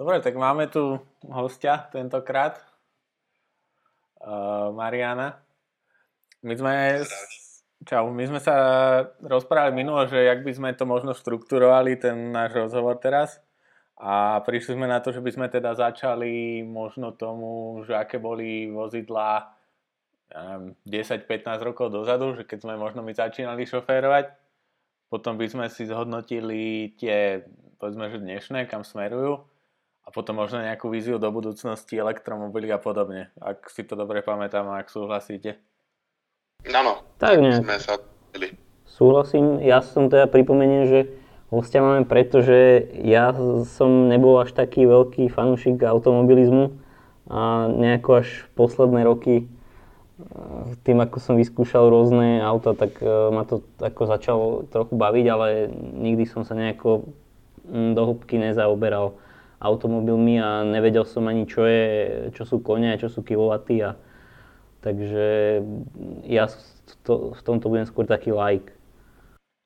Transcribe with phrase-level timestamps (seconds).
[0.00, 0.96] Dobre, tak máme tu
[1.28, 2.56] hostia tentokrát.
[4.16, 5.44] Uh, Mariana.
[6.40, 7.04] My sme,
[7.84, 8.56] čau, my sme sa
[9.20, 13.44] rozprávali minulo, že jak by sme to možno štrukturovali, ten náš rozhovor teraz.
[14.00, 18.72] A prišli sme na to, že by sme teda začali možno tomu, že aké boli
[18.72, 19.52] vozidlá
[20.32, 21.28] ja 10-15
[21.60, 24.32] rokov dozadu, že keď sme možno my začínali šoférovať,
[25.12, 27.44] potom by sme si zhodnotili tie,
[27.76, 29.49] povedzme, že dnešné, kam smerujú
[30.10, 34.66] a potom možno nejakú víziu do budúcnosti elektromobily a podobne, ak si to dobre pamätám
[34.66, 35.62] a ak súhlasíte.
[36.66, 37.54] Áno, tak nie.
[37.54, 37.94] sme sa
[38.90, 41.00] Súhlasím, ja som teda pripomenul, že
[41.54, 43.30] hostia máme, pretože ja
[43.70, 46.74] som nebol až taký veľký fanúšik automobilizmu
[47.30, 49.44] a nejako až posledné roky e,
[50.84, 55.70] tým, ako som vyskúšal rôzne auta, tak e, ma to ako začalo trochu baviť, ale
[55.96, 57.08] nikdy som sa nejako
[57.70, 59.16] do hĺbky nezaoberal
[59.60, 61.84] automobilmi a nevedel som ani, čo, je,
[62.32, 63.84] čo sú kone a čo sú kilowaty.
[63.84, 63.92] A,
[64.80, 65.60] takže
[66.24, 66.48] ja
[67.04, 68.72] to, v tomto budem skôr taký like.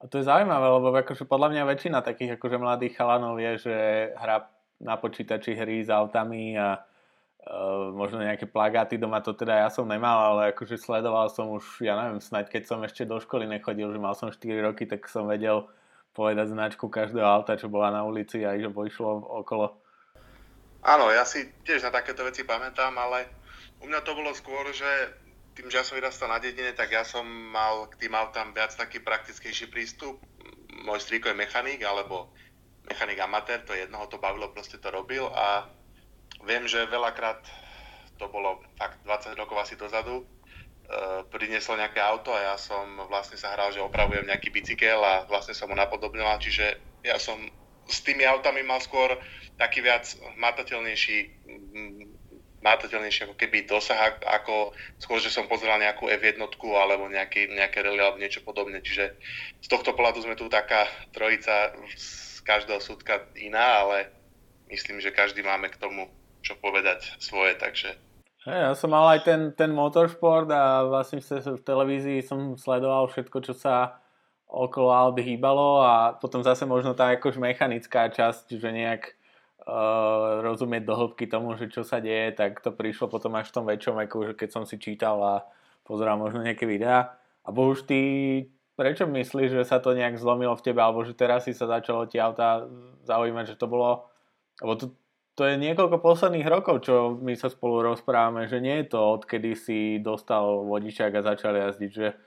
[0.03, 3.77] A to je zaujímavé, lebo akože podľa mňa väčšina takých akože mladých chalanov je, že
[4.19, 4.51] hrá
[4.83, 9.89] na počítači hry s autami a uh, možno nejaké plagáty doma, to teda ja som
[9.89, 13.89] nemal, ale akože sledoval som už, ja neviem, snáď keď som ešte do školy nechodil,
[13.95, 15.65] že mal som 4 roky, tak som vedel
[16.13, 19.84] povedať značku každého auta, čo bola na ulici a že išlo okolo.
[20.85, 23.25] Áno, ja si tiež na takéto veci pamätám, ale
[23.81, 25.17] u mňa to bolo skôr, že
[25.57, 28.77] tým, že ja som vyrastal na dedine, tak ja som mal k tým autám viac
[28.77, 30.21] taký praktickejší prístup.
[30.85, 32.37] Môj strýko je mechanik, alebo
[32.85, 35.65] mechanik amatér, to je jednoho to bavilo, proste to robil a
[36.45, 37.41] viem, že veľakrát,
[38.21, 43.41] to bolo fakt 20 rokov asi dozadu, uh, priniesol nejaké auto a ja som vlastne
[43.41, 47.41] sa hral, že opravujem nejaký bicykel a vlastne som ho napodobnila, čiže ja som
[47.89, 49.17] s tými autami mal skôr
[49.59, 51.17] taký viac matateľnejší
[52.65, 58.01] mátateľnejšie ako keby dosah, ako skôr, že som pozeral nejakú F1 alebo nejaký, nejaké rally
[58.01, 58.81] alebo niečo podobné.
[58.81, 59.21] Čiže
[59.61, 64.09] z tohto pohľadu sme tu taká trojica z každého súdka iná, ale
[64.73, 66.09] myslím, že každý máme k tomu
[66.41, 67.97] čo povedať svoje, takže
[68.45, 73.41] Hey, ja som mal aj ten, ten motorsport a vlastne v televízii som sledoval všetko,
[73.41, 74.04] čo sa
[74.55, 79.03] okolo Audi hýbalo a potom zase možno tá akož mechanická časť, že nejak
[79.67, 83.55] uh, rozumieť do hĺbky tomu, že čo sa deje, tak to prišlo potom až v
[83.59, 85.35] tom väčšom veku, že keď som si čítal a
[85.83, 87.19] pozeral možno nejaké videá.
[87.45, 88.01] A už ty
[88.75, 92.11] prečo myslíš, že sa to nejak zlomilo v tebe, alebo že teraz si sa začalo
[92.11, 92.67] tie auta
[93.07, 94.11] zaujímať, že to bolo,
[94.59, 94.87] lebo to,
[95.39, 99.55] to je niekoľko posledných rokov, čo my sa spolu rozprávame, že nie je to odkedy
[99.55, 102.19] si dostal vodičák a začal jazdiť, že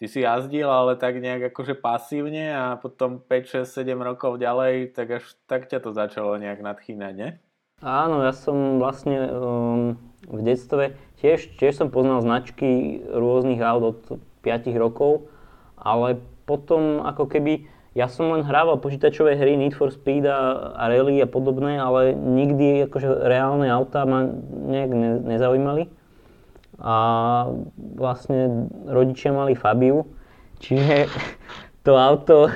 [0.00, 4.96] ty si jazdil, ale tak nejak akože pasívne a potom 5, 6, 7 rokov ďalej,
[4.96, 7.36] tak až tak ťa to začalo nejak nadchýnať, ne?
[7.84, 14.00] Áno, ja som vlastne um, v detstve tiež, tiež som poznal značky rôznych aut od
[14.40, 15.28] 5 rokov,
[15.76, 16.16] ale
[16.48, 21.20] potom ako keby ja som len hrával počítačové hry Need for Speed a, a Rally
[21.20, 25.99] a podobné, ale nikdy akože reálne autá ma nejak ne, nezaujímali
[26.80, 26.96] a
[27.76, 30.08] vlastne rodičia mali Fabiu,
[30.64, 31.06] čiže
[31.84, 32.48] to auto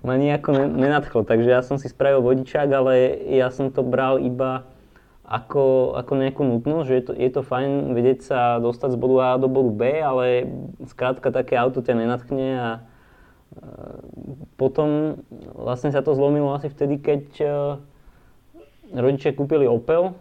[0.00, 4.64] ma nejako nenadchlo, takže ja som si spravil vodičák, ale ja som to bral iba
[5.28, 9.16] ako, ako nejakú nutnosť, že je to, je to fajn vedieť sa dostať z bodu
[9.20, 10.48] A do bodu B, ale
[10.88, 12.70] skrátka také auto ťa nenatchne a
[14.56, 15.20] potom
[15.52, 17.24] vlastne sa to zlomilo asi vtedy, keď
[18.92, 20.16] rodičia kúpili Opel,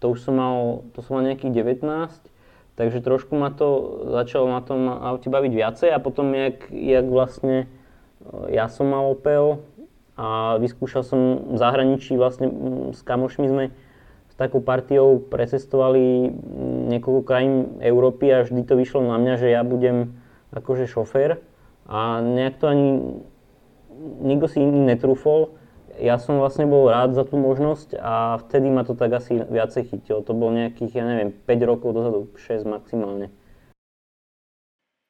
[0.00, 2.35] to už som mal, to som mal nejakých 19
[2.76, 7.64] Takže trošku ma to začalo na tom aute baviť viacej a potom, jak, jak vlastne
[7.64, 7.66] e,
[8.52, 9.64] ja som mal Opel
[10.16, 11.20] a vyskúšal som
[11.52, 12.52] v zahraničí, vlastne
[12.92, 13.64] s kamošmi sme
[14.28, 16.28] s takou partiou precestovali
[16.92, 20.12] niekoľko krajín Európy a vždy to vyšlo na mňa, že ja budem
[20.52, 21.40] akože šofér
[21.88, 22.88] a nejak to ani
[24.20, 25.56] nikto si iný netrúfol
[26.00, 29.92] ja som vlastne bol rád za tú možnosť a vtedy ma to tak asi viacej
[29.92, 30.20] chytilo.
[30.24, 33.32] To bolo nejakých, ja neviem, 5 rokov dozadu, 6 maximálne.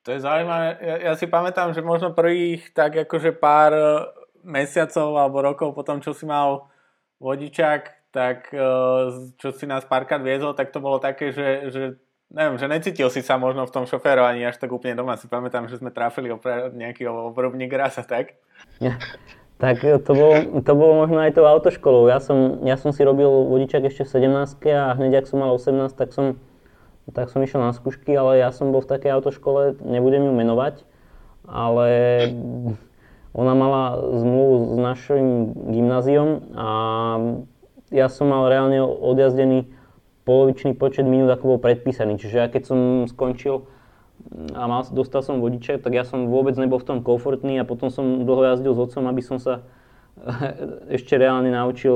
[0.07, 0.79] To je zaujímavé.
[0.79, 3.75] Ja, ja si pamätám, že možno prvých tak akože pár
[4.47, 6.71] mesiacov alebo rokov potom, čo si mal
[7.19, 8.69] vodičák, tak e,
[9.35, 11.83] čo si nás párkrát viezol, tak to bolo také, že, že
[12.31, 15.19] neviem, že necítil si sa možno v tom šoférovaní až tak úplne doma.
[15.19, 18.39] Si pamätám, že sme trafili opra- nejaký obrobník raz a tak.
[19.57, 22.13] Tak to bolo, to bolo možno aj tou autoškolou.
[22.13, 25.57] Ja som, ja som si robil vodičak ešte v 17 a hneď ak som mal
[25.57, 26.37] 18, tak som,
[27.09, 30.85] tak som išiel na skúšky, ale ja som bol v takej autoškole, nebudem ju menovať,
[31.49, 31.89] ale
[33.33, 35.27] ona mala zmluvu s našim
[35.73, 36.69] gymnáziom a
[37.89, 39.73] ja som mal reálne odjazdený
[40.29, 42.21] polovičný počet minút, ako bol predpísaný.
[42.21, 42.79] Čiže ja keď som
[43.09, 43.65] skončil
[44.55, 47.89] a mal, dostal som vodiče, tak ja som vôbec nebol v tom komfortný a potom
[47.89, 49.63] som dlho jazdil s otcom, aby som sa
[50.97, 51.95] ešte reálne naučil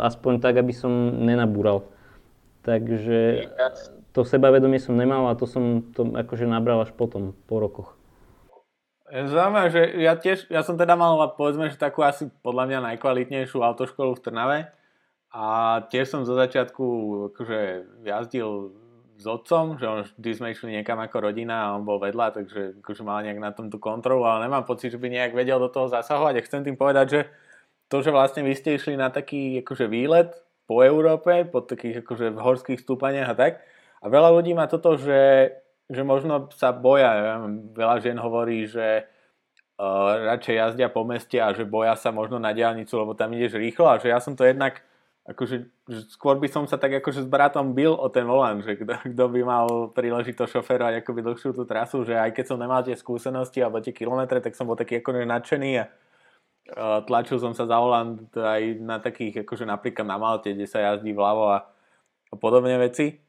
[0.00, 0.90] aspoň tak, aby som
[1.22, 1.84] nenabúral.
[2.66, 3.46] Takže
[4.10, 7.94] to sebavedomie som nemal a to som to akože nabral až potom, po rokoch.
[9.06, 13.62] Zaujímavé, že ja tiež, ja som teda mal povedzme, že takú asi podľa mňa najkvalitnejšiu
[13.62, 14.58] autoškolu v Trnave
[15.30, 16.84] a tiež som zo začiatku
[17.30, 17.60] akože
[18.02, 18.74] jazdil
[19.16, 22.84] s otcom, že on vždy sme išli niekam ako rodina a on bol vedľa, takže
[22.84, 25.72] akože mal nejak na tom tú kontrolu, ale nemám pocit, že by nejak vedel do
[25.72, 27.20] toho zasahovať a chcem tým povedať, že
[27.88, 30.36] to, že vlastne vy ste išli na taký akože výlet
[30.68, 33.52] po Európe, po takých akože horských stúpaniach a tak,
[34.02, 35.50] a veľa ľudí má toto, že
[35.86, 37.10] že možno sa boja.
[37.14, 37.34] Ja,
[37.74, 39.06] veľa žien hovorí, že
[39.78, 43.54] uh, radšej jazdia po meste a že boja sa možno na diálnicu, lebo tam ideš
[43.54, 44.82] rýchlo a že ja som to jednak
[45.26, 45.56] akože,
[45.90, 49.24] že skôr by som sa tak akože s bratom bil o ten volant, že kto,
[49.26, 53.58] by mal príležitosť šoferovať akoby dlhšiu tú trasu, že aj keď som nemal tie skúsenosti
[53.58, 55.84] alebo tie kilometre, tak som bol taký akože nadšený a
[57.06, 61.14] tlačil som sa za volant aj na takých, akože napríklad na Malte, kde sa jazdí
[61.14, 61.62] vľavo a
[62.38, 63.25] podobné veci.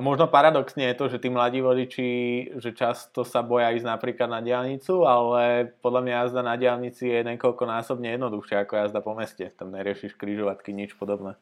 [0.00, 2.08] A možno paradoxne je to, že tí mladí vodiči,
[2.56, 7.20] že často sa boja ísť napríklad na diálnicu, ale podľa mňa jazda na diálnici je
[7.20, 9.44] násobne jednoduchšia ako jazda po meste.
[9.52, 11.36] Tam neriešiš križovatky, nič podobné.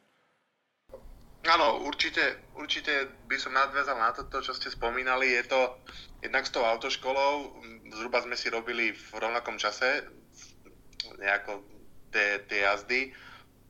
[1.46, 5.38] Áno, určite, určite by som nadviazal na toto, čo ste spomínali.
[5.38, 5.78] Je to
[6.18, 7.62] jednak s tou autoškolou,
[7.94, 10.02] zhruba sme si robili v rovnakom čase
[11.14, 11.62] nejako
[12.10, 13.14] tie, tie jazdy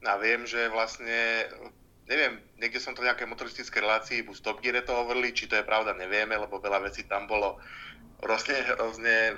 [0.09, 1.45] a viem, že vlastne
[2.09, 5.61] neviem, niekde som to v nejakej motoristickej relácii, v Top Gear to hovorili, či to
[5.61, 7.61] je pravda, nevieme, lebo veľa vecí tam bolo
[8.25, 9.37] rôzne, rôzne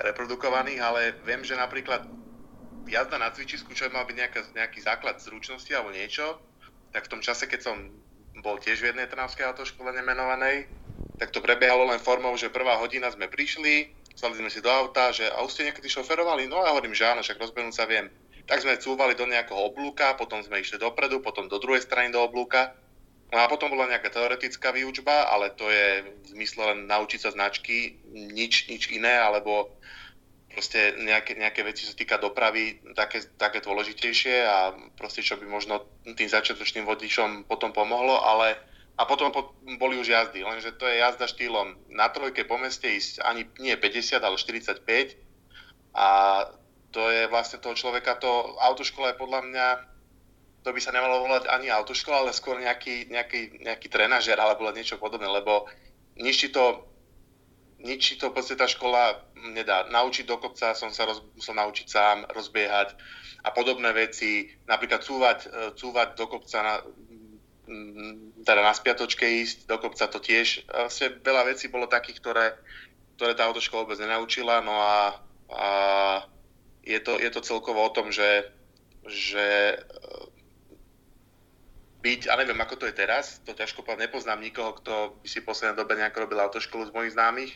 [0.00, 2.08] reprodukovaných, ale viem, že napríklad
[2.88, 6.40] jazda na cvičisku, čo mal byť nejaká, nejaký základ zručnosti alebo niečo,
[6.90, 7.76] tak v tom čase, keď som
[8.40, 10.66] bol tiež v jednej trnavskej autoškole nemenovanej,
[11.20, 15.12] tak to prebiehalo len formou, že prvá hodina sme prišli, sadli sme si do auta,
[15.12, 16.48] že a už ste niekedy šoferovali?
[16.48, 18.08] No a hovorím, že áno, však rozbehnúť sa viem
[18.46, 22.20] tak sme cúvali do nejakého oblúka, potom sme išli dopredu, potom do druhej strany do
[22.22, 22.76] oblúka.
[23.30, 27.30] No a potom bola nejaká teoretická výučba, ale to je v zmysle len naučiť sa
[27.30, 29.70] značky, nič, nič iné, alebo
[30.50, 35.46] proste nejaké, nejaké veci, čo sa týka dopravy, také, také dôležitejšie a proste čo by
[35.46, 38.58] možno tým začiatočným vodičom potom pomohlo, ale
[38.98, 42.90] a potom po, boli už jazdy, lenže to je jazda štýlom na trojke po meste
[42.90, 45.16] ísť ani nie 50, ale 45
[45.94, 46.08] a
[46.90, 49.66] to je vlastne toho človeka, to autoškola je podľa mňa,
[50.60, 55.00] to by sa nemalo volať ani autoškola, ale skôr nejaký, nejaký, nejaký trenažer alebo niečo
[55.00, 55.64] podobné, lebo
[56.20, 56.84] nič to,
[57.80, 59.16] nič to podstate tá škola
[59.56, 59.88] nedá.
[59.88, 62.92] Naučiť do kopca som sa roz, musel naučiť sám, rozbiehať
[63.40, 65.48] a podobné veci, napríklad cúvať, e,
[65.80, 66.74] cúvať do kopca na,
[68.44, 70.68] teda na spiatočke ísť do kopca to tiež.
[70.68, 72.46] Vlastne veľa vecí bolo takých, ktoré,
[73.16, 75.16] ktoré tá autoškola vôbec nenaučila, no a,
[75.56, 75.68] a
[76.84, 78.48] je to, je to celkovo o tom, že,
[79.04, 80.00] že e,
[82.00, 85.44] byť, a neviem, ako to je teraz, to ťažko povedať, nepoznám nikoho, kto by si
[85.44, 87.52] v poslednej dobe nejako robil autoškolu z mojich známych.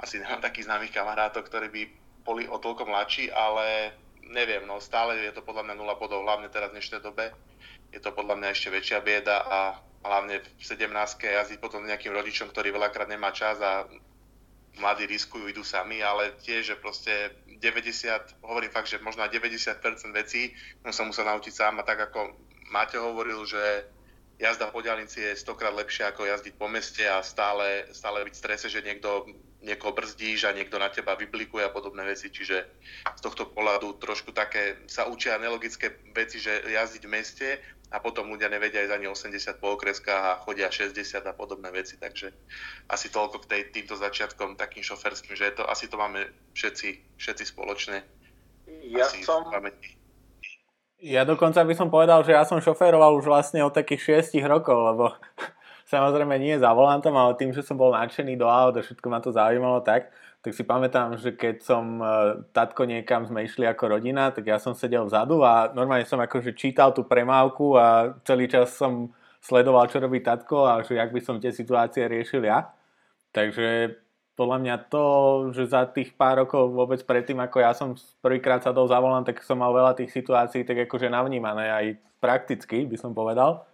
[0.00, 1.82] Asi nemám takých známych kamarátov, ktorí by
[2.24, 3.92] boli o toľko mladší, ale
[4.24, 7.36] neviem, no stále je to podľa mňa 0 bodov, hlavne teraz v dnešnej dobe.
[7.92, 9.58] Je to podľa mňa ešte väčšia bieda a
[10.06, 10.88] hlavne v 17
[11.20, 13.84] jazdiť potom nejakým rodičom, ktorý veľakrát nemá čas a
[14.78, 20.10] mladí riskujú, idú sami, ale tiež, že proste 90, hovorím fakt, že možno aj 90%
[20.16, 22.32] vecí som sa musel naučiť sám a tak ako
[22.70, 23.58] Máte hovoril, že
[24.38, 28.40] jazda po diálnici je stokrát lepšia ako jazdiť po meste a stále, stále byť v
[28.40, 29.26] strese, že niekto,
[29.58, 32.30] niekoho brzdíš a niekto na teba vyblikuje a podobné veci.
[32.30, 32.56] Čiže
[33.18, 37.48] z tohto pohľadu trošku také sa učia nelogické veci, že jazdiť v meste
[37.90, 41.98] a potom ľudia nevedia ísť ani 80 po okreskách a chodia 60 a podobné veci.
[41.98, 42.30] Takže
[42.86, 46.22] asi toľko k tej, týmto začiatkom takým šoferským, že to, asi to máme
[46.54, 48.06] všetci, všetci spoločné.
[48.86, 49.42] Ja asi som...
[51.00, 54.78] Ja dokonca by som povedal, že ja som šoféroval už vlastne od takých 6 rokov,
[54.94, 55.04] lebo
[55.92, 59.18] samozrejme nie za volantom, ale tým, že som bol nadšený do aut a všetko ma
[59.18, 62.04] to zaujímalo tak, tak si pamätám, že keď som e,
[62.56, 66.56] tatko niekam sme išli ako rodina, tak ja som sedel vzadu a normálne som akože
[66.56, 69.12] čítal tú premávku a celý čas som
[69.44, 72.72] sledoval, čo robí tatko a že jak by som tie situácie riešil ja.
[73.36, 74.00] Takže
[74.32, 75.04] podľa mňa to,
[75.52, 77.92] že za tých pár rokov vôbec predtým, ako ja som
[78.24, 82.88] prvýkrát sadol za volant, tak som mal veľa tých situácií tak akože navnímané aj prakticky,
[82.88, 83.68] by som povedal.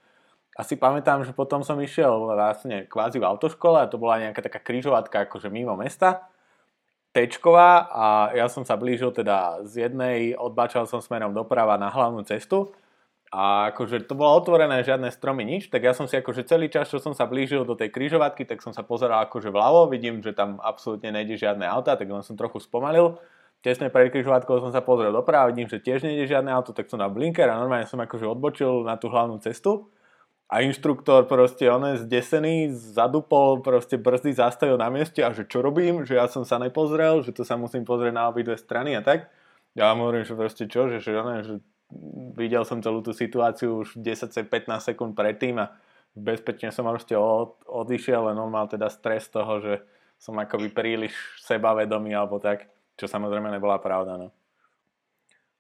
[0.59, 4.59] Asi pamätám, že potom som išiel vlastne kvázi v autoškole a to bola nejaká taká
[4.59, 6.27] križovatka akože mimo mesta
[7.17, 8.07] Tečková a
[8.37, 12.77] ja som sa blížil teda z jednej, odbačal som smerom doprava na hlavnú cestu
[13.33, 16.93] a akože to bolo otvorené, žiadne stromy, nič, tak ja som si akože celý čas,
[16.93, 20.37] čo som sa blížil do tej kryžovatky, tak som sa pozeral akože vľavo, vidím, že
[20.37, 23.17] tam absolútne nejde žiadne auta, tak len som trochu spomalil.
[23.65, 27.01] Tesne pred kryžovatkou som sa pozrel doprava, vidím, že tiež nejde žiadne auto, tak som
[27.01, 29.89] na blinker a normálne som akože odbočil na tú hlavnú cestu.
[30.47, 35.59] A inštruktor proste, on je zdesený, zadupol, proste brzdy zastavil na mieste a že čo
[35.59, 39.03] robím, že ja som sa nepozrel, že to sa musím pozrieť na obidve strany a
[39.03, 39.27] tak.
[39.75, 41.55] Ja mu hovorím, že proste čo, že, že, že
[42.39, 45.75] videl som celú tú situáciu už 10-15 sekúnd predtým a
[46.15, 49.83] bezpečne som proste od, odišiel, len on mal teda stres toho, že
[50.17, 51.13] som akoby príliš
[51.43, 54.17] sebavedomý alebo tak, čo samozrejme nebola pravda.
[54.17, 54.31] No.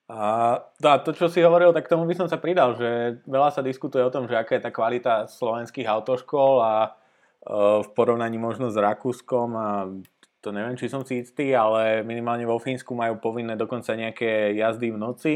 [0.06, 4.06] A to, čo si hovoril, tak tomu by som sa pridal, že veľa sa diskutuje
[4.06, 6.90] o tom, že aká je tá kvalita slovenských autoškôl a e,
[7.82, 9.90] v porovnaní možno s Rakúskom a
[10.38, 14.94] to neviem, či som si istý, ale minimálne vo Fínsku majú povinné dokonca nejaké jazdy
[14.94, 15.34] v noci,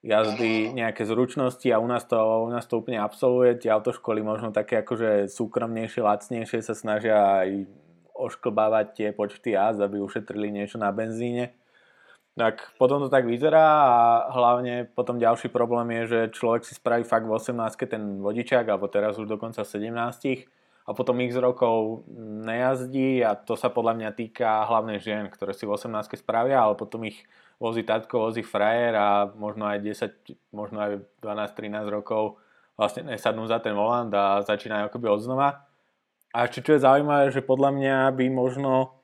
[0.00, 3.60] jazdy, nejaké zručnosti a u nás to, u nás to úplne absolvuje.
[3.60, 7.68] Tie autoškoly možno také akože súkromnejšie, lacnejšie sa snažia aj
[8.16, 11.52] ošklbávať tie počty jazd, aby ušetrili niečo na benzíne.
[12.38, 13.96] Tak potom to tak vyzerá a
[14.30, 18.86] hlavne potom ďalší problém je, že človek si spraví fakt v 18 ten vodičák, alebo
[18.86, 20.46] teraz už dokonca v 17
[20.88, 22.06] a potom x rokov
[22.46, 26.78] nejazdí a to sa podľa mňa týka hlavne žien, ktoré si v 18 spravia, ale
[26.78, 27.26] potom ich
[27.58, 30.90] vozí tatko, vozí frajer a možno aj 10, možno aj
[31.20, 32.38] 12-13 rokov
[32.78, 35.20] vlastne nesadnú za ten volant a začínajú akoby od.
[36.28, 38.97] A ešte čo je zaujímavé, že podľa mňa by možno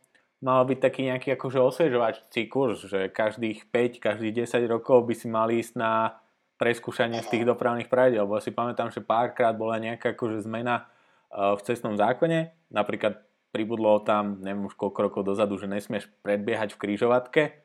[0.45, 5.27] mal byť taký nejaký akože osviežovací kurz, že každých 5, každých 10 rokov by si
[5.33, 6.21] mali ísť na
[6.61, 10.85] preskúšanie z tých dopravných pravidel, lebo si pamätám, že párkrát bola nejaká akože zmena
[11.33, 13.25] eh, v cestnom zákone, napríklad
[13.57, 17.65] pribudlo tam, neviem už koľko rokov dozadu, že nesmieš predbiehať v krížovatke,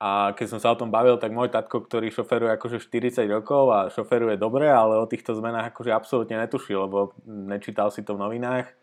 [0.00, 3.68] a keď som sa o tom bavil, tak môj tatko, ktorý šoferuje akože 40 rokov
[3.68, 8.24] a šoferuje dobre, ale o týchto zmenách akože absolútne netušil, lebo nečítal si to v
[8.24, 8.79] novinách.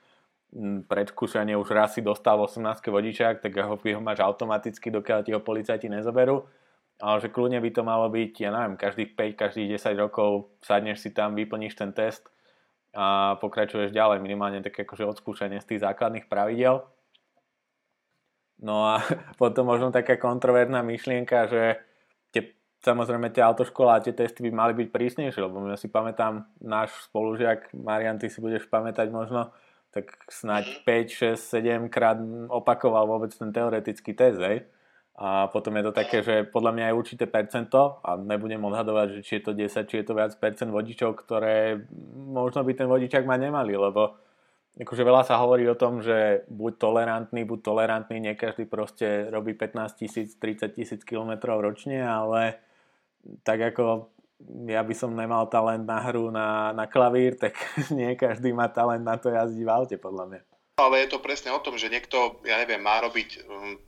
[0.87, 5.43] Predskúšanie už raz si dostal 18 vodičák, tak ho, ho máš automaticky, dokiaľ ti ho
[5.43, 6.47] policajti nezoberú.
[6.97, 11.05] Ale že kľudne by to malo byť, ja neviem, každých 5, každých 10 rokov sadneš
[11.05, 12.25] si tam, vyplníš ten test
[12.97, 16.81] a pokračuješ ďalej, minimálne také akože odskúšanie z tých základných pravidel.
[18.57, 19.05] No a
[19.41, 21.77] potom možno taká kontroverzná myšlienka, že
[22.33, 26.49] tie, samozrejme tie autoškola a tie testy by mali byť prísnejšie, lebo ja si pamätám,
[26.57, 29.53] náš spolužiak, Marian, ty si budeš pamätať možno,
[29.91, 32.19] tak snáď 5, 6, 7 krát
[32.51, 34.67] opakoval vôbec ten teoretický test, hej?
[35.17, 39.21] A potom je to také, že podľa mňa je určité percento a nebudem odhadovať, že
[39.25, 43.25] či je to 10, či je to viac percent vodičov, ktoré možno by ten vodičák
[43.25, 44.13] ma nemali, lebo
[44.77, 49.57] akože veľa sa hovorí o tom, že buď tolerantný, buď tolerantný, nie každý proste robí
[49.57, 52.61] 15 tisíc, 30 tisíc kilometrov ročne, ale
[53.41, 54.13] tak ako
[54.69, 57.57] ja by som nemal talent na hru na, na klavír, tak
[57.97, 60.41] nie každý má talent na to jazdiť v aute, podľa mňa.
[60.77, 63.81] Ale je to presne o tom, že niekto, ja neviem, má robiť, um,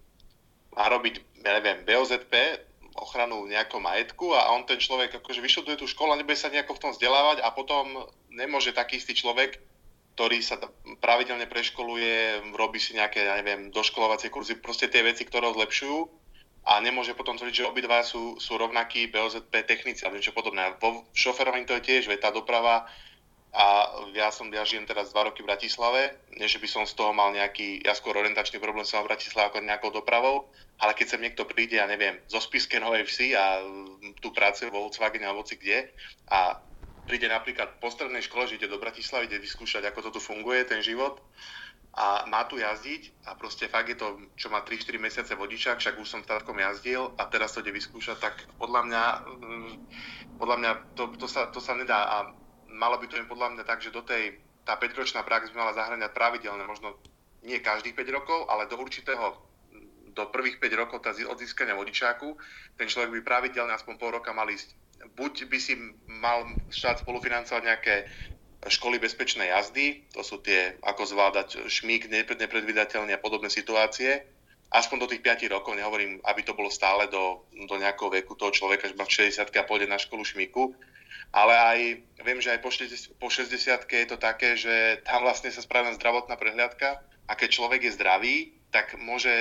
[0.74, 2.34] má robiť ja neviem, BOZP,
[2.98, 6.75] ochranu nejakého majetku a on ten človek akože vyšuduje tú školu a nebude sa nejako
[6.75, 9.62] v tom vzdelávať a potom nemôže taký istý človek
[10.20, 10.60] ktorý sa
[11.00, 15.98] pravidelne preškoluje, robí si nejaké, ja neviem, doškolovacie kurzy, proste tie veci, ktoré ho zlepšujú
[16.68, 20.75] a nemôže potom tvrdiť, že obidva sú, sú rovnakí BOZP technici alebo niečo podobné.
[20.84, 22.86] Vo šoferovaní to je tiež, veď tá doprava
[23.50, 26.94] a ja som, ja žijem teraz dva roky v Bratislave, nie že by som z
[26.94, 31.18] toho mal nejaký, ja skôr orientačný problém som v Bratislave ako nejakou dopravou, ale keď
[31.18, 33.66] sem niekto príde, ja neviem, zo Spiske Novej Vsi a
[34.22, 35.89] tu pracuje vo Volkswagen alebo kde
[36.30, 36.62] a
[37.10, 40.70] príde napríklad po strednej škole, že ide do Bratislavy, ide vyskúšať, ako to tu funguje,
[40.70, 41.18] ten život
[41.93, 45.98] a má tu jazdiť a proste fakt je to, čo má 3-4 mesiace vodičák, však
[45.98, 49.72] už som tátkom jazdil a teraz to ide vyskúšať, tak podľa mňa, mm,
[50.38, 52.17] podľa mňa to, to, sa, to sa nedá a
[52.69, 55.74] malo by to im podľa mňa tak, že do tej, tá 5-ročná prax by mala
[55.74, 56.93] zahraniať pravidelne, možno
[57.41, 59.50] nie každých 5 rokov, ale do určitého
[60.13, 62.36] do prvých 5 rokov od získania vodičáku,
[62.75, 64.75] ten človek by pravidelne aspoň pol roka mal ísť.
[65.15, 65.79] Buď by si
[66.12, 67.96] mal štát spolufinancovať nejaké
[68.68, 74.28] školy bezpečnej jazdy, to sú tie, ako zvládať šmík nepredvydateľne a podobné situácie,
[74.70, 78.51] aspoň do tých 5 rokov, nehovorím, aby to bolo stále do, do nejakého veku toho
[78.51, 80.75] človeka, že má v 60 a pôjde na školu šmíku,
[81.32, 81.80] ale aj
[82.25, 85.96] viem, že aj po 60, po 60 je to také, že tam vlastne sa spravia
[85.98, 88.36] zdravotná prehliadka a keď človek je zdravý,
[88.70, 89.32] tak môže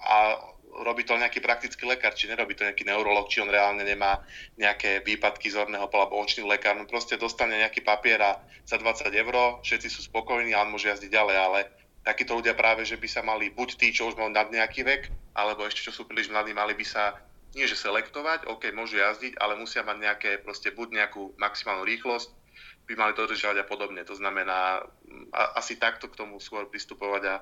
[0.00, 0.40] a
[0.84, 4.20] robí to nejaký praktický lekár, či nerobí to nejaký neurolog, či on reálne nemá
[4.60, 9.08] nejaké výpadky zorného pola alebo očný lekár, no proste dostane nejaký papier a za 20
[9.10, 9.34] eur,
[9.64, 11.60] všetci sú spokojní a on môže jazdiť ďalej, ale
[12.04, 15.02] takíto ľudia práve, že by sa mali buď tí, čo už majú nad nejaký vek,
[15.36, 17.16] alebo ešte čo sú príliš mladí, mali by sa
[17.56, 22.28] nie že selektovať, OK, môžu jazdiť, ale musia mať nejaké, proste buď nejakú maximálnu rýchlosť,
[22.88, 24.00] by mali dodržiavať a podobne.
[24.08, 24.80] To znamená,
[25.32, 27.34] a, asi takto k tomu skôr pristupovať a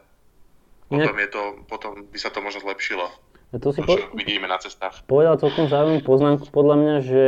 [0.88, 3.06] potom, je to, potom by sa to možno zlepšilo.
[3.54, 3.94] A to si to, po...
[4.18, 5.02] vidíme na cestách.
[5.06, 7.24] Povedal celkom zaujímavú poznámku podľa mňa, že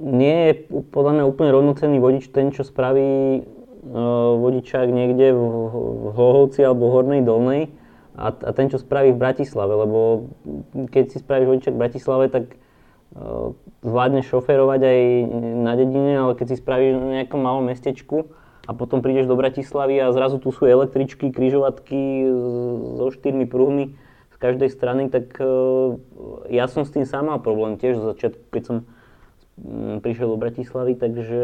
[0.00, 0.52] nie je
[0.88, 6.88] podľa mňa úplne rovnocenný vodič ten, čo spraví uh, vodičák niekde v, v Hlohovci alebo
[6.88, 7.68] Hornej Dolnej
[8.16, 10.32] a, a ten, čo spraví v Bratislave, lebo
[10.88, 13.52] keď si spravíš vodičák v Bratislave, tak uh,
[13.84, 15.00] zvládneš šoferovať aj
[15.68, 18.32] na dedine, ale keď si spravíš na nejakom malom mestečku
[18.68, 22.28] a potom prídeš do Bratislavy a zrazu tu sú električky, kryžovatky
[23.00, 23.96] so štyrmi pruhmi
[24.30, 25.96] z každej strany, tak uh,
[26.52, 28.76] ja som s tým sám mal problém tiež zo začiatku, keď som
[29.58, 31.42] Mm, prišiel do Bratislavy, takže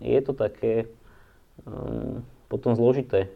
[0.00, 0.88] je to také
[1.68, 3.28] um, potom zložité.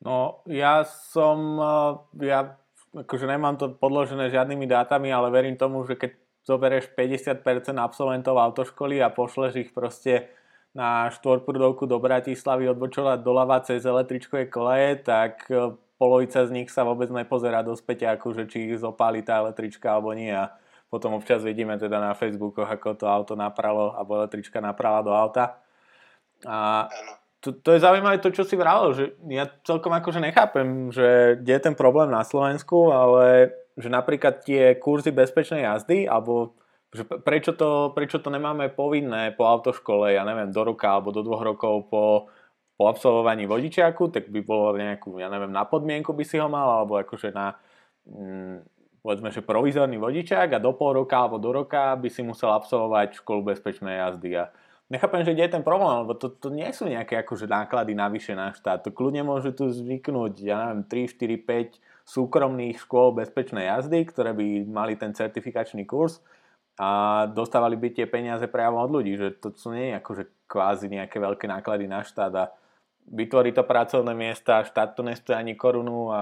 [0.00, 2.56] No, ja som, eh, ja
[2.96, 6.16] akože nemám to podložené žiadnymi dátami, ale verím tomu, že keď
[6.48, 10.32] zoberieš 50% absolventov autoškoly a pošleš ich proste
[10.76, 16.84] na štvorprudovku do Bratislavy odbočovať doľava cez električkové koleje, tak eh, polovica z nich sa
[16.84, 20.28] vôbec nepozerá do späťa, akože či ich zopáli tá električka alebo nie.
[20.28, 20.52] A
[20.92, 25.64] potom občas vidíme teda na Facebookoch, ako to auto napralo, alebo električka naprala do auta.
[26.44, 26.86] A
[27.40, 31.52] to, to je zaujímavé to, čo si vravil, že ja celkom akože nechápem, že kde
[31.56, 36.54] je ten problém na Slovensku, ale že napríklad tie kurzy bezpečnej jazdy, alebo
[36.96, 41.20] že prečo to, prečo to nemáme povinné po autoškole, ja neviem, do roka alebo do
[41.20, 42.32] dvoch rokov po,
[42.76, 46.80] po absolvovaní vodičiaku, tak by bolo nejakú, ja neviem, na podmienku by si ho mal,
[46.80, 47.60] alebo akože na,
[48.08, 48.64] mm,
[49.04, 53.20] povedzme, že provizorný vodičák a do pol roka alebo do roka by si musel absolvovať
[53.20, 54.40] školu bezpečnej jazdy.
[54.40, 54.50] A
[54.90, 58.34] nechápem, že kde je ten problém, lebo to, to nie sú nejaké akože náklady navyše
[58.34, 58.82] na štát.
[58.82, 64.30] To kľudne môže tu zvyknúť, ja neviem, 3, 4, 5 súkromných škôl bezpečnej jazdy, ktoré
[64.30, 66.22] by mali ten certifikačný kurz
[66.76, 71.16] a dostávali by tie peniaze priamo od ľudí, že to sú nie akože kvázi nejaké
[71.16, 72.44] veľké náklady na štát a
[73.08, 76.20] vytvorí to pracovné miesta, štát to nestojí ani korunu a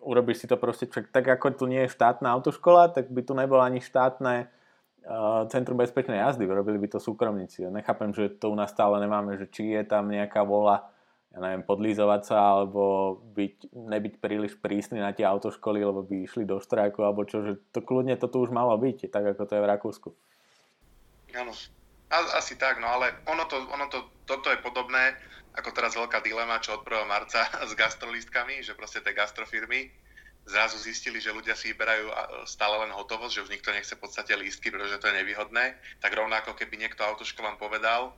[0.00, 3.34] urobíš si to proste, čak, tak ako tu nie je štátna autoškola, tak by tu
[3.34, 7.66] nebolo ani štátne uh, Centrum bezpečnej jazdy, robili by to súkromníci.
[7.66, 10.88] Ja nechápem, že to u nás stále nemáme, že či je tam nejaká vola,
[11.30, 16.42] ja neviem, podlízovať sa, alebo byť, nebyť príliš prísny na tie autoškoly, lebo by išli
[16.42, 19.54] do štrajku, alebo čo, že to kľudne to tu už malo byť, tak ako to
[19.54, 20.08] je v Rakúsku.
[21.38, 21.54] Áno,
[22.10, 25.14] asi tak, no ale ono to, ono to, toto je podobné,
[25.54, 27.06] ako teraz veľká dilema, čo od 1.
[27.06, 29.90] marca s gastrolistkami, že proste tie gastrofirmy
[30.50, 32.10] zrazu zistili, že ľudia si vyberajú
[32.48, 36.10] stále len hotovosť, že už nikto nechce v podstate lístky, pretože to je nevýhodné, tak
[36.10, 38.10] rovnako keby niekto autoškolám povedal,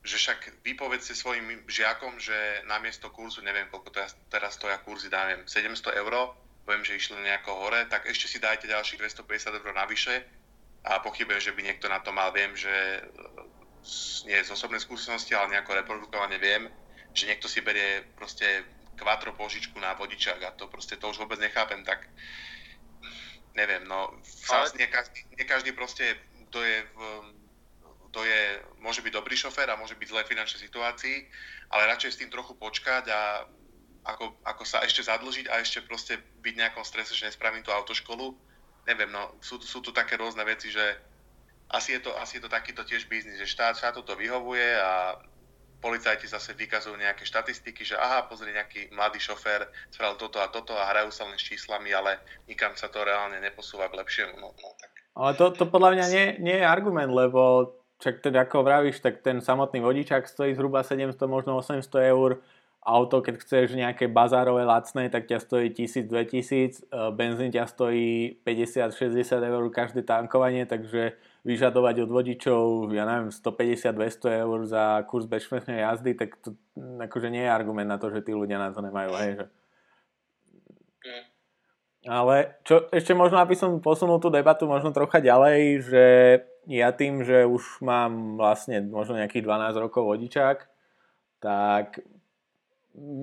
[0.00, 4.00] že však vypovedzte svojim žiakom, že namiesto kurzu, neviem koľko to
[4.32, 6.32] teraz stoja kurzy, dávam 700 eur,
[6.64, 10.24] poviem, že išli nejako hore, tak ešte si dajte ďalších 250 eur navyše
[10.88, 12.32] a pochybujem, že by niekto na to mal.
[12.32, 13.04] Viem, že
[14.24, 16.68] nie z osobnej skúsenosti, ale nejako reprodukovane viem,
[17.12, 18.64] že niekto si berie proste
[18.96, 22.04] kvatro požičku na vodičák a to proste to už vôbec nechápem, tak
[23.56, 24.12] neviem, no
[24.52, 24.68] ale...
[24.76, 26.16] nie, každý, nie každý proste,
[26.48, 26.98] kto je, v,
[28.10, 28.42] kto je,
[28.82, 31.16] môže byť dobrý šofér a môže byť zlej finančnej situácii,
[31.70, 33.46] ale radšej s tým trochu počkať a
[34.02, 37.70] ako, ako sa ešte zadlžiť a ešte proste byť v nejakom strese, že nespravím tú
[37.70, 38.34] autoškolu.
[38.88, 40.82] Neviem, no sú, sú tu také rôzne veci, že
[41.70, 45.20] asi je to, asi je to takýto tiež biznis, že štát, štátu to vyhovuje a
[45.80, 50.76] policajti zase vykazujú nejaké štatistiky, že aha, pozri, nejaký mladý šofér spravil toto a toto
[50.76, 52.20] a hrajú sa len s číslami, ale
[52.50, 54.34] nikam sa to reálne neposúva k lepšiemu.
[54.36, 54.92] No, no, tak.
[55.16, 59.20] Ale to, to podľa mňa nie, nie je argument, lebo čak teda ako vravíš, tak
[59.20, 62.40] ten samotný vodičák stojí zhruba 700, možno 800 eur,
[62.80, 68.40] auto, keď chceš nejaké bazárové lacné, tak ťa stojí 1000, 2000, e, benzín ťa stojí
[68.40, 75.04] 50, 60 eur každé tankovanie, takže vyžadovať od vodičov, ja neviem, 150, 200 eur za
[75.04, 78.72] kurz bezpečnej jazdy, tak to akože nie je argument na to, že tí ľudia na
[78.72, 79.46] to nemajú, hej, že...
[82.08, 86.04] Ale čo, ešte možno, aby som posunul tú debatu možno trocha ďalej, že
[86.68, 90.58] ja tým, že už mám vlastne možno nejakých 12 rokov vodičák,
[91.40, 92.04] tak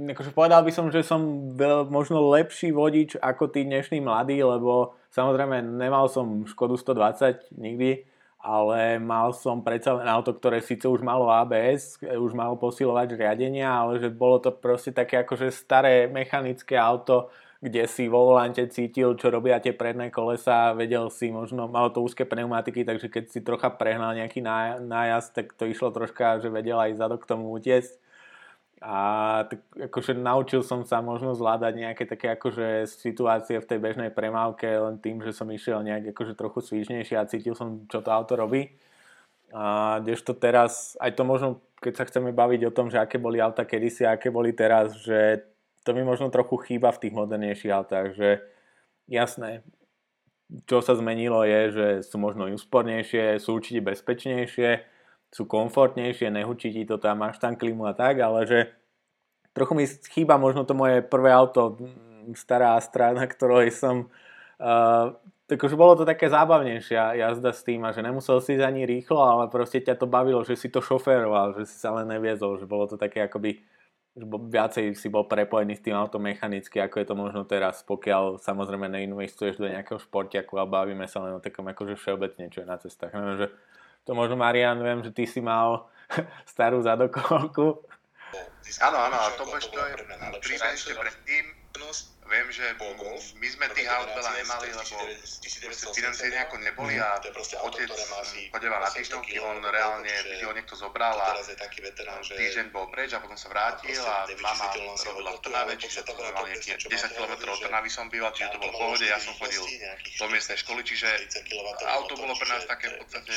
[0.09, 1.53] akože povedal by som, že som
[1.91, 8.07] možno lepší vodič ako tí dnešní mladí, lebo samozrejme nemal som Škodu 120 nikdy,
[8.39, 13.67] ale mal som predsa len auto, ktoré síce už malo ABS, už malo posilovať riadenia,
[13.67, 19.17] ale že bolo to proste také akože staré mechanické auto, kde si vo volante cítil,
[19.17, 23.39] čo robia tie predné kolesa, vedel si možno, malo to úzke pneumatiky, takže keď si
[23.41, 24.45] trocha prehnal nejaký
[24.85, 27.97] nájazd, tak to išlo troška, že vedel aj zadok tomu utiesť
[28.77, 28.97] a
[29.49, 34.69] tak akože naučil som sa možno zvládať nejaké také akože situácie v tej bežnej premávke
[34.69, 38.37] len tým, že som išiel nejak akože trochu svížnejšie a cítil som, čo to auto
[38.37, 38.77] robí.
[39.49, 41.49] A kdežto teraz, aj to možno,
[41.81, 44.93] keď sa chceme baviť o tom, že aké boli auta kedysi a aké boli teraz,
[45.01, 45.41] že
[45.87, 48.43] to mi možno trochu chýba v tých modernejších autách, že
[49.07, 49.63] jasné,
[50.67, 54.83] čo sa zmenilo je, že sú možno úspornejšie, sú určite bezpečnejšie,
[55.31, 58.59] sú komfortnejšie, nehučí ti to tam, máš tam klimu a tak, ale že
[59.55, 64.11] trochu mi chýba možno to moje prvé auto, mm, stará Astra, na ktorej som
[64.59, 65.15] uh,
[65.47, 69.47] Takže bolo to také zábavnejšia jazda s tým a že nemusel si ani rýchlo, ale
[69.47, 72.83] proste ťa to bavilo, že si to šoféroval, že si sa len neviezol, že bolo
[72.83, 73.63] to také akoby
[74.25, 78.89] viacej si bol prepojený s tým autom mechanicky, ako je to možno teraz, pokiaľ samozrejme
[78.89, 82.77] neinvestuješ do nejakého športiaku a bavíme sa len o takom akože všeobecne, čo je na
[82.81, 83.13] cestách.
[83.13, 83.47] Neviem, že
[84.07, 85.91] to možno, Marian, viem, že ty si mal
[86.53, 87.83] starú zadokolku.
[88.83, 89.93] Áno, áno, a to, to je
[90.43, 91.56] príbeh ešte predtým,
[92.27, 92.75] Viem, že
[93.39, 94.95] my sme tých aut veľa nemali, lebo
[95.95, 97.23] financie nejako neboli a
[97.63, 97.87] otec
[98.51, 100.11] chodeval na týždňovky, on reálne
[100.43, 101.39] ho niekto zobral a
[102.27, 104.67] týždeň bol preč a potom sa vrátil a mama
[105.07, 108.59] robila v Trnave, čiže to bolo nejaké 10 km od Trnavy som býval, čiže to
[108.59, 109.63] bolo v pohode, ja som chodil
[110.19, 111.07] do miestnej školy, čiže
[111.87, 113.31] auto bolo pre nás také v podstate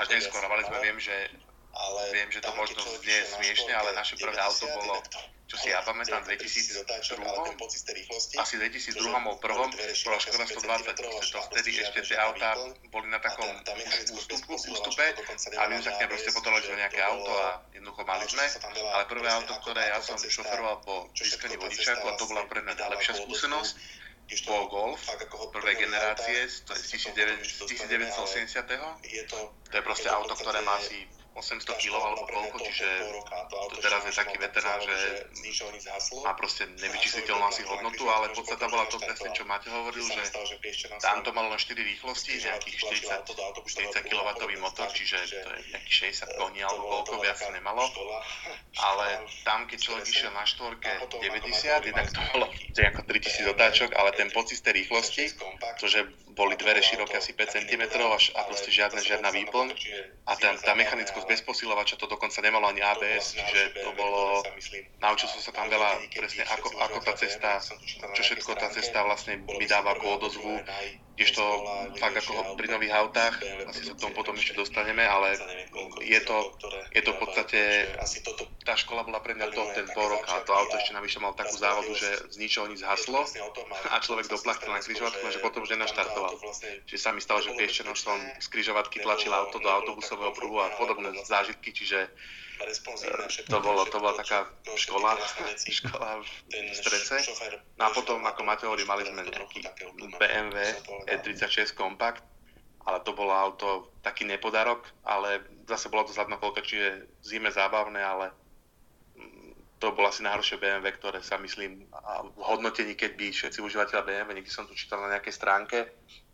[0.00, 1.12] až neskôr, ale sme viem, že
[1.74, 5.02] ale viem, že to možno znie smiešne, ale naše prvé auto bolo
[5.44, 6.88] čo si ja pamätám, 2002,
[8.40, 12.56] asi 2002 bol prvom, bola Škoda 120, to vtedy ešte tie autá
[12.88, 13.46] boli na takom
[14.16, 15.04] ústupu, ústupe.
[15.60, 18.44] a my sme sa k nej proste potrebovali za nejaké auto a jednoducho mali sme,
[18.88, 22.90] ale prvé auto, ktoré ja som šoferoval po získaní vodičáku a to bola pre mňa
[22.96, 23.72] lepšia skúsenosť,
[24.48, 25.04] bol Golf
[25.52, 27.36] prvej generácie z 1980.
[29.28, 32.88] To je proste auto, ktoré má asi 800 kg alebo koľko, čiže
[33.74, 34.96] to teraz je taký veterán, že
[36.22, 40.22] má proste nevyčísliteľnú asi hodnotu, ale podstata bola to presne, čo máte hovoril, že
[41.02, 44.28] tam to malo len 4 rýchlosti, nejakých 40, 40 kW
[44.62, 47.82] motor, čiže to je nejakých 60 koní alebo koľko, viac nemalo.
[48.78, 54.10] Ale tam, keď človek išiel na štvorke 90, jednak to bolo ako 3000 otáčok, ale
[54.14, 55.24] ten pocit z tej rýchlosti,
[55.82, 57.82] to, že boli dvere široké asi 5 cm
[58.34, 59.68] a proste žiadne, žiadna výplň.
[60.26, 64.42] a tá, tá mechanickosť bez posilovača to dokonca nemalo ani ABS, čiže to bolo,
[65.00, 67.60] naučil som sa tam veľa presne ako, ako tá cesta,
[68.14, 70.54] čo všetko tá cesta vlastne mi dáva ako odozvu,
[71.14, 71.42] kdežto
[71.94, 73.38] fakt ako pri nových autách,
[73.70, 75.38] asi sa k tomu potom ešte dostaneme, ale
[76.02, 76.36] je to,
[76.90, 77.60] je to v podstate,
[78.66, 81.38] tá škola bola pre mňa to ten pol rok a to auto ešte navyše mal
[81.38, 83.22] takú závodu, že z ničoho nič zhaslo
[83.94, 86.34] a človek doplachtil na križovatku, že potom už nenaštartoval.
[86.90, 90.74] Čiže sa mi stalo, že Piešťanoš som z križovatky tlačil auto do autobusového pruhu a
[90.74, 92.10] podobné zážitky, čiže
[93.50, 94.46] to, bolo, to bola taká
[94.78, 95.18] škola,
[95.58, 96.28] škola v
[96.74, 97.16] strese.
[97.74, 99.66] No a potom, ako Mateo hovorí, mali sme nejaký
[100.14, 100.58] BMW
[101.10, 102.22] E36 Compact,
[102.86, 108.30] ale to bolo auto taký nepodarok, ale zase bolo to zadnokolka, čiže zime zábavné, ale
[109.18, 111.88] mm, to bolo asi najhoršie BMW, ktoré sa myslím
[112.38, 115.78] v hodnotení, keď by všetci užívateľa BMW, niekde som to čítal na nejakej stránke,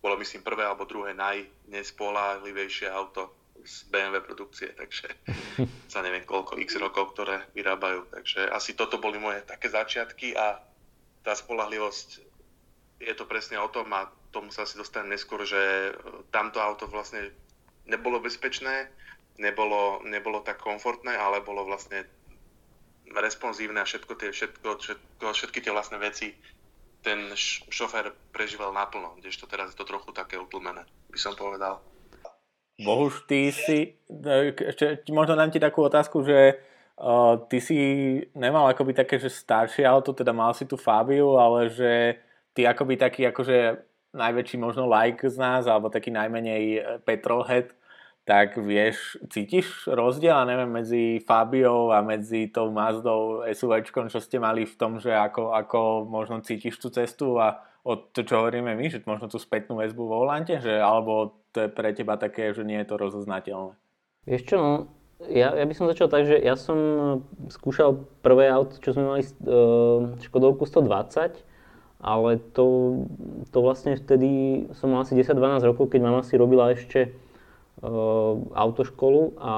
[0.03, 5.11] bolo myslím prvé alebo druhé najnespolahlivejšie auto z BMW produkcie, takže
[5.93, 8.09] sa neviem koľko x rokov, ktoré vyrábajú.
[8.11, 10.61] Takže asi toto boli moje také začiatky a
[11.21, 12.09] tá spolahlivosť
[13.01, 15.93] je to presne o tom a tomu sa asi dostanem neskôr, že
[16.31, 17.33] tamto auto vlastne
[17.89, 18.87] nebolo bezpečné,
[19.41, 22.05] nebolo, nebolo tak komfortné, ale bolo vlastne
[23.11, 26.31] responsívne a všetko tie, všetko, všetko, všetky tie vlastné veci
[27.01, 27.33] ten
[27.73, 31.81] šofér prežíval naplno, kdežto teraz je to trochu také utlmené, by som povedal.
[32.81, 34.01] Bohuž, ty si,
[34.57, 36.57] ešte možno dám ti takú otázku, že
[36.97, 37.79] uh, ty si
[38.33, 42.17] nemal akoby také, že staršie auto, teda mal si tú Fabiu, ale že
[42.57, 47.71] ty akoby taký akože najväčší možno like z nás, alebo taký najmenej e, petrolhead,
[48.27, 54.43] tak vieš, cítiš rozdiel, a neviem, medzi Fabiou a medzi tou Mazdou SUVčkom, čo ste
[54.43, 55.79] mali v tom, že ako, ako
[56.11, 60.03] možno cítiš tú cestu a od to, čo hovoríme my, že možno tú spätnú väzbu
[60.05, 63.75] vo volante, že alebo to je pre teba také, že nie je to rozoznateľné?
[64.29, 64.73] Vieš čo, no,
[65.29, 66.79] ja, ja by som začal tak, že ja som
[67.53, 71.41] skúšal prvé auto, čo sme mali uh, Škodovku 120,
[72.01, 72.65] ale to,
[73.53, 79.37] to vlastne vtedy som mal asi 10-12 rokov, keď mama si robila ešte uh, autoškolu
[79.37, 79.55] a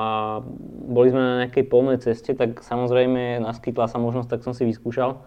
[0.91, 5.23] boli sme na nejakej polnej ceste, tak samozrejme naskytla sa možnosť, tak som si vyskúšal.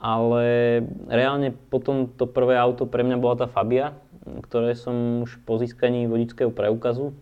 [0.00, 0.80] Ale
[1.12, 3.92] reálne potom to prvé auto pre mňa bola tá Fabia,
[4.48, 7.12] ktoré som už po získaní vodického preukazu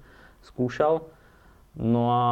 [0.46, 1.10] skúšal.
[1.74, 2.22] No a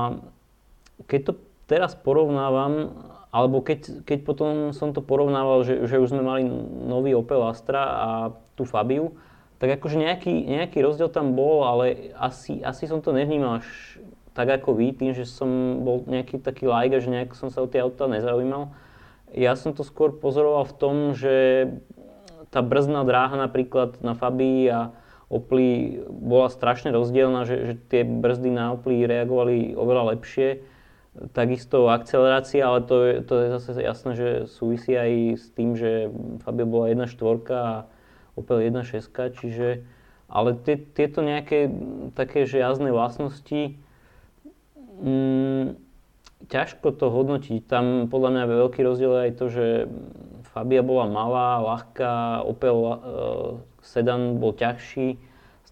[1.10, 1.32] keď to
[1.66, 2.94] teraz porovnávam,
[3.34, 6.46] alebo keď, keď potom som to porovnával, že, že už sme mali
[6.86, 8.08] nový Opel Astra a
[8.54, 9.18] tú Fabiu,
[9.58, 13.68] tak akože nejaký, nejaký rozdiel tam bol, ale asi, asi som to nevnímal až
[14.36, 17.64] tak ako vy, tým, že som bol nejaký taký like a že nejak som sa
[17.64, 18.68] o tie auta nezaujímal.
[19.34, 21.34] Ja som to skôr pozoroval v tom, že
[22.54, 24.80] tá brzdná dráha napríklad na Fabii a
[25.26, 30.62] Opli bola strašne rozdielna, že, že tie brzdy na Opli reagovali oveľa lepšie.
[31.34, 36.12] Takisto akcelerácia, ale to je, to je zase jasné, že súvisí aj s tým, že
[36.46, 37.18] Fabia bola 1.4
[37.50, 37.90] a
[38.38, 39.82] Opel 1.6, čiže
[40.26, 41.70] ale tie, tieto nejaké
[42.18, 43.78] také že jazdné vlastnosti
[45.02, 45.85] mm,
[46.44, 47.64] ťažko to hodnotiť.
[47.64, 49.66] Tam podľa mňa veľký rozdiel je aj to, že
[50.52, 52.96] Fabia bola malá, ľahká, Opel uh,
[53.80, 55.16] sedan bol ťažší,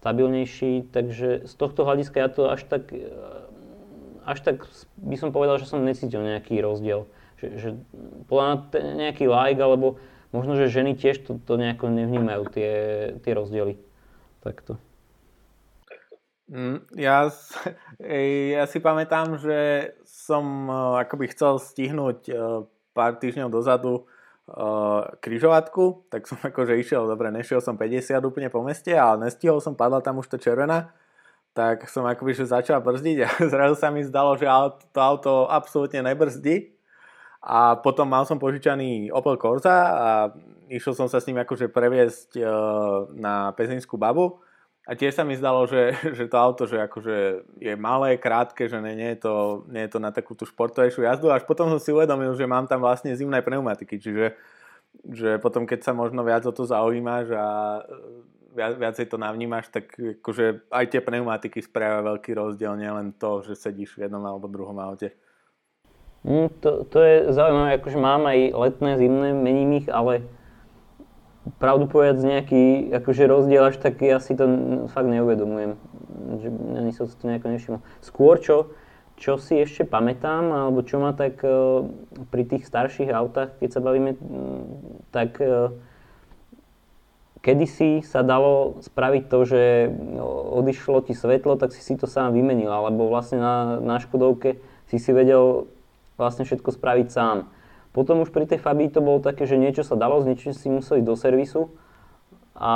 [0.05, 3.09] stabilnejší, takže z tohto hľadiska ja to až tak, e,
[4.21, 4.69] až tak
[5.01, 7.09] by som povedal, že som necítil nejaký rozdiel.
[7.41, 7.69] Že, že
[8.29, 8.69] podľa
[9.01, 9.97] nejaký like, alebo
[10.29, 12.71] možno, že ženy tiež to, to nejako nevnímajú, tie,
[13.25, 13.81] tie rozdiely.
[14.45, 14.77] Takto.
[16.45, 17.25] Mm, ja,
[18.53, 22.33] ja si pamätám, že som e, akoby chcel stihnúť e,
[22.95, 24.07] pár týždňov dozadu
[24.47, 29.59] uh, križovatku, tak som akože išiel, dobre, nešiel som 50 úplne po meste, ale nestihol
[29.59, 30.95] som, padla tam už to červená,
[31.51, 34.47] tak som akoby že začal brzdiť a zrazu sa mi zdalo, že
[34.95, 36.71] to auto absolútne nebrzdí.
[37.45, 40.07] A potom mal som požičaný Opel Corsa a
[40.65, 42.41] išiel som sa s ním akože previesť
[43.13, 44.41] na Pezinskú babu
[44.85, 47.17] a tiež sa mi zdalo, že, že to auto že akože
[47.57, 49.33] je malé, krátke, že nie, nie, je to,
[49.69, 51.33] nie je to na takú tú športovejšiu jazdu.
[51.33, 54.37] Až potom som si uvedomil, že mám tam vlastne zimné pneumatiky, čiže
[55.11, 57.45] že potom keď sa možno viac o to zaujímaš a
[57.83, 63.43] e, viac, viacej to navnímaš, tak akože aj tie pneumatiky spravia veľký rozdiel, nielen to,
[63.43, 65.11] že sedíš v jednom alebo druhom aute.
[66.23, 70.25] Mm, to, to je zaujímavé, akože mám aj letné, zimné, mením ich, ale
[71.61, 72.63] pravdu povedať nejaký
[73.01, 74.45] akože rozdiel až tak ja si to
[74.91, 75.77] fakt neuvedomujem.
[76.41, 76.47] Že
[76.81, 77.81] ani som si to nejako nevšimol.
[78.01, 78.73] Skôr čo,
[79.15, 81.85] čo si ešte pamätám, alebo čo ma tak uh,
[82.33, 84.17] pri tých starších autách, keď sa bavíme,
[85.15, 85.71] tak uh,
[87.45, 89.61] kedysi sa dalo spraviť to, že
[90.57, 94.57] odišlo ti svetlo, tak si si to sám vymenil, alebo vlastne na, na Škodovke
[94.89, 95.69] si si vedel
[96.17, 97.45] vlastne všetko spraviť sám.
[97.95, 100.67] Potom už pri tej Fabii to bolo také, že niečo sa dalo, z niečo si
[100.67, 101.71] museli do servisu.
[102.51, 102.71] A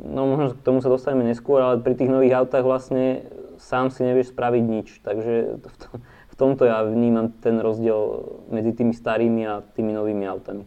[0.00, 3.28] no možno k tomu sa dostaneme neskôr, ale pri tých nových autách vlastne
[3.60, 4.88] sám si nevieš spraviť nič.
[5.04, 8.00] Takže v, tom, v tomto ja vnímam ten rozdiel
[8.48, 10.64] medzi tými starými a tými novými autami.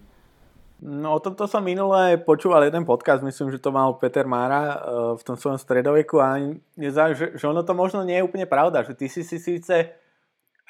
[0.84, 4.74] No o tomto som minule počúval jeden podcast, myslím, že to mal Peter Mára uh,
[5.16, 6.38] v tom svojom stredoveku a
[6.76, 10.03] že, že ono to možno nie je úplne pravda, že ty si si síce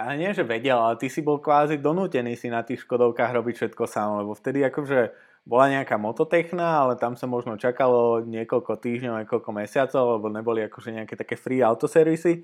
[0.04, 3.56] a nie, že vedel, ale ty si bol kvázi donútený si na tých Škodovkách robiť
[3.56, 5.16] všetko sám, lebo vtedy akože
[5.48, 10.92] bola nejaká mototechna, ale tam sa možno čakalo niekoľko týždňov, niekoľko mesiacov, lebo neboli akože
[10.92, 12.44] nejaké také free autoservisy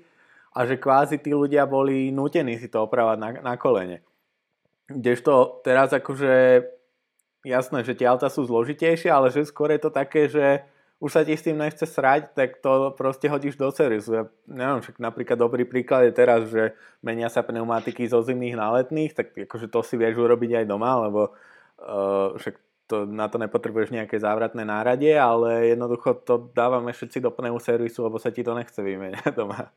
[0.56, 4.04] a že kvázi tí ľudia boli nútení si to opravať na, na kolene.
[4.90, 6.64] Kdežto teraz akože
[7.46, 10.66] jasné, že tie auta sú zložitejšie, ale že skôr je to také, že
[11.00, 14.10] už sa ti s tým nechce srať, tak to proste hodíš do servisu.
[14.12, 18.68] Ja neviem, však napríklad dobrý príklad je teraz, že menia sa pneumatiky zo zimných na
[18.76, 23.40] letných, tak akože to si vieš urobiť aj doma, lebo uh, však to, na to
[23.40, 28.52] nepotrebuješ nejaké závratné náradie, ale jednoducho to dávame všetci do pneuservisu, lebo sa ti to
[28.52, 29.72] nechce vymeniať doma.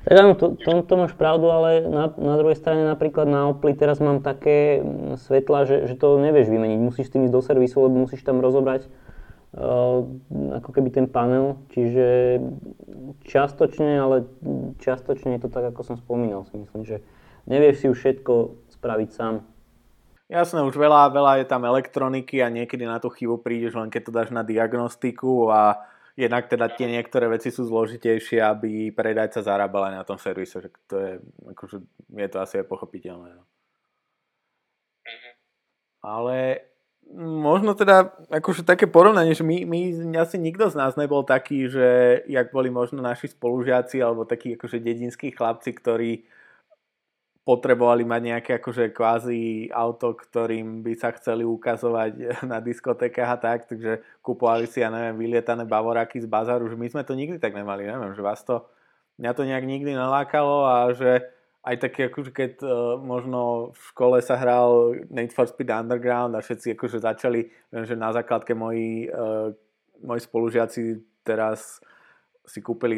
[0.00, 3.76] Tak áno, to, to, to máš pravdu, ale na, na druhej strane napríklad na Opli
[3.76, 4.80] teraz mám také
[5.20, 6.78] svetla, že, že to nevieš vymeniť.
[6.80, 8.88] Musíš s tým ísť do servisu, lebo musíš tam rozobrať
[9.50, 12.38] ako keby ten panel, čiže
[13.26, 14.22] častočne, ale
[14.78, 17.02] častočne je to tak, ako som spomínal, si myslím, že
[17.50, 18.34] nevieš si už všetko
[18.78, 19.42] spraviť sám.
[20.30, 24.02] Jasné, už veľa, veľa je tam elektroniky a niekedy na tú chybu prídeš len keď
[24.06, 25.82] to dáš na diagnostiku a
[26.14, 30.70] jednak teda tie niektoré veci sú zložitejšie, aby predajca zarábal aj na tom servise, že
[30.86, 31.12] to je,
[31.50, 31.82] akože,
[32.14, 33.34] je to asi aj pochopiteľné.
[33.34, 33.44] No.
[35.02, 35.30] Mhm.
[36.06, 36.69] Ale
[37.18, 39.80] možno teda akože také porovnanie, že my, my
[40.14, 44.78] asi nikto z nás nebol taký, že jak boli možno naši spolužiaci alebo takí akože
[44.78, 46.22] dedinskí chlapci, ktorí
[47.42, 52.12] potrebovali mať nejaké akože kvázi auto, ktorým by sa chceli ukazovať
[52.50, 56.86] na diskotékach a tak, takže kupovali si, ja neviem, vylietané bavoráky z bazaru, že my
[56.86, 58.70] sme to nikdy tak nemali, neviem, že vás to,
[59.18, 61.26] mňa to nejak nikdy nalákalo a že
[61.60, 66.40] aj také, akože keď uh, možno v škole sa hral Need for Speed Underground a
[66.40, 69.52] všetci akože začali, viem, že na základke moji, uh,
[70.00, 70.82] moji spolužiaci
[71.20, 71.84] teraz
[72.48, 72.96] si kúpili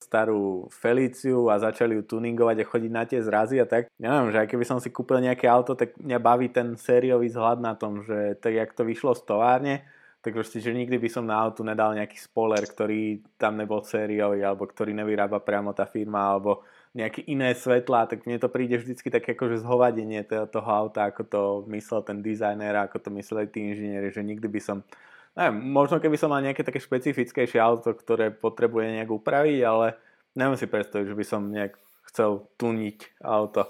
[0.00, 3.86] starú Feliciu a začali ju tuningovať a chodiť na tie zrazy a tak.
[4.00, 7.62] Neviem, že aj keby som si kúpil nejaké auto, tak mňa baví ten sériový vzhľad
[7.62, 9.74] na tom, že tak jak to vyšlo z továrne,
[10.18, 14.42] tak proste, že nikdy by som na autu nedal nejaký spoiler, ktorý tam nebol sériový,
[14.42, 19.14] alebo ktorý nevyrába priamo tá firma, alebo nejaké iné svetlá, tak mne to príde vždycky
[19.14, 24.10] také akože zhovadenie toho, auta, ako to myslel ten dizajner, ako to mysleli tí inžinieri,
[24.10, 24.78] že nikdy by som
[25.38, 29.94] neviem, možno keby som mal nejaké také špecifickejšie auto, ktoré potrebuje nejak upraviť, ale
[30.34, 31.78] neviem si predstaviť, že by som nejak
[32.10, 33.66] chcel tuniť auto.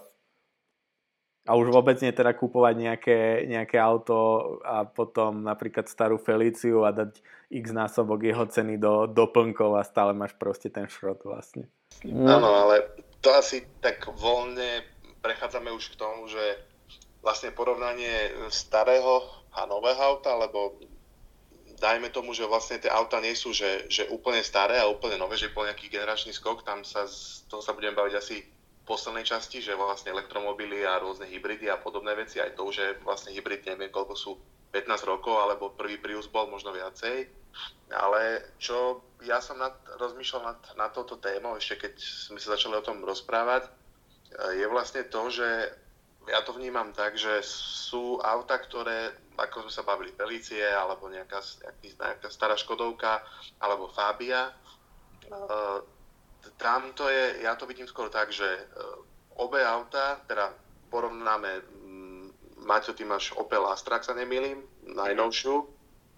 [1.49, 6.93] A už vôbec nie teda kúpovať nejaké, nejaké auto a potom napríklad starú Feliciu a
[6.93, 11.67] dať x násobok jeho ceny do doplnkov a stále máš proste ten šrot vlastne.
[12.07, 14.85] Áno, ale to asi tak voľne
[15.21, 16.41] prechádzame už k tomu, že
[17.21, 20.81] vlastne porovnanie starého a nového auta, lebo
[21.81, 25.37] dajme tomu, že vlastne tie auta nie sú že, že úplne staré a úplne nové,
[25.37, 27.05] že bol nejaký generačný skok, tam sa,
[27.49, 31.81] toho sa budem baviť asi v poslednej časti, že vlastne elektromobily a rôzne hybridy a
[31.81, 34.33] podobné veci, aj to, že vlastne hybrid neviem koľko sú
[34.71, 37.27] 15 rokov, alebo prvý Prius bol možno viacej.
[37.91, 42.79] Ale čo ja som nad, rozmýšľal nad, nad touto témou, ešte keď sme sa začali
[42.79, 43.67] o tom rozprávať,
[44.55, 45.49] je vlastne to, že
[46.31, 51.43] ja to vnímam tak, že sú auta, ktoré, ako sme sa bavili, Felicie, alebo nejaká,
[51.83, 53.25] nejaká stará Škodovka,
[53.59, 54.53] alebo Fabia.
[55.31, 55.83] Uh,
[56.61, 59.01] tam to je, ja to vidím skôr tak, že uh,
[59.41, 60.53] obe auta, teda
[60.93, 61.65] porovnáme,
[62.65, 65.67] Maťo, ty máš Opel Astra, ak sa nemýlim, najnovšiu.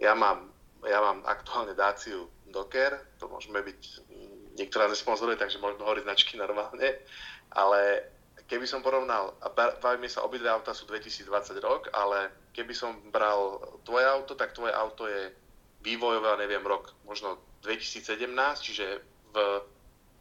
[0.03, 0.51] Ja mám,
[0.83, 3.81] ja mám aktuálne Daciu Docker, to môžeme byť,
[4.59, 7.01] niektorá nesponzoruje, takže môžeme hovoriť značky normálne,
[7.55, 7.81] ale
[8.51, 13.57] keby som porovnal, a bavíme sa, obidve auta sú 2020 rok, ale keby som bral
[13.87, 15.33] tvoje auto, tak tvoje auto je
[15.81, 18.29] vývojové, neviem, rok možno 2017,
[18.61, 19.01] čiže
[19.33, 19.37] v,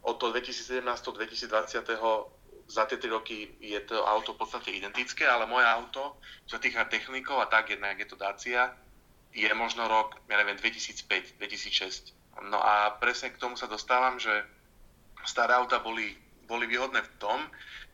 [0.02, 1.84] od toho 2017 do 2020
[2.68, 6.86] za tie 3 roky je to auto v podstate identické, ale moje auto, čo týka
[6.88, 8.72] technikov a tak, jednak je to Dacia,
[9.32, 12.12] je možno rok, ja neviem, 2005, 2006.
[12.48, 14.32] No a presne k tomu sa dostávam, že
[15.24, 16.16] staré auta boli,
[16.48, 17.40] boli výhodné v tom,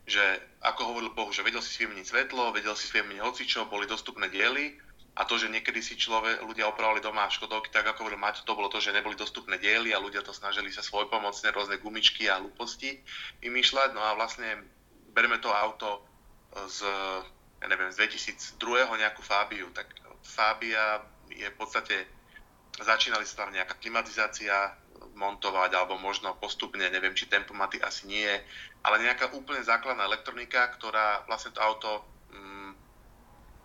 [0.08, 0.22] že
[0.64, 4.87] ako hovoril Boh, že vedel si vymeniť svetlo, vedel si vymeniť hocičo, boli dostupné diely
[5.18, 8.54] a to, že niekedy si človek, ľudia opravovali doma Škodovky, tak ako hovoril Maťo, to
[8.54, 12.38] bolo to, že neboli dostupné diely a ľudia to snažili sa svojpomocne rôzne gumičky a
[12.38, 13.02] hlúposti
[13.42, 13.98] vymýšľať.
[13.98, 14.62] No a vlastne
[15.10, 16.06] bereme to auto
[16.70, 16.86] z,
[17.58, 18.94] ja neviem, z 2002.
[18.94, 19.90] nejakú Fábiu, tak
[20.22, 21.02] Fábia
[21.34, 22.06] je v podstate,
[22.78, 24.78] začínali sa tam nejaká klimatizácia,
[25.18, 28.30] montovať, alebo možno postupne, neviem, či tempomaty asi nie,
[28.86, 32.67] ale nejaká úplne základná elektronika, ktorá vlastne to auto mm,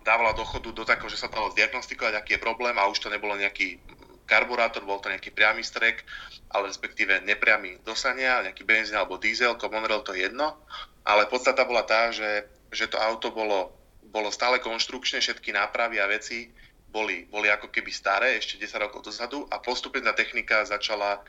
[0.04, 3.10] dávala do chodu do takého, že sa dalo zdiagnostikovať, aký je problém a už to
[3.10, 3.80] nebolo nejaký
[4.24, 6.04] karburátor, bol to nejaký priamy strek,
[6.52, 10.56] ale respektíve nepriamy dosania, nejaký benzín alebo diesel, common rail, to je jedno,
[11.04, 13.76] ale podstata bola tá, že, že to auto bolo,
[14.12, 16.52] bolo stále konštrukčné, všetky nápravy a veci
[16.88, 21.20] boli, boli ako keby staré, ešte 10 rokov dozadu a postupne tá technika začala,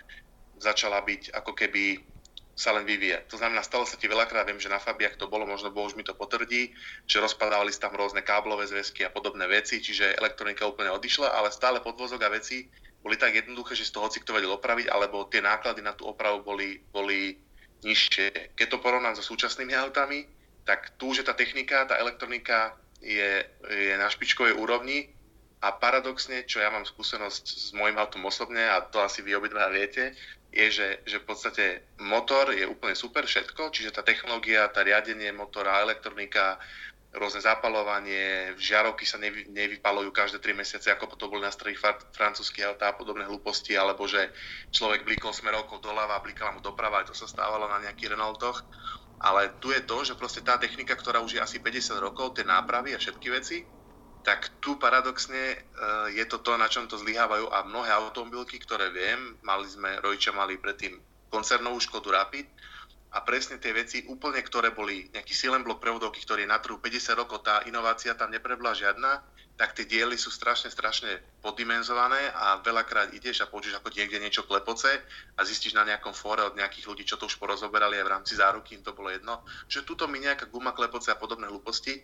[0.60, 2.13] začala byť ako keby
[2.54, 3.26] sa len vyvíjať.
[3.30, 5.98] To znamená, stalo sa ti veľakrát, viem, že na Fabiach to bolo, možno Boh už
[5.98, 6.70] mi to potvrdí,
[7.04, 11.50] že rozpadávali sa tam rôzne káblové zväzky a podobné veci, čiže elektronika úplne odišla, ale
[11.50, 12.70] stále podvozok a veci
[13.02, 16.08] boli tak jednoduché, že z toho hoci kto vedel opraviť, alebo tie náklady na tú
[16.08, 17.36] opravu boli, boli
[17.84, 18.56] nižšie.
[18.56, 20.24] Keď to porovnám so súčasnými autami,
[20.64, 22.72] tak tu, že tá technika, tá elektronika
[23.04, 25.12] je, je na špičkovej úrovni,
[25.64, 29.72] a paradoxne, čo ja mám skúsenosť s môjim autom osobne, a to asi vy obidva
[29.72, 30.12] viete,
[30.54, 31.64] je, že, že v podstate
[31.98, 36.62] motor je úplne super všetko, čiže tá technológia, tá riadenie motora, elektronika,
[37.14, 41.78] rôzne zapalovanie, žiarovky sa nevy, nevypalujú každé 3 mesiace, ako to boli na starých
[42.10, 44.34] francúzských autá a podobné hlúposti, alebo že
[44.74, 48.66] človek blikol smerovkou doľava blikala mu doprava, aj to sa stávalo na nejakých Renaultoch.
[49.22, 52.44] Ale tu je to, že proste tá technika, ktorá už je asi 50 rokov, tie
[52.44, 53.62] nápravy a všetky veci,
[54.24, 55.56] tak tu paradoxne e,
[56.16, 60.32] je to to, na čom to zlyhávajú a mnohé automobilky, ktoré viem, mali sme, rodičia
[60.32, 60.96] mali predtým
[61.28, 62.48] koncernovú Škodu Rapid
[63.14, 66.82] a presne tie veci úplne, ktoré boli nejaký silen blok prevodovky, ktorý je na trhu
[66.82, 69.22] 50 rokov, tá inovácia tam neprebla žiadna,
[69.54, 74.42] tak tie diely sú strašne, strašne poddimenzované a veľakrát ideš a počuješ ako niekde niečo
[74.42, 74.90] klepoce
[75.38, 78.32] a zistíš na nejakom fóre od nejakých ľudí, čo to už porozoberali aj v rámci
[78.34, 82.02] záruky, im to bolo jedno, že tuto mi nejaká guma klepoce a podobné hlúposti.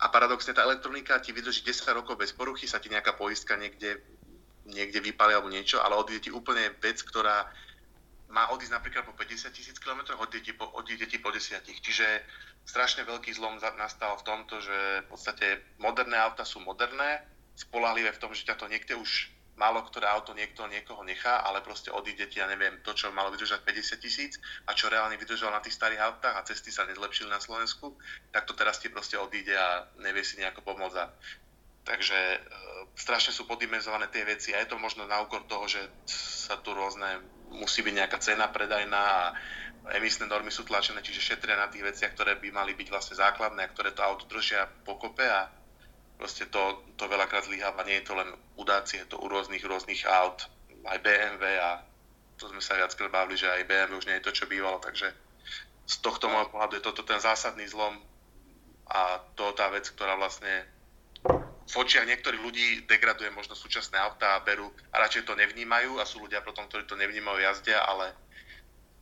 [0.00, 4.00] A paradoxne tá elektronika ti vydrží 10 rokov bez poruchy, sa ti nejaká poistka niekde,
[4.64, 7.44] niekde vypali alebo niečo, ale odíde ti úplne vec, ktorá
[8.30, 11.62] má odísť napríklad po 50 tisíc km, odíde po, odíde po 10.
[11.62, 12.06] Čiže
[12.66, 15.46] strašne veľký zlom nastal v tomto, že v podstate
[15.78, 17.22] moderné auta sú moderné,
[17.56, 21.64] spolahlivé v tom, že ťa to niekde už málo ktoré auto niekto niekoho nechá, ale
[21.64, 24.36] proste odíde ti, ja neviem, to, čo malo vydržať 50 tisíc
[24.68, 27.96] a čo reálne vydržalo na tých starých autách a cesty sa nezlepšili na Slovensku,
[28.36, 31.08] tak to teraz ti proste odíde a nevie si nejako pomôcť.
[31.88, 32.38] Takže e,
[33.00, 36.76] strašne sú podimenzované tie veci a je to možno na úkor toho, že sa tu
[36.76, 37.24] rôzne,
[37.54, 39.22] musí byť nejaká cena predajná a
[39.94, 43.62] emisné normy sú tlačené, čiže šetria na tých veciach, ktoré by mali byť vlastne základné
[43.62, 45.46] a ktoré to auto držia pokope a
[46.18, 47.86] proste to, to veľakrát zlyháva.
[47.86, 50.50] Nie je to len u Daci, je to u rôznych, rôznych aut,
[50.86, 51.82] aj BMW a
[52.36, 55.08] to sme sa viackrát bavili, že aj BMW už nie je to, čo bývalo, takže
[55.86, 57.94] z tohto môjho pohľadu je toto ten zásadný zlom
[58.90, 60.66] a to tá vec, ktorá vlastne
[61.66, 66.06] v očiach niektorých ľudí degraduje možno súčasné autá a berú a radšej to nevnímajú a
[66.06, 68.14] sú ľudia potom, ktorí to nevnímajú jazdia, ale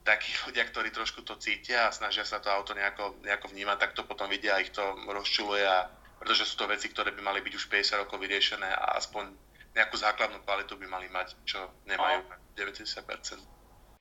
[0.04, 3.92] takí ľudia, ktorí trošku to cítia a snažia sa to auto nejako, nejako vnímať, tak
[3.92, 5.88] to potom vidia a ich to rozčuluje a
[6.20, 9.28] pretože sú to veci, ktoré by mali byť už 50 rokov vyriešené a aspoň
[9.76, 12.22] nejakú základnú kvalitu by mali mať, čo nemajú
[12.56, 13.42] 90%.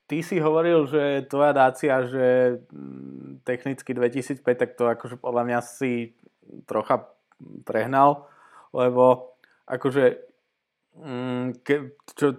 [0.04, 5.60] Ty si hovoril, že tvoja dácia, že mm, technicky 2005, tak to akože podľa mňa
[5.64, 6.14] si
[6.68, 7.08] trocha
[7.66, 8.28] prehnal
[8.74, 9.38] lebo
[9.70, 10.18] akože
[10.98, 12.34] mm, ke, čo,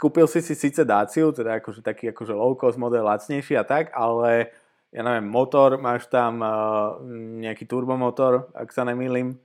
[0.00, 3.92] kúpil si si síce Daciu, teda akože taký akože low cost model, lacnejší a tak,
[3.92, 4.50] ale
[4.94, 6.96] ja neviem, motor, máš tam uh,
[7.42, 9.36] nejaký turbomotor, ak sa nemýlim.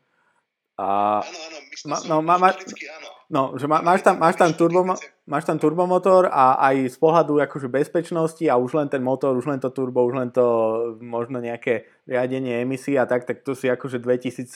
[0.79, 3.09] A, áno, áno, ma, no, má, áno.
[3.31, 4.83] No, že má, máš, tam, máš, tam turbo,
[5.23, 9.47] máš tam turbomotor a aj z pohľadu akože bezpečnosti a už len ten motor, už
[9.47, 10.43] len to turbo, už len to
[10.99, 14.51] možno nejaké riadenie emisí a tak, tak to si akože 2017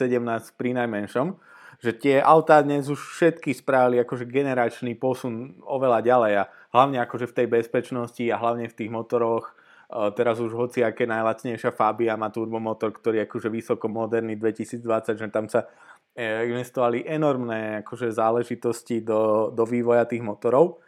[0.60, 1.40] pri najmenšom
[1.80, 6.44] že tie autá dnes už všetky spravili akože generačný posun oveľa ďalej a
[6.76, 9.56] hlavne akože v tej bezpečnosti a hlavne v tých motoroch
[10.16, 14.82] teraz už hoci aké najlacnejšia Fabia má turbomotor, ktorý je akože vysoko moderný 2020,
[15.14, 15.70] že tam sa
[16.18, 20.82] e, investovali enormné akože záležitosti do, do vývoja tých motorov.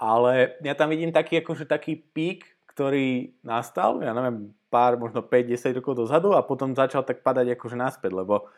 [0.00, 5.76] Ale ja tam vidím taký, akože taký pík, ktorý nastal, ja neviem, pár, možno 5-10
[5.76, 8.48] rokov dozadu a potom začal tak padať akože naspäť, lebo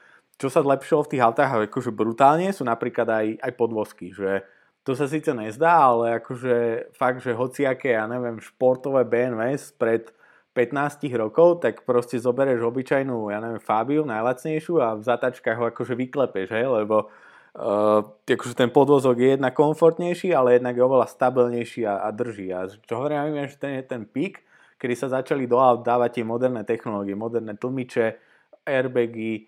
[0.40, 4.42] čo sa zlepšilo v tých autách akože brutálne sú napríklad aj, aj podvozky, že
[4.82, 10.10] to sa síce nezdá, ale akože fakt, že hociaké, ja neviem, športové BMW spred
[10.52, 15.94] 15 rokov, tak proste zoberieš obyčajnú, ja neviem, Fabiu, najlacnejšiu a v zatačkách ho akože
[15.96, 17.08] vyklepeš, hej, lebo
[17.56, 22.50] uh, akože ten podvozok je jednak komfortnejší, ale jednak je oveľa stabilnejší a, a drží.
[22.52, 24.44] A čo hovorím, že ten je ten pík,
[24.82, 28.18] kedy sa začali do aut dávať tie moderné technológie, moderné tlmiče,
[28.66, 29.46] airbagy,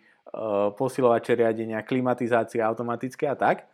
[0.74, 3.70] posilovače riadenia, klimatizácia automatické a tak.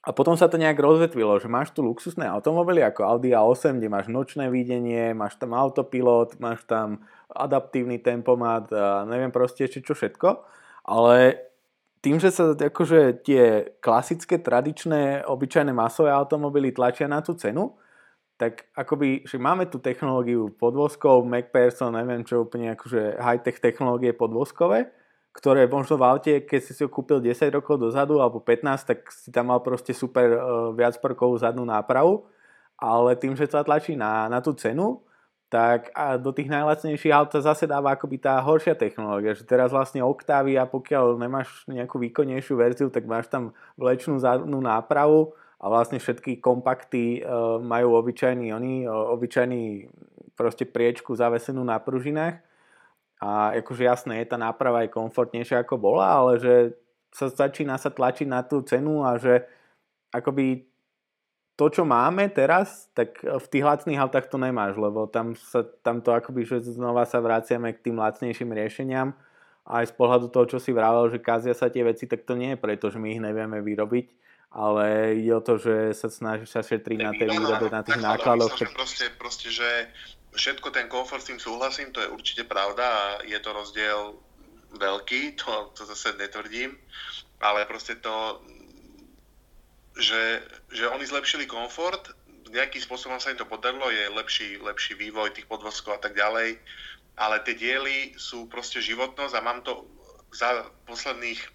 [0.00, 3.92] A potom sa to nejak rozvetvilo, že máš tu luxusné automobily ako Audi A8, kde
[3.92, 9.92] máš nočné videnie, máš tam autopilot, máš tam adaptívny tempomat a neviem proste ešte čo
[9.92, 10.40] všetko.
[10.88, 11.36] Ale
[12.00, 17.76] tým, že sa akože tie klasické, tradičné, obyčajné masové automobily tlačia na tú cenu,
[18.40, 24.88] tak akoby, že máme tu technológiu podvozkov, MacPherson, neviem čo úplne akože high-tech technológie podvozkové,
[25.30, 28.98] ktoré možno v aute, keď si si ho kúpil 10 rokov dozadu alebo 15, tak
[29.14, 30.40] si tam mal proste super uh,
[30.74, 32.26] viac prvkovú zadnú nápravu,
[32.74, 35.06] ale tým, že sa tlačí na, na tú cenu,
[35.50, 39.74] tak a do tých najlacnejších aut sa zase dáva akoby tá horšia technológia, že teraz
[39.74, 45.98] vlastne Octavia, pokiaľ nemáš nejakú výkonnejšiu verziu, tak máš tam vlečnú zadnú nápravu a vlastne
[45.98, 49.90] všetky kompakty uh, majú obyčajný, oni, uh, obyčajný
[50.34, 52.49] proste priečku zavesenú na pružinách
[53.20, 56.54] a akože jasné, je tá náprava aj komfortnejšia ako bola, ale že
[57.12, 59.44] sa začína sa tlačiť na tú cenu a že
[60.08, 60.64] akoby
[61.60, 66.00] to, čo máme teraz, tak v tých lacných autách to nemáš, lebo tam, sa, tam
[66.00, 69.12] to akoby, že znova sa vraciame k tým lacnejším riešeniam.
[69.68, 72.32] A aj z pohľadu toho, čo si vravel, že kazia sa tie veci, tak to
[72.32, 74.06] nie je preto, že my ich nevieme vyrobiť,
[74.56, 78.56] ale ide o to, že sa snaží sa šetriť na tej výrobe, na tých nákladoch.
[78.56, 79.68] Myslím, že proste, proste, že
[80.34, 84.18] všetko ten komfort s tým súhlasím, to je určite pravda a je to rozdiel
[84.78, 86.78] veľký, to, to zase netvrdím,
[87.42, 88.38] ale proste to,
[89.98, 92.14] že, že oni zlepšili komfort,
[92.50, 96.58] nejakým spôsobom sa im to podarilo, je lepší, lepší vývoj tých podvozkov a tak ďalej,
[97.18, 99.86] ale tie diely sú proste životnosť a mám to
[100.34, 101.48] za posledných, e,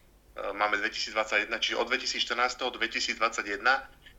[0.56, 3.64] máme 2021, čiže od 2014 do 2021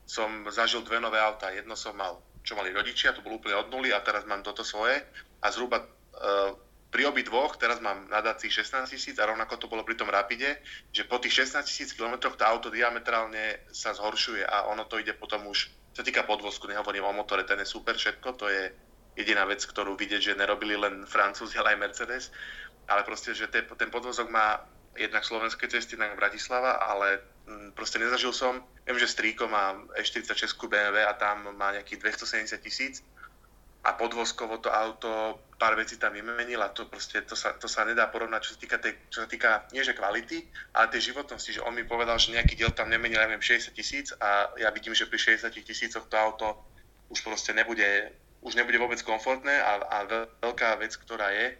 [0.07, 1.51] som zažil dve nové auta.
[1.51, 4.62] Jedno som mal čo mali rodičia, to bolo úplne od nuly a teraz mám toto
[4.62, 5.03] svoje.
[5.42, 6.55] A zhruba uh,
[6.94, 10.07] pri obi dvoch, teraz mám na Daci 16 tisíc a rovnako to bolo pri tom
[10.07, 10.62] Rapide,
[10.94, 15.12] že po tých 16 tisíc kilometroch to auto diametrálne sa zhoršuje a ono to ide
[15.18, 18.70] potom už, čo týka podvozku, nehovorím o motore, ten je super všetko, to je
[19.18, 22.24] jediná vec, ktorú vidieť, že nerobili len Francúzi, ale aj Mercedes,
[22.86, 24.62] ale proste, že ten podvozok má
[24.97, 30.57] jednak slovenské cesty, jednak Bratislava, ale mm, proste nezažil som, viem, že Strýko má E46
[30.57, 33.05] BMW a tam má nejakých 270 tisíc
[33.86, 37.86] a podvozkovo to auto pár vecí tam vymenil a to proste, to sa, to sa
[37.86, 40.42] nedá porovnať, čo sa týka, tej, čo sa týka nie že kvality,
[40.74, 43.70] ale tej životnosti, že on mi povedal, že nejaký diel tam nemenil, ja viem, 60
[43.78, 46.66] tisíc a ja vidím, že pri 60 tisícoch to auto
[47.14, 48.11] už proste nebude,
[48.42, 49.97] už nebude vôbec komfortné a, a
[50.42, 51.55] veľká vec, ktorá je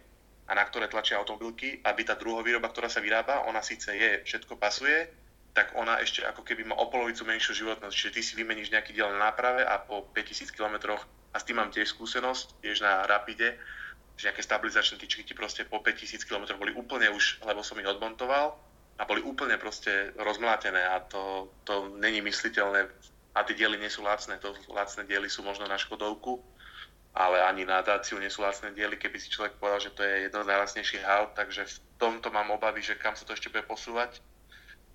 [0.47, 4.55] a na ktoré tlačia automobilky, aby tá druhovýroba, ktorá sa vyrába, ona síce je, všetko
[4.55, 5.11] pasuje,
[5.51, 7.91] tak ona ešte ako keby má o polovicu menšiu životnosť.
[7.91, 10.95] Čiže ty si vymeníš nejaký diel na náprave a po 5000 km
[11.33, 13.57] a s tým mám tiež skúsenosť, tiež na Rapide,
[14.15, 17.89] že nejaké stabilizačné tyčky ti proste po 5000 km boli úplne už, lebo som ich
[17.89, 18.53] odmontoval
[18.97, 22.89] a boli úplne proste rozmlátené a to, to není mysliteľné
[23.37, 26.41] a tie diely nie sú lacné, to lacné diely sú možno na Škodovku,
[27.17, 30.29] ale ani na Daciu nie sú lacné diely, keby si človek povedal, že to je
[30.29, 33.65] jedno z najlacnejších aut, takže v tomto mám obavy, že kam sa to ešte bude
[33.65, 34.21] posúvať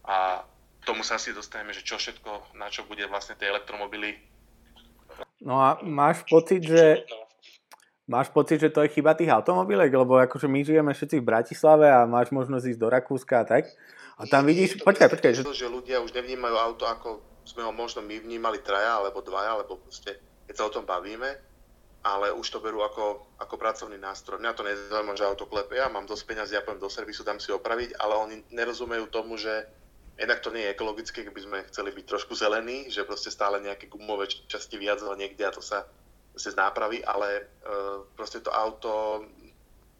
[0.07, 0.47] a
[0.87, 4.33] tomu sa asi dostaneme, že čo všetko, na čo bude vlastne tie elektromobily
[5.43, 7.03] No a máš pocit, že
[8.07, 11.91] máš pocit, že to je chyba tých automobilek, lebo akože my žijeme všetci v Bratislave
[11.91, 13.66] a máš možnosť ísť do Rakúska a tak.
[14.23, 15.33] A tam vidíš, počkaj, počkaj.
[15.35, 15.43] Že...
[15.51, 19.83] že ľudia už nevnímajú auto, ako sme ho možno my vnímali traja, alebo dvaja, alebo
[19.83, 20.14] proste,
[20.47, 21.27] keď sa o tom bavíme,
[22.03, 24.43] ale už to berú ako, ako pracovný nástroj.
[24.43, 27.39] Mňa to nezaujíma, že auto klepe, ja mám dosť peniazy, ja poviem do servisu, dám
[27.39, 29.67] si opraviť, ale oni nerozumejú tomu, že
[30.13, 33.89] Jednak to nie je ekologické, keby sme chceli byť trošku zelení, že proste stále nejaké
[33.89, 35.89] gumové časti viac niekde a to sa
[36.37, 39.25] z nápravy, ale uh, proste to auto,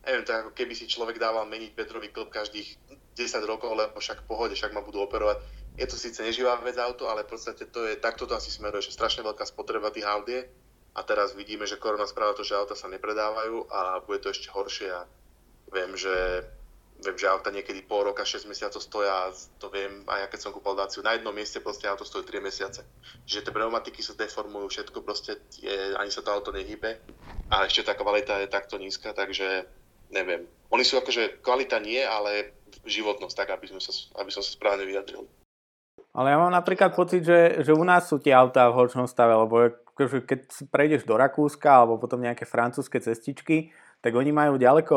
[0.05, 2.77] neviem, to ako keby si človek dával meniť Petrový klub každých
[3.17, 5.41] 10 rokov, lebo však v pohode, však ma budú operovať.
[5.81, 8.85] Je to síce neživá vec auto, ale v podstate to je, takto to asi smeruje,
[8.85, 10.45] že strašne veľká spotreba tých aut je
[10.93, 14.53] a teraz vidíme, že korona správa to, že auta sa nepredávajú a bude to ešte
[14.53, 15.09] horšie a
[15.73, 16.45] viem, že
[17.03, 20.55] viem, že auta niekedy pol roka, 6 mesiacov stoja, to viem, aj ja keď som
[20.55, 22.87] kúpal Daciu, na jednom mieste proste auto stojí 3 mesiace.
[23.27, 27.03] Čiže tie pneumatiky sa deformujú, všetko proste, je, ani sa to auto nehybe
[27.51, 29.67] a ešte tá kvalita je takto nízka, takže
[30.15, 30.47] neviem.
[30.71, 32.55] Oni sú akože, kvalita nie, ale
[32.87, 35.27] životnosť, tak aby, sme sa, aby som sa správne vyjadril.
[36.13, 39.33] Ale ja mám napríklad pocit, že, že u nás sú tie autá v horšom stave,
[39.33, 39.73] lebo
[40.03, 40.41] akože keď
[40.75, 43.71] prejdeš do Rakúska alebo potom nejaké francúzske cestičky,
[44.03, 44.97] tak oni majú ďaleko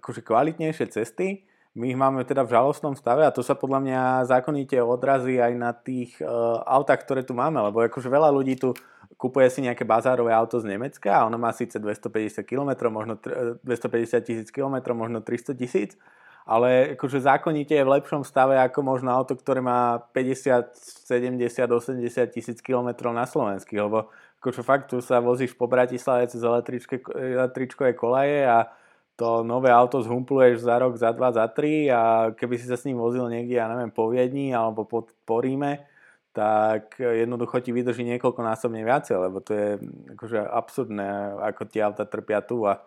[0.00, 4.00] akože kvalitnejšie cesty, my ich máme teda v žalostnom stave a to sa podľa mňa
[4.26, 8.74] zákonite odrazí aj na tých uh, autách, ktoré tu máme, lebo akože veľa ľudí tu
[9.14, 13.14] kupuje si nejaké bazárové auto z Nemecka a ono má síce 250 km, možno
[13.62, 15.94] 250 tisíc km, možno 300 tisíc,
[16.42, 20.74] ale akože zákonite je v lepšom stave ako možno auto, ktoré má 50,
[21.06, 24.10] 70, 80 tisíc km na slovenských, lebo
[24.40, 28.72] akože fakt tu sa vozíš po Bratislave cez električkové kolaje a
[29.20, 32.88] to nové auto zhumpluješ za rok, za dva, za tri a keby si sa s
[32.88, 35.84] ním vozil niekde, ja neviem, po Viedni alebo po, po Ríme,
[36.32, 39.68] tak jednoducho ti vydrží niekoľko násobne viacej, lebo to je
[40.16, 42.80] akože absurdné, ako tie auta trpia tu a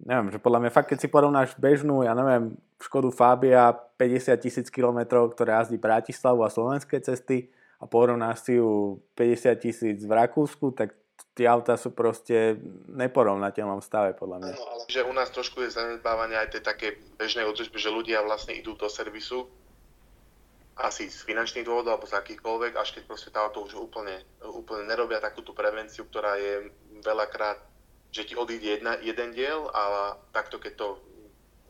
[0.00, 4.66] neviem, že podľa mňa fakt, keď si porovnáš bežnú, ja neviem, Škodu Fabia 50 tisíc
[4.72, 10.74] kilometrov, ktoré jazdí Bratislavu a slovenské cesty, a porovnáš si ju 50 tisíc v Rakúsku,
[10.74, 10.98] tak
[11.34, 12.58] tie autá sú proste
[12.90, 14.54] neporovnateľnom stave podľa mňa.
[14.54, 18.22] Áno, ale že u nás trošku je zanedbávanie aj tej také bežnej održby, že ľudia
[18.26, 19.46] vlastne idú do servisu
[20.78, 24.86] asi z finančných dôvodov alebo z akýchkoľvek, až keď proste tá auto už úplne, úplne
[24.86, 26.70] nerobia takú tú prevenciu, ktorá je
[27.02, 27.58] veľakrát,
[28.14, 30.88] že ti odíde jedna, jeden diel a takto keď to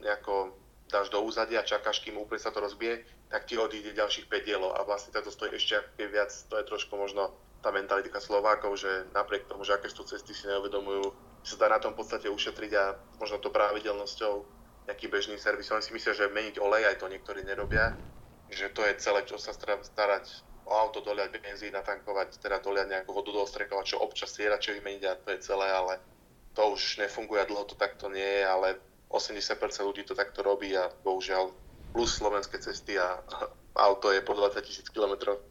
[0.04, 0.52] nejako
[0.92, 4.48] dáš do úzadia a čakáš, kým úplne sa to rozbije, tak ti odíde ďalších 5
[4.48, 9.10] dielov a vlastne to stojí ešte viac, to je trošku možno tá mentalitika Slovákov, že
[9.12, 11.12] napriek tomu, že aké sú cesty si neuvedomujú,
[11.42, 12.84] sa dá na tom v podstate ušetriť a
[13.18, 14.44] možno to pravidelnosťou
[14.88, 15.68] nejaký bežný servis.
[15.72, 17.92] Oni si myslia, že meniť olej, aj to niektorí nerobia,
[18.48, 20.24] že to je celé, čo sa starať
[20.68, 25.02] o auto, doliať benzín, natankovať, teda doliať nejakú vodu do ostrekovať, čo občas čo vymeniť
[25.08, 26.00] a to je celé, ale
[26.52, 28.68] to už nefunguje a dlho to takto nie je, ale
[29.08, 31.48] 80% ľudí to takto robí a bohužiaľ
[31.98, 33.18] plus slovenské cesty a
[33.90, 35.42] auto je po 20 tisíc kilometrov.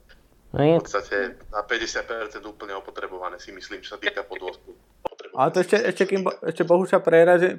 [0.55, 4.71] No v podstate na 50% úplne opotrebované si myslím, čo sa týka podvozku.
[5.35, 7.03] Ale to ešte, ešte, kým, ešte bohužiaľ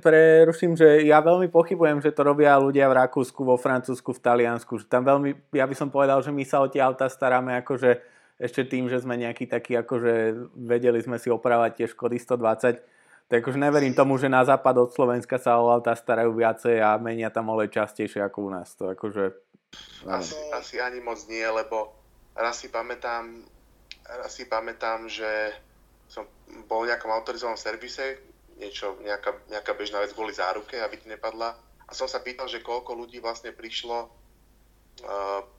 [0.00, 4.80] preruším, že ja veľmi pochybujem, že to robia ľudia v Rakúsku, vo Francúzsku, v Taliansku.
[4.80, 8.00] Že tam veľmi, ja by som povedal, že my sa o tie auta staráme akože
[8.40, 12.97] ešte tým, že sme nejakí takí, akože vedeli sme si opravať tie Škody 120
[13.28, 16.96] tak už neverím tomu, že na západ od Slovenska sa o auta starajú viacej a
[16.96, 18.72] menia tam olej častejšie ako u nás.
[18.80, 19.24] To akože...
[20.08, 21.92] Asi, asi ani moc nie, lebo
[22.32, 23.44] raz si pamätám,
[24.08, 25.28] raz si pamätám, že
[26.08, 26.24] som
[26.64, 28.16] bol v nejakom autorizovanom servise,
[28.56, 31.52] niečo, nejaká, nejaká bežná vec kvôli záruke, aby ti nepadla.
[31.84, 34.18] A som sa pýtal, že koľko ľudí vlastne prišlo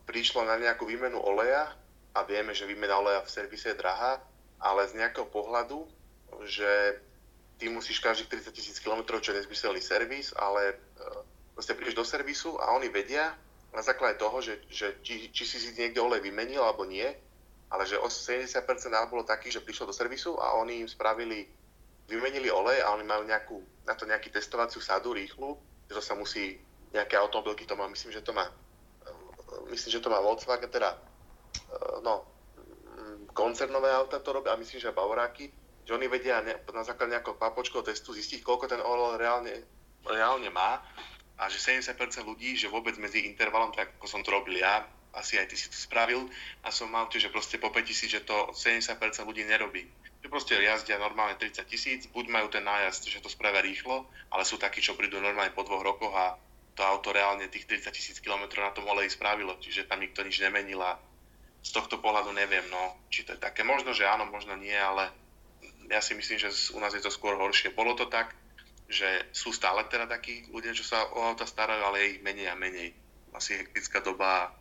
[0.04, 1.72] prišlo na nejakú výmenu oleja
[2.12, 4.20] a vieme, že výmena oleja v servise je drahá,
[4.60, 5.88] ale z nejakého pohľadu,
[6.44, 7.00] že
[7.60, 11.22] ty musíš každých 30 tisíc km, čo je nezmyselný servis, ale uh,
[11.54, 13.36] proste prídeš do servisu a oni vedia
[13.76, 17.06] na základe toho, že, že či, či si si niekde olej vymenil alebo nie,
[17.70, 18.66] ale že 70%
[19.12, 21.46] bolo takých, že prišlo do servisu a oni im spravili,
[22.10, 25.54] vymenili olej a oni majú nejakú, na to nejakú testovaciu sadu rýchlu,
[25.86, 26.58] že sa musí,
[26.90, 28.50] nejaké automobilky to má, myslím, že to má
[29.70, 34.82] myslím, že to má Volkswagen, teda eh, no, mm, koncernové auta to robia a myslím,
[34.82, 35.52] že Bavoráky,
[35.90, 39.54] že oni vedia ne, na základe nejakého papočkového testu zistiť, koľko ten olej reálne,
[40.06, 40.78] reálne má
[41.42, 41.98] a že 70%
[42.30, 44.86] ľudí, že vôbec medzi intervalom, tak ako som to robil ja,
[45.18, 46.30] asi aj ty si to spravil
[46.62, 49.90] a som mal tiež, že proste po 5000, že to 70% ľudí nerobí.
[50.22, 54.46] Že proste jazdia normálne 30 tisíc, buď majú ten nájazd, že to spravia rýchlo, ale
[54.46, 56.38] sú takí, čo prídu normálne po dvoch rokoch a
[56.78, 60.38] to auto reálne tých 30 tisíc km na tom oleji spravilo, čiže tam nikto nič
[60.38, 61.02] nemenil a
[61.66, 63.66] z tohto pohľadu neviem, no, či to je také.
[63.66, 65.10] Možno, že áno, možno nie, ale
[65.90, 67.74] ja si myslím, že u nás je to skôr horšie.
[67.74, 68.38] Bolo to tak,
[68.90, 72.48] že sú stále teda takí ľudia, čo sa o auta starajú, ale je ich menej
[72.50, 72.94] a menej.
[73.34, 74.54] Asi hektická doba,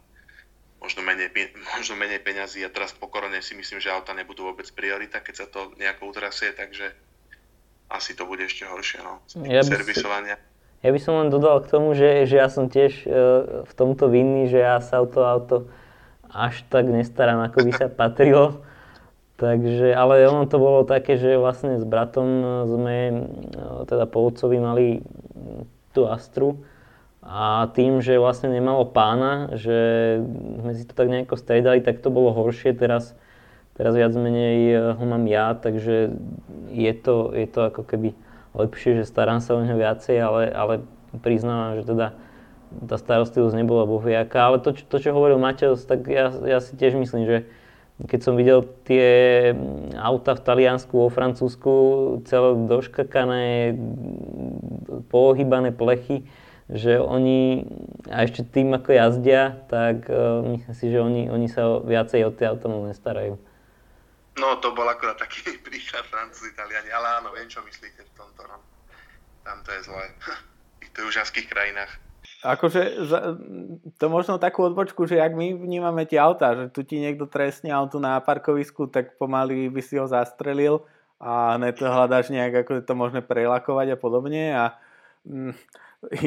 [0.81, 1.33] možno menej,
[1.77, 5.35] možno menej peňazí a teraz po korone si myslím, že auta nebudú vôbec priorita, keď
[5.35, 6.93] sa to nejako utrasie, takže
[7.89, 9.25] asi to bude ešte horšie, no.
[9.49, 10.37] Ja servisovania.
[10.37, 13.09] Si ja by som len dodal k tomu, že, že ja som tiež e,
[13.67, 15.67] v tomto vinný, že ja sa o to auto
[16.31, 18.63] až tak nestarám, ako by sa patrilo.
[19.39, 22.27] Takže, ale ono to bolo také, že vlastne s bratom
[22.67, 23.15] sme, e,
[23.87, 24.87] teda po otcovi mali
[25.95, 26.59] tú Astru
[27.23, 29.79] a tým, že vlastne nemalo pána, že
[30.59, 32.75] sme si to tak nejako striedali, tak to bolo horšie.
[32.75, 33.15] Teraz,
[33.79, 36.19] teraz viac menej ho mám ja, takže
[36.75, 38.19] je to, je to ako keby
[38.59, 40.75] lepšie, že starám sa o neho viacej, ale, ale
[41.23, 42.07] priznávam, že teda
[42.91, 44.51] tá starostlivosť nebola bohviaká.
[44.51, 47.37] Ale to, to, čo hovoril Mateus, tak ja, ja si tiež myslím, že
[48.07, 49.51] keď som videl tie
[49.99, 51.73] auta v Taliansku, vo Francúzsku,
[52.31, 53.75] celé doškakané,
[55.11, 56.23] pohybané plechy,
[56.71, 57.67] že oni,
[58.07, 62.31] a ešte tým ako jazdia, tak uh, myslím si, že oni, oni sa viacej o
[62.31, 63.35] tie auta nestarajú.
[64.39, 68.47] No, to bol akorát taký príklad Francúzi, Italiani, ale áno, viem, čo myslíte v tomto,
[68.47, 68.63] no.
[69.43, 70.07] Tam to je zlé.
[70.99, 72.08] v južanských krajinách.
[72.39, 73.03] Akože
[73.99, 77.75] to možno takú odbočku, že ak my vnímame tie autá, že tu ti niekto trestne
[77.75, 80.87] auto na parkovisku, tak pomaly by si ho zastrelil
[81.19, 84.79] a hneď hľadáš nejak, ako je to možné prelakovať a podobne a
[85.27, 85.51] mm,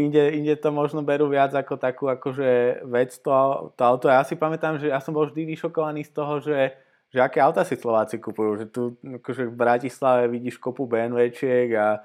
[0.03, 3.31] inde, inde to možno berú viac ako takú akože vec to,
[3.79, 4.11] to auto.
[4.11, 6.75] Ja si pamätám, že ja som bol vždy vyšokovaný z toho, že
[7.11, 11.99] že aké auta si Slováci kupujú, že tu akože v Bratislave vidíš kopu BMWčiek a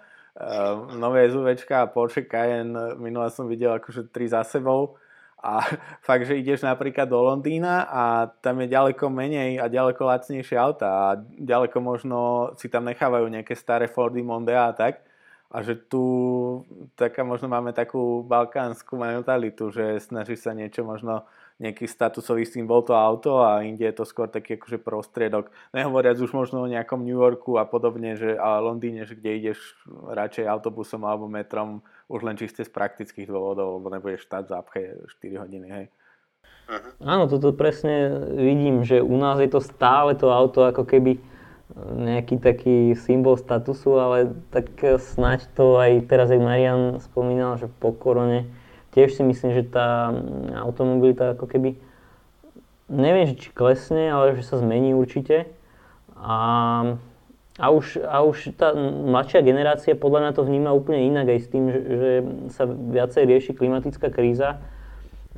[0.96, 5.00] nové SUVčka a Porsche Cayenne, minule som videl akože tri za sebou
[5.40, 5.60] a
[6.06, 10.88] fakt, že ideš napríklad do Londýna a tam je ďaleko menej a ďaleko lacnejšie auta
[10.88, 11.06] a
[11.40, 12.18] ďaleko možno
[12.60, 15.04] si tam nechávajú nejaké staré Fordy Mondea a tak.
[15.46, 16.02] A že tu
[16.98, 21.22] taká možno máme takú balkánsku mentalitu, že snaží sa niečo možno
[21.56, 25.48] nejaký statusový symbol to auto a inde je to skôr taký akože prostriedok.
[25.72, 29.58] Nehovoriac už možno o nejakom New Yorku a podobne, že a Londýne, že kde ideš
[29.88, 31.80] radšej autobusom alebo metrom
[32.12, 34.80] už len čiste z praktických dôvodov, lebo nebudeš stať v zápche
[35.24, 35.86] 4 hodiny, hej.
[36.66, 36.92] Uh-huh.
[37.06, 41.16] Áno, toto presne vidím, že u nás je to stále to auto ako keby
[41.76, 44.70] nejaký taký symbol statusu, ale tak
[45.02, 48.46] snáď to aj teraz, jak Marian spomínal, že po korone
[48.96, 51.76] tiež si myslím, že tá mm, automobilita ako keby,
[52.88, 55.44] neviem, či klesne, ale že sa zmení určite.
[56.16, 56.96] A,
[57.60, 58.72] a, už, a už tá
[59.04, 62.10] mladšia generácia podľa mňa to vníma úplne inak aj s tým, že, že
[62.56, 64.64] sa viacej rieši klimatická kríza.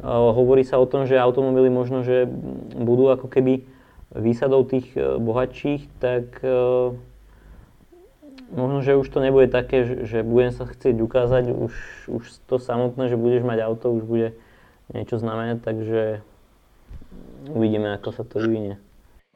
[0.07, 2.31] Hovorí sa o tom, že automobily možno, že
[2.79, 3.67] budú ako keby
[4.15, 6.49] výsadou tých e, bohatších, tak e,
[8.53, 11.75] možno, že už to nebude také, že, že budem sa chcieť ukázať, už,
[12.09, 14.29] už to samotné, že budeš mať auto, už bude
[14.93, 16.03] niečo znamenať, takže
[17.53, 18.81] uvidíme, ako sa to vyvinie.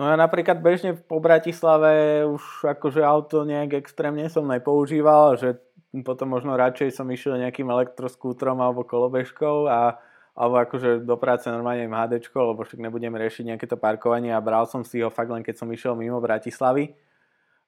[0.00, 5.60] No ja napríklad bežne po Bratislave už akože auto nejak extrémne som nepoužíval, že
[6.00, 10.00] potom možno radšej som išiel nejakým elektroskútrom alebo kolobežkou a
[10.32, 14.64] alebo akože do práce normálne MHD, lebo však nebudem riešiť nejaké to parkovanie a bral
[14.64, 16.96] som si ho fakt len keď som išiel mimo Bratislavy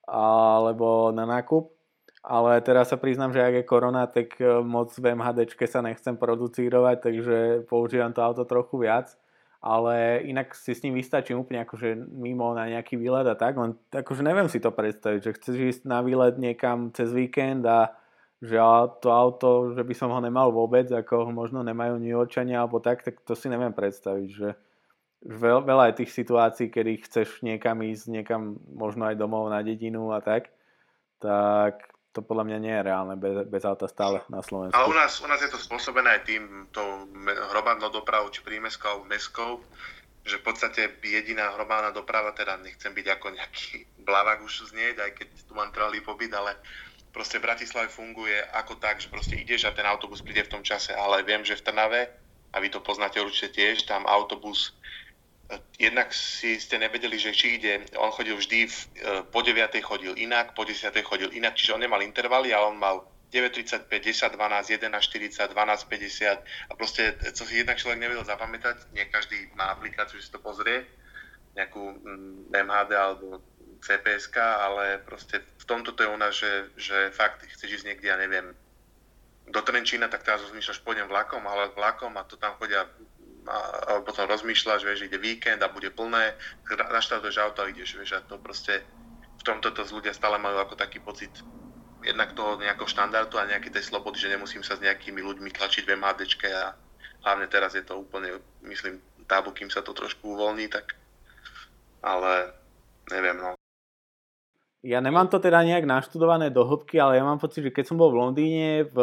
[0.09, 1.75] alebo na nákup.
[2.25, 6.17] Ale teraz sa priznám, že ak je korona, tak e, moc v MHD sa nechcem
[6.17, 7.37] producírovať, takže
[7.69, 9.13] používam to auto trochu viac.
[9.61, 13.77] Ale inak si s ním vystačím úplne akože mimo na nejaký výlet a tak, len
[13.93, 17.93] akože neviem si to predstaviť, že chceš ísť na výlet niekam cez víkend a
[18.45, 18.61] že
[19.01, 22.13] to auto, že by som ho nemal vôbec, ako ho možno nemajú New
[22.53, 24.53] alebo tak, tak to si neviem predstaviť, že
[25.25, 30.21] veľa je tých situácií, kedy chceš niekam ísť, niekam možno aj domov na dedinu a
[30.21, 30.53] tak,
[31.19, 34.77] tak to podľa mňa nie je reálne bez, bez auta stále na Slovensku.
[34.77, 36.69] Ale u nás, u nás je to spôsobené aj tým,
[37.51, 39.59] hromadnou dopravou, či prímeskou meskou,
[40.23, 43.69] že v podstate jediná hromadná doprava, teda nechcem byť ako nejaký
[44.07, 46.57] blavák už znieť, aj keď tu mám trvalý pobyt, ale
[47.11, 50.63] proste v Bratislave funguje ako tak, že proste ideš a ten autobus príde v tom
[50.63, 52.03] čase, ale viem, že v Trnave,
[52.55, 54.73] a vy to poznáte určite tiež, tam autobus
[55.79, 59.75] jednak si ste nevedeli, že či ide, on chodil vždy, v, e, po 9.
[59.83, 60.91] chodil inak, po 10.
[61.03, 65.85] chodil inak, čiže on nemal intervaly, ale on mal 9.35, 10, 12, 11, 40, 12,
[65.91, 70.35] 50 a proste, co si jednak človek nevedel zapamätať, nie každý má aplikáciu, že si
[70.35, 70.87] to pozrie,
[71.59, 71.99] nejakú
[72.55, 73.43] MHD mm, alebo
[73.83, 78.17] cps ale proste v tomto to je nás, že, že fakt chceš ísť niekde, ja
[78.17, 78.55] neviem,
[79.45, 82.89] do Trenčína, tak teraz rozmýšľaš, pôjdem vlakom, ale vlakom a to tam chodia
[83.45, 86.37] a, a potom rozmýšľaš, vieš, ide víkend a bude plné,
[86.69, 88.81] naštartuješ auto a ideš, vieš, a to proste
[89.41, 91.31] v tomto to ľudia stále majú ako taký pocit
[92.05, 95.85] jednak toho nejakého štandardu a nejakej tej slobody, že nemusím sa s nejakými ľuďmi tlačiť
[95.89, 96.77] v MHDčke a
[97.25, 100.97] hlavne teraz je to úplne, myslím, tábu, kým sa to trošku uvoľní, tak
[102.05, 102.53] ale
[103.09, 103.57] neviem, no.
[104.85, 107.97] Ja nemám to teda nejak naštudované do hĺbky, ale ja mám pocit, že keď som
[107.97, 108.97] bol v Londýne, v,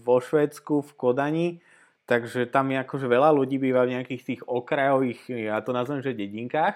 [0.00, 1.48] vo Švedsku, v Kodani,
[2.10, 6.18] takže tam je akože veľa ľudí býva v nejakých tých okrajových, ja to nazvem, že
[6.18, 6.74] dedinkách,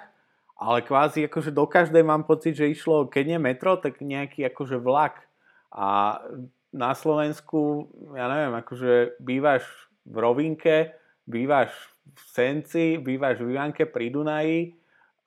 [0.54, 4.78] ale kvázi akože do každej mám pocit, že išlo, keď nie metro, tak nejaký akože
[4.78, 5.26] vlak.
[5.74, 6.22] A
[6.70, 9.66] na Slovensku, ja neviem, akože bývaš
[10.06, 10.94] v Rovinke,
[11.26, 11.74] bývaš
[12.06, 14.78] v Senci, bývaš v Ivanke pri Dunaji,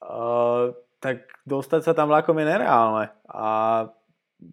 [0.08, 0.72] uh,
[1.04, 3.12] tak dostať sa tam vlakom je nereálne.
[3.28, 3.48] A,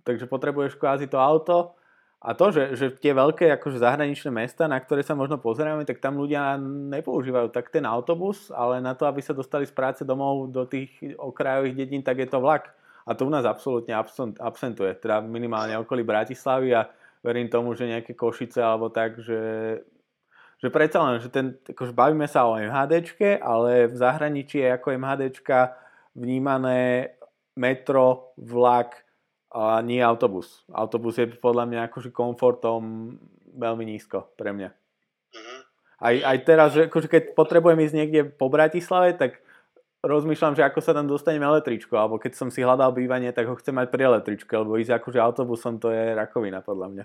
[0.03, 1.79] takže potrebuješ kvázi to auto
[2.25, 6.01] a to, že, že tie veľké akože zahraničné mesta, na ktoré sa možno pozeráme, tak
[6.01, 6.57] tam ľudia
[6.89, 10.89] nepoužívajú tak ten autobus, ale na to, aby sa dostali z práce domov do tých
[11.21, 12.73] okrajových dedín, tak je to vlak.
[13.05, 16.89] A to u nás absolútne absent, absentuje, teda minimálne okolí Bratislavy a
[17.21, 19.85] verím tomu, že nejaké Košice alebo tak, že,
[20.65, 24.97] že predsa len, že ten, akože bavíme sa o MHDčke, ale v zahraničí je ako
[24.97, 25.77] MHDčka
[26.17, 27.13] vnímané
[27.53, 29.04] metro, vlak
[29.55, 30.67] a nie autobus.
[30.75, 33.15] Autobus je podľa mňa akože komfortom
[33.55, 34.71] veľmi nízko pre mňa.
[34.75, 35.59] Mm-hmm.
[36.03, 39.39] Aj, aj teraz, že akože keď potrebujem ísť niekde po Bratislave, tak
[40.03, 43.55] rozmýšľam, že ako sa tam dostanem električko, alebo keď som si hľadal bývanie, tak ho
[43.57, 47.05] chcem mať pri električke, lebo ísť akože autobusom to je rakovina podľa mňa.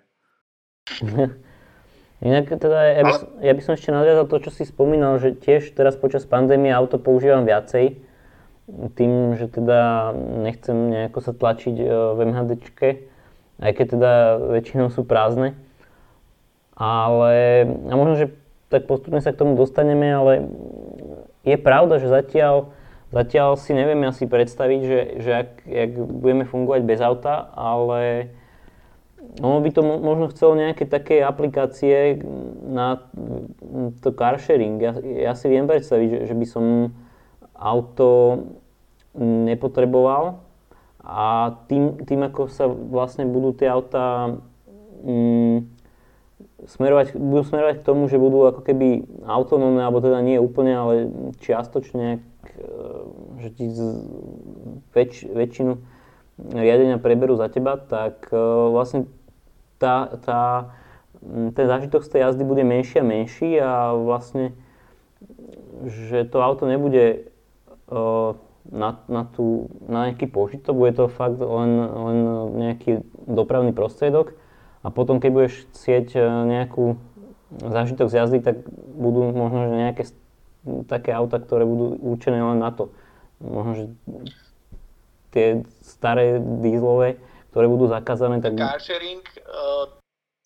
[2.27, 5.71] Inak teda ja by, ja by som ešte nadviazal to, čo si spomínal, že tiež
[5.71, 8.08] teraz počas pandémie auto používam viacej
[8.95, 12.89] tým, že teda nechcem nejako sa tlačiť e, v MHDčke,
[13.59, 14.11] aj keď teda
[14.59, 15.57] väčšinou sú prázdne.
[16.79, 18.27] Ale, a možno, že
[18.71, 20.47] tak postupne sa k tomu dostaneme, ale
[21.43, 22.71] je pravda, že zatiaľ,
[23.11, 28.31] zatiaľ si neviem asi predstaviť, že, že ak, ak budeme fungovať bez auta, ale
[29.43, 32.21] ono by to možno chcelo nejaké také aplikácie
[32.65, 33.03] na
[34.01, 34.79] to car sharing.
[34.79, 36.65] Ja, ja si viem predstaviť, že, že by som
[37.59, 38.39] auto
[39.19, 40.39] nepotreboval
[41.03, 44.39] a tým, tým ako sa vlastne budú tie autá
[45.03, 45.67] mm,
[46.67, 50.93] smerovať, budú smerovať k tomu, že budú ako keby autonómne, alebo teda nie úplne, ale
[51.39, 52.19] čiastočne,
[53.39, 53.65] že ti
[54.91, 55.79] väč, väčšinu
[56.39, 58.39] riadenia preberú za teba, tak e,
[58.71, 59.07] vlastne
[59.75, 60.41] tá, tá,
[61.55, 64.55] ten zážitok z tej jazdy bude menší a menší a vlastne,
[65.83, 67.31] že to auto nebude
[68.69, 72.17] na, na, tú, na nejaký požitok, bude to fakt len, len
[72.53, 74.37] nejaký dopravný prostriedok
[74.85, 76.95] a potom keď budeš chcieť e, nejakú
[77.57, 78.61] zážitok z jazdy, tak
[78.93, 80.03] budú možno že nejaké
[80.85, 82.93] také auta, ktoré budú určené len na to.
[83.41, 83.85] Možno, že
[85.33, 85.47] tie
[85.81, 87.17] staré dízlové,
[87.49, 88.59] ktoré budú zakázané, tak...
[88.59, 89.87] Car sharing, uh,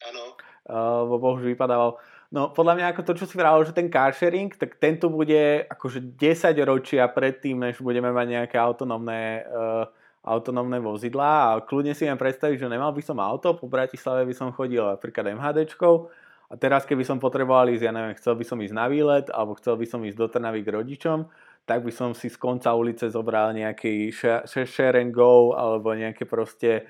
[0.06, 0.24] áno.
[0.64, 1.92] Uh, bohužiaľ vypadával
[2.34, 5.70] No podľa mňa ako to, čo si vravil, že ten car sharing, tak tento bude
[5.70, 9.86] akože 10 ročia predtým, než budeme mať nejaké autonómne, uh,
[10.26, 11.54] autonómne vozidlá.
[11.54, 14.82] A kľudne si viem predstaviť, že nemal by som auto, po Bratislave by som chodil
[14.82, 16.10] napríklad MHDčkou
[16.50, 19.54] a teraz keby som potreboval ísť, ja neviem, chcel by som ísť na výlet alebo
[19.58, 21.30] chcel by som ísť do Trnavy k rodičom,
[21.70, 24.10] tak by som si z konca ulice zobral nejaký
[24.50, 26.86] share and go alebo nejaké proste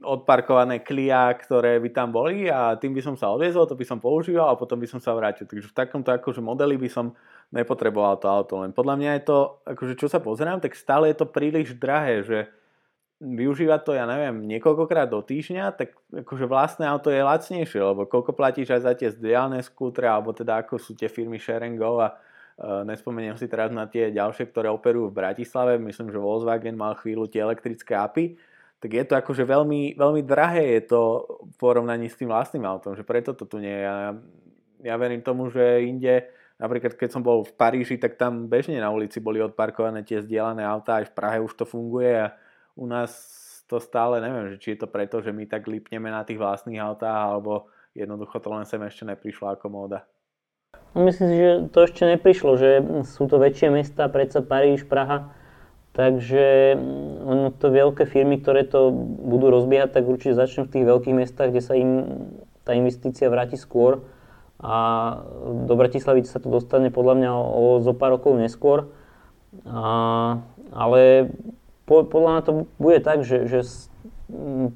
[0.00, 4.00] odparkované klia, ktoré by tam boli a tým by som sa odviezol, to by som
[4.00, 5.44] používal a potom by som sa vrátil.
[5.44, 7.12] Takže v takomto akože modeli by som
[7.52, 8.64] nepotreboval to auto.
[8.64, 9.38] Len podľa mňa je to,
[9.68, 12.38] akože čo sa pozerám, tak stále je to príliš drahé, že
[13.20, 15.92] využívať to, ja neviem, niekoľkokrát do týždňa, tak
[16.24, 20.64] akože vlastné auto je lacnejšie, lebo koľko platíš aj za tie zdieľané skútre, alebo teda
[20.64, 24.72] ako sú tie firmy Share Go a uh, nespomeniem si teraz na tie ďalšie, ktoré
[24.72, 28.34] operujú v Bratislave, myslím, že Volkswagen mal chvíľu tie elektrické apy,
[28.84, 32.92] tak je to akože veľmi, veľmi drahé je to v porovnaní s tým vlastným autom,
[32.92, 33.80] že preto to tu nie je.
[33.80, 34.12] Ja,
[34.84, 38.86] ja verím tomu, že inde Napríklad keď som bol v Paríži, tak tam bežne na
[38.86, 42.30] ulici boli odparkované tie zdieľané autá, aj v Prahe už to funguje a
[42.78, 43.10] u nás
[43.66, 46.78] to stále neviem, že či je to preto, že my tak lipneme na tých vlastných
[46.78, 47.66] autách, alebo
[47.96, 50.06] jednoducho to len sem ešte neprišlo ako móda.
[50.94, 52.70] No, myslím si, že to ešte neprišlo, že
[53.02, 55.34] sú to väčšie mesta, predsa Paríž, Praha,
[55.94, 58.90] takže mm, ono to veľké firmy, ktoré to
[59.24, 61.90] budú rozbiehať, tak určite začnú v tých veľkých mestách, kde sa im
[62.66, 64.04] tá investícia vráti skôr
[64.64, 64.76] a
[65.68, 68.88] do Bratislavy sa to dostane podľa mňa o zo pár rokov neskôr.
[69.68, 70.40] A,
[70.72, 71.30] ale
[71.84, 73.92] po, podľa mňa to bude tak, že, že s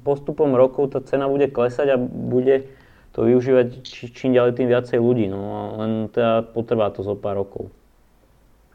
[0.05, 2.69] postupom rokov tá cena bude klesať a bude
[3.17, 5.25] to využívať či, čím ďalej tým viacej ľudí.
[5.25, 7.73] No, len teda potrvá to zo pár rokov.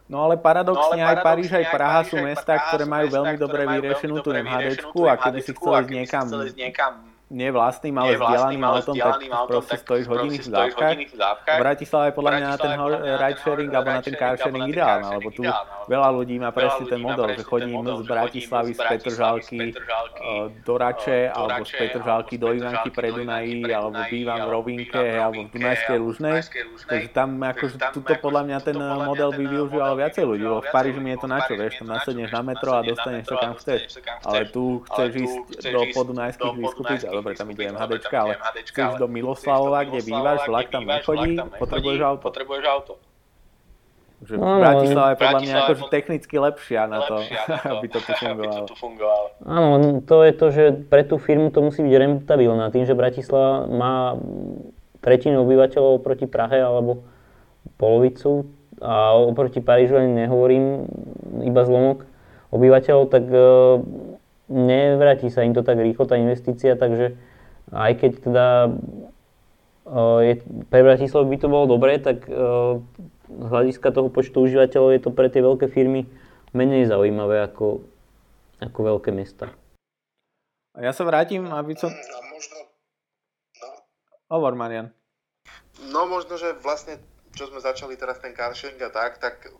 [0.04, 3.64] No ale paradoxne, no, ale aj Paríž, aj Praha sú mesta, ktoré majú veľmi dobre
[3.64, 9.18] vyriešenú tú MHDčku a keby si chceli ísť niekam nie vlastným, ale vzdialaným autom, tak
[9.50, 10.96] proste stojíš hodiny v dávkach.
[11.42, 12.72] V Bratislave je podľa mňa na ten
[13.18, 15.42] ride sharing alebo na ten car sharing ideálne, lebo tu
[15.90, 19.60] veľa ľudí má presne ten model, že chodím z Bratislavy, z Petržalky
[20.62, 25.50] do Rače, alebo z Petržalky do Ivanky pre Dunají, alebo bývam v Rovinke, alebo v
[25.50, 26.38] Dunajskej Lužnej.
[26.86, 31.00] Takže tam akože tuto podľa mňa ten model by využíval viacej ľudí, lebo v Paríži
[31.02, 33.80] mi je to na čo, vieš, tam nasedneš na metro a dostaneš sa kam chceš.
[34.22, 35.34] Ale tu chceš ísť
[35.74, 38.36] do podunajských výskupic, dobre, tam ide MHDčka, ale
[38.68, 42.22] chceš do Miloslavova, kde bývaš, vlak tam nechodí, potrebuješ auto.
[42.28, 42.94] Potrebuješ auto.
[44.24, 47.24] Že no, Bratislava je podľa mňa akože technicky lepšia na to,
[47.80, 47.98] aby to
[48.68, 49.26] tu fungovalo.
[49.44, 52.68] Áno, to je to, že pre tú firmu to musí byť rentabilné.
[52.72, 54.16] Tým, že Bratislava má
[55.00, 57.04] tretinu obyvateľov proti Prahe alebo
[57.76, 58.48] polovicu
[58.80, 60.88] a oproti Parížu ani nehovorím,
[61.44, 62.08] iba zlomok
[62.52, 63.24] obyvateľov, tak
[64.48, 67.16] nevráti sa im to tak rýchlo, tá investícia, takže
[67.72, 68.46] aj keď teda
[70.24, 70.34] je,
[70.68, 72.24] pre Bratislavu by to bolo dobré, tak
[73.28, 76.08] z hľadiska toho počtu užívateľov je to pre tie veľké firmy
[76.52, 77.84] menej zaujímavé ako,
[78.60, 79.52] ako veľké mesta.
[80.74, 81.90] A ja sa vrátim, aby som...
[81.90, 82.56] A možno...
[83.62, 83.68] No.
[84.32, 84.90] Hovor, Marian.
[85.90, 86.98] No možno, že vlastne,
[87.34, 89.50] čo sme začali teraz ten carsharing a tak, tak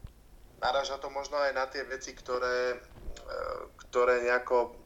[0.59, 3.04] naráža to možno aj na tie veci, ktoré E,
[3.89, 4.85] ktoré nejako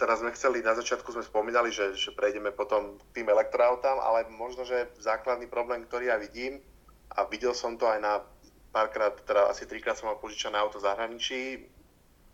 [0.00, 4.64] teraz sme chceli, na začiatku sme spomínali, že, že prejdeme potom tým elektroautám, ale možno,
[4.64, 6.64] že základný problém, ktorý ja vidím,
[7.12, 8.24] a videl som to aj na
[8.72, 11.40] párkrát, teda asi trikrát som mal požičané auto v zahraničí,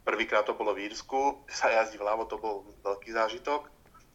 [0.07, 3.67] prvýkrát to bolo v Írsku, sa jazdí vľavo, to bol veľký zážitok,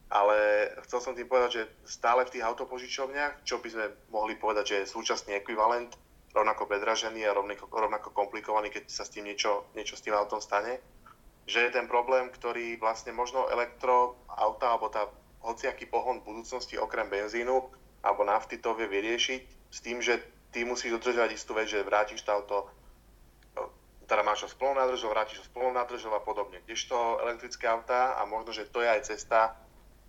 [0.08, 4.64] ale chcel som tým povedať, že stále v tých autopožičovniach, čo by sme mohli povedať,
[4.64, 5.92] že je súčasný ekvivalent
[6.32, 10.40] rovnako predražený a rovnako, rovnako komplikovaný, keď sa s tým niečo, niečo s tým autom
[10.40, 10.80] stane.
[11.44, 15.08] Že je ten problém, ktorý vlastne možno elektroauta alebo tá
[15.42, 17.66] hociaký pohon v budúcnosti okrem benzínu
[18.02, 20.18] alebo nafty to vie vyriešiť s tým, že
[20.54, 22.70] ty musíš dodržať istú vec, že vrátiš to auto
[24.12, 26.60] teda máš ho s plnou vrátiš ho s plnou a podobne.
[26.68, 29.56] Kdežto elektrické autá a možno, že to je aj cesta,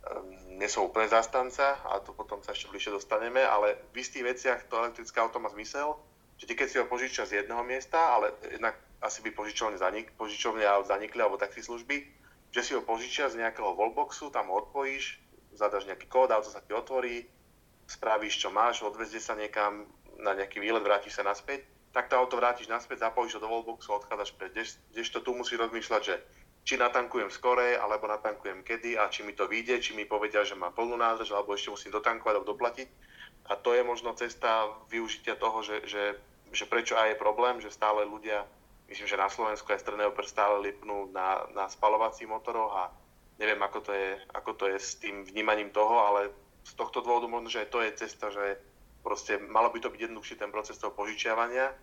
[0.04, 4.28] um, nie som úplne zastanca a to potom sa ešte bližšie dostaneme, ale v istých
[4.28, 5.96] veciach to elektrické auto má zmysel,
[6.44, 10.64] že keď si ho požičia z jedného miesta, ale jednak asi by požičovne, zanik, požičovne
[10.84, 12.04] zanikli alebo služby,
[12.52, 15.24] že si ho požičia z nejakého wallboxu, tam ho odpojíš,
[15.56, 17.26] zadaš nejaký kód, auto sa ti otvorí,
[17.88, 19.88] spravíš čo máš, odvezie sa niekam
[20.20, 21.64] na nejaký výlet, vrátiš sa naspäť,
[21.96, 24.76] tak to auto vrátiš naspäť, zapojíš ho do wallboxu, odchádzaš preč.
[24.92, 26.16] Kdežto tu musí rozmýšľať, že
[26.64, 30.56] či natankujem skore, alebo natankujem kedy a či mi to vyjde, či mi povedia, že
[30.56, 32.88] má plnú nádrž, alebo ešte musím dotankovať alebo doplatiť
[33.46, 36.04] a to je možno cesta využitia toho, že, že,
[36.54, 38.46] že prečo aj je problém, že stále ľudia,
[38.88, 42.84] myslím, že na Slovensku aj oper stále lipnú na, na spalovacích motoroch a
[43.42, 46.30] neviem, ako to, je, ako to je s tým vnímaním toho, ale
[46.64, 48.62] z tohto dôvodu možno, že aj to je cesta, že
[49.04, 51.76] proste malo by to byť jednoduchší ten proces toho požičiavania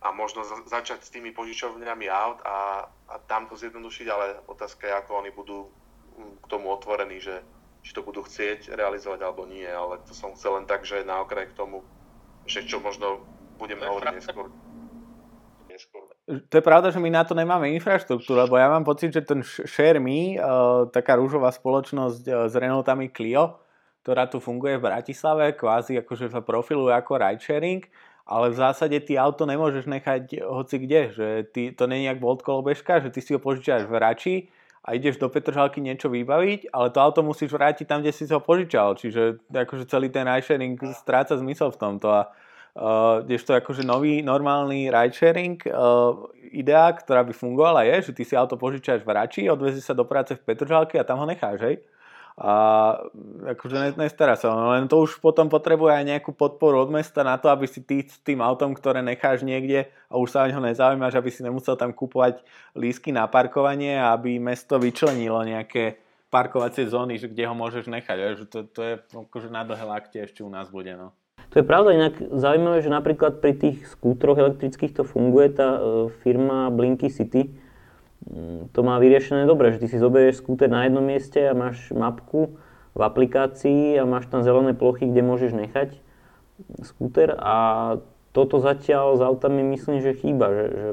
[0.00, 4.86] a možno za, začať s tými požičovňami aut a, a tam to zjednodušiť, ale otázka
[4.86, 5.66] je, ako oni budú
[6.40, 7.42] k tomu otvorení, že
[7.80, 11.24] či to budú chcieť realizovať alebo nie, ale to som chcel len tak, že na
[11.24, 11.80] okraj k tomu,
[12.44, 13.24] že čo možno
[13.60, 14.48] budeme hovoriť neskôr.
[16.30, 19.42] To je pravda, že my na to nemáme infraštruktúru, lebo ja mám pocit, že ten
[19.42, 23.58] ShareMe, uh, taká rúžová spoločnosť uh, s Renaultami Clio,
[24.06, 27.82] ktorá tu funguje v Bratislave, kvázi akože sa profiluje ako ride sharing,
[28.30, 32.22] ale v zásade ty auto nemôžeš nechať hoci kde, že ty, to nie je nejak
[32.22, 34.36] Volt kolobežka, že ty si ho požičaš v Rači
[34.86, 38.40] a ideš do Petržalky niečo vybaviť, ale to auto musíš vrátiť tam, kde si ho
[38.40, 42.30] požičal, čiže akože celý ten ride sharing stráca zmysel v tomto a
[42.76, 46.14] uh, to akože nový normálny ride sharing uh,
[46.50, 50.06] idea, ktorá by fungovala je, že ty si auto požičaš v Rači, odvezí sa do
[50.06, 51.76] práce v Petržalke a tam ho necháš, hej?
[52.40, 52.52] a
[53.52, 57.52] akože nestará sa, len to už potom potrebuje aj nejakú podporu od mesta na to,
[57.52, 61.20] aby si ty s tým autom, ktoré necháš niekde a už sa o neho nezaujímaš,
[61.20, 62.40] aby si nemusel tam kúpovať
[62.72, 66.00] lísky na parkovanie a aby mesto vyčlenilo nejaké
[66.32, 68.16] parkovacie zóny, že kde ho môžeš nechať.
[68.40, 70.96] Že to, to je akože na dlhé lakte ešte u nás bude.
[70.96, 71.12] No.
[71.50, 75.80] To je pravda, inak zaujímavé, že napríklad pri tých skútroch elektrických to funguje, tá e,
[76.22, 77.50] firma Blinky City,
[78.28, 81.88] Mm, to má vyriešené dobre, že ty si zoberieš skúter na jednom mieste a máš
[81.88, 82.60] mapku
[82.92, 85.96] v aplikácii a máš tam zelené plochy, kde môžeš nechať
[86.84, 87.96] skúter a
[88.36, 90.52] toto zatiaľ s autami myslím, že chýba.
[90.52, 90.88] Že, že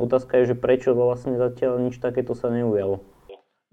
[0.00, 3.04] otázka je, že prečo vlastne zatiaľ nič takéto sa neujalo.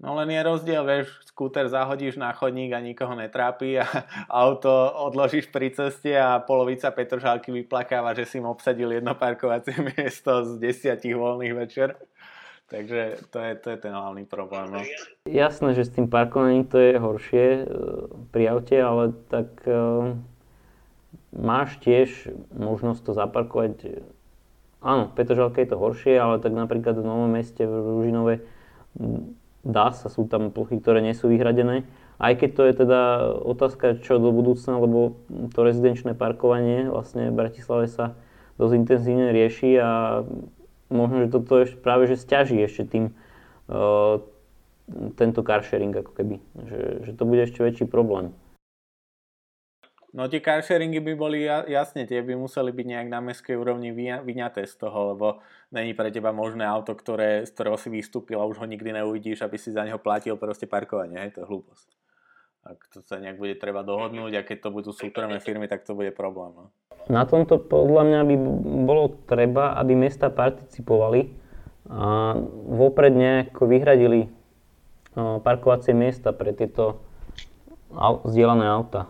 [0.00, 3.84] No len je rozdiel, vieš, skúter zahodíš na chodník a nikoho netrápi a
[4.32, 10.40] auto odložíš pri ceste a polovica Petržálky vyplakáva, že si im obsadil jedno parkovacie miesto
[10.48, 12.00] z desiatich voľných večer.
[12.70, 14.70] Takže to je, to je ten hlavný problém.
[14.70, 14.80] No.
[15.26, 17.62] Jasné, že s tým parkovaním to je horšie e,
[18.30, 20.14] pri aute, ale tak uh,
[21.34, 24.06] máš tiež možnosť to zaparkovať.
[24.86, 28.34] Áno, v Petržalke je to horšie, ale tak napríklad v Novom meste v Ružinove
[29.64, 31.84] dá sa, sú tam plochy, ktoré nie sú vyhradené.
[32.20, 33.00] Aj keď to je teda
[33.40, 35.16] otázka, čo do budúcna, lebo
[35.56, 38.12] to rezidenčné parkovanie vlastne v Bratislave sa
[38.60, 40.20] dosť intenzívne rieši a
[40.92, 43.04] možno, že toto ešte práve že stiaží ešte tým
[43.72, 44.20] uh,
[45.16, 46.36] tento car sharing ako keby,
[46.68, 48.36] že, že to bude ešte väčší problém.
[50.10, 53.94] No tie car sharingy by boli jasne, tie by museli byť nejak na mestskej úrovni
[53.94, 55.38] vyňaté z toho, lebo
[55.70, 59.46] není pre teba možné auto, ktoré, z ktorého si vystúpil a už ho nikdy neuvidíš,
[59.46, 61.88] aby si za neho platil proste parkovanie, hej, to je hlúposť.
[62.66, 65.94] Ak to sa nejak bude treba dohodnúť a keď to budú súkromné firmy, tak to
[65.94, 66.58] bude problém.
[66.58, 66.74] No.
[67.06, 68.34] Na tomto podľa mňa by
[68.84, 71.30] bolo treba, aby mesta participovali
[71.86, 72.34] a
[72.66, 74.26] vopred nejako vyhradili
[75.14, 76.98] parkovacie miesta pre tieto
[78.26, 79.06] zdieľané auta.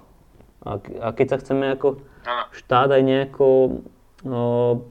[0.61, 0.77] A,
[1.17, 2.05] keď sa chceme ako
[2.53, 3.47] štát aj nejako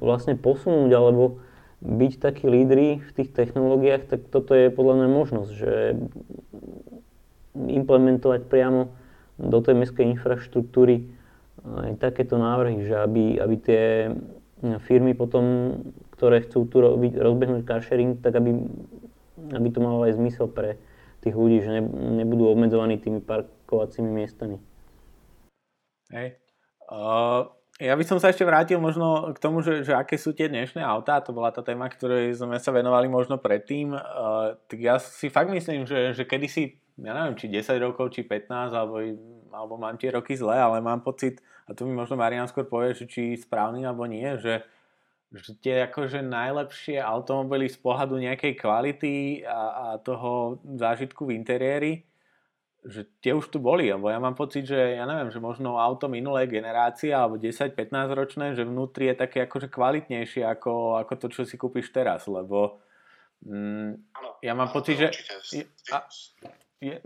[0.01, 1.37] vlastne posunúť alebo
[1.85, 5.73] byť takí lídri v tých technológiách, tak toto je podľa mňa možnosť, že
[7.55, 8.89] implementovať priamo
[9.39, 11.07] do tej mestskej infraštruktúry
[11.63, 13.83] aj takéto návrhy, že aby, aby tie
[14.87, 15.75] firmy potom,
[16.15, 18.59] ktoré chcú tu robiť, rozbehnúť car sharing, tak aby,
[19.55, 20.75] aby to malo aj zmysel pre
[21.23, 21.83] tých ľudí, že ne,
[22.23, 24.59] nebudú obmedzovaní tými parkovacími miestami.
[26.09, 26.37] Hej.
[26.89, 27.49] Uh,
[27.79, 30.83] ja by som sa ešte vrátil možno k tomu, že, že aké sú tie dnešné
[30.83, 33.95] autá, to bola tá téma, ktorej sme sa venovali možno predtým.
[33.95, 38.27] Uh, tak ja si fakt myslím, že, že kedysi ja neviem, či 10 rokov, či
[38.27, 38.99] 15, alebo,
[39.55, 41.39] alebo mám tie roky zle, ale mám pocit,
[41.69, 44.65] a tu mi možno Marian skôr povie, že či správny alebo nie, že,
[45.31, 52.08] že tie akože najlepšie automobily z pohľadu nejakej kvality a, a toho zážitku v interiéri,
[52.89, 56.09] že tie už tu boli, lebo ja mám pocit, že ja neviem, že možno auto
[56.09, 57.77] minulej generácie alebo 10-15
[58.17, 62.81] ročné, že vnútri je také akože kvalitnejšie ako, ako to, čo si kúpiš teraz, lebo
[63.45, 65.07] mm, ja mám pocit, že...
[65.93, 66.09] A,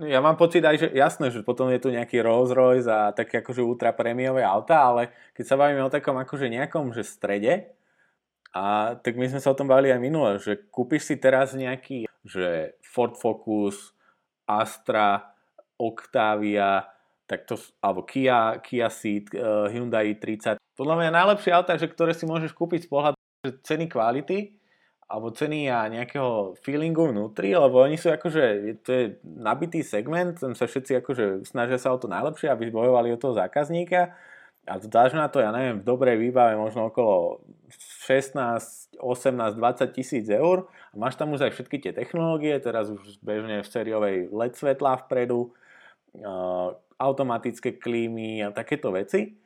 [0.06, 3.42] ja mám pocit aj, že jasné, že potom je tu nejaký Rolls Royce a také
[3.42, 7.74] akože ultra prémiové auta, ale keď sa bavíme o takom akože nejakom že strede,
[8.54, 12.06] a tak my sme sa o tom bavili aj minule, že kúpiš si teraz nejaký
[12.22, 13.92] že Ford Focus,
[14.46, 15.33] Astra,
[15.84, 16.88] Octavia,
[17.28, 20.60] tak to, alebo Kia, Kia Ceed, uh, Hyundai 30.
[20.80, 23.18] Podľa mňa najlepšie auta, že ktoré si môžeš kúpiť z pohľadu
[23.62, 24.64] ceny kvality,
[25.14, 28.44] alebo ceny a nejakého feelingu vnútri, lebo oni sú akože,
[28.82, 33.14] to je nabitý segment, tam sa všetci akože snažia sa o to najlepšie, aby bojovali
[33.14, 34.16] o toho zákazníka
[34.64, 37.44] a dáš na to, ja neviem, v dobrej výbave možno okolo
[38.08, 43.20] 16, 18, 20 tisíc eur a máš tam už aj všetky tie technológie, teraz už
[43.20, 45.52] bežne v sériovej LED svetla vpredu,
[47.00, 49.44] automatické klímy a takéto veci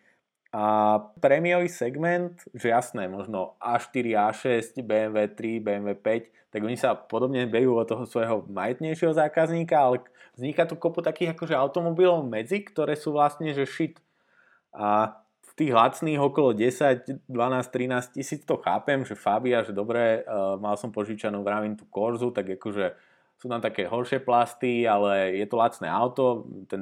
[0.56, 6.96] a prémiový segment, že jasné, možno A4, A6, BMW 3, BMW 5, tak oni sa
[6.96, 10.08] podobne bejú od toho svojho majetnejšieho zákazníka, ale
[10.40, 14.00] vzniká tu kopu takých akože automobilov medzi, ktoré sú vlastne že shit.
[14.72, 20.24] A v tých lacných okolo 10, 12, 13 tisíc to chápem, že Fabia, že dobre,
[20.24, 22.96] uh, mal som požičanú vravím tú Korzu, tak akože
[23.38, 26.82] sú tam také horšie plasty, ale je to lacné auto, ten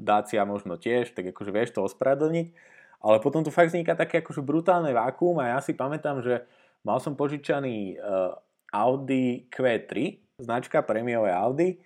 [0.00, 2.46] Dacia možno tiež, tak akože vieš to ospravedlniť.
[2.98, 6.42] Ale potom tu fakt vzniká také akože brutálne vákuum a ja si pamätám, že
[6.82, 8.34] mal som požičaný uh,
[8.72, 11.78] Audi Q3, značka prémiové Audi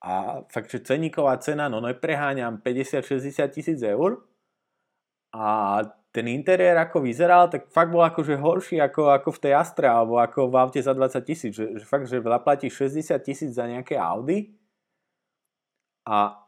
[0.00, 4.24] a fakt, že ceníková cena, no nepreháňam 50-60 tisíc eur.
[5.36, 5.80] A
[6.16, 10.16] ten interiér ako vyzeral, tak fakt bol akože horší ako, ako v tej Astre alebo
[10.16, 11.52] ako v aute za 20 tisíc.
[11.52, 14.56] Že, že fakt, že zaplatíš 60 tisíc za nejaké Audi
[16.08, 16.40] a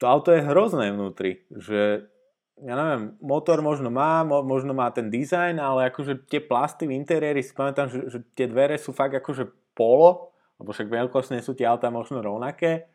[0.00, 2.08] to auto je hrozné vnútri, že
[2.56, 7.44] ja neviem, motor možno má, možno má ten dizajn, ale akože tie plasty v interiéri,
[7.44, 11.68] si pamätám, že, že tie dvere sú fakt akože polo, lebo však veľkostne sú tie
[11.68, 12.88] auta možno rovnaké.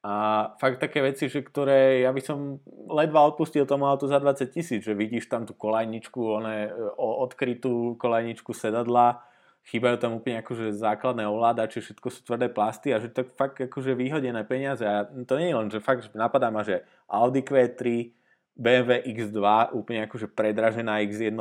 [0.00, 0.12] A
[0.56, 2.56] fakt také veci, že ktoré ja by som
[2.88, 8.56] ledva odpustil tomu autu za 20 tisíc, že vidíš tam tú kolajničku, one, odkrytú kolajničku
[8.56, 9.20] sedadla,
[9.68, 13.92] chýbajú tam úplne akože základné ovládače, všetko sú tvrdé plasty a že to fakt akože
[13.92, 18.16] vyhodené peniaze a to nie je len, že fakt, že napadá ma, že Audi Q3,
[18.56, 21.36] BMW X2, úplne akože predražená X1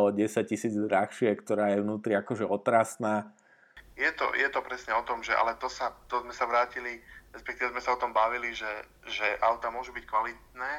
[0.00, 3.32] o 10 tisíc drahšie, ktorá je vnútri akože otrasná.
[3.92, 7.04] Je to, je to presne o tom, že ale to, sa, to sme sa vrátili,
[7.32, 8.68] respektíve sme sa o tom bavili, že,
[9.08, 10.72] že auta môžu byť kvalitné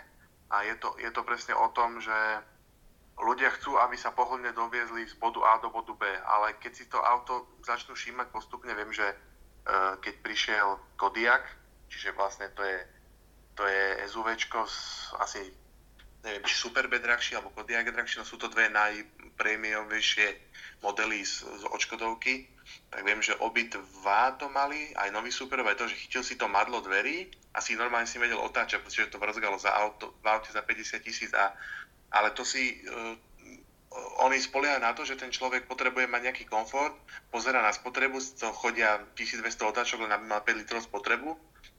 [0.54, 2.14] a je to, je to presne o tom, že
[3.18, 6.86] ľudia chcú, aby sa pohodlne doviezli z bodu A do bodu B, ale keď si
[6.90, 11.46] to auto začnú všímať postupne, viem, že uh, keď prišiel Kodiak,
[11.90, 12.80] čiže vlastne to je,
[13.54, 15.42] to je SUVčko s asi
[16.24, 20.28] neviem, či Superb drahšie alebo Kodiaq je drahšie, no sú to dve najprémiovejšie
[20.82, 22.48] modely z, z očkodovky,
[22.90, 26.36] tak viem, že obi dva to mali, aj nový Superb, aj to, že chytil si
[26.38, 30.26] to madlo dverí a si normálne si vedel otáčať, pretože to vrzgalo za auto, v
[30.30, 31.54] aute za 50 tisíc a
[32.14, 33.18] ale to si uh,
[34.22, 36.94] oni spoliehajú na to, že ten človek potrebuje mať nejaký komfort,
[37.34, 41.34] pozera na spotrebu, to chodia 1200 otáčok len aby mal 5 litrov spotrebu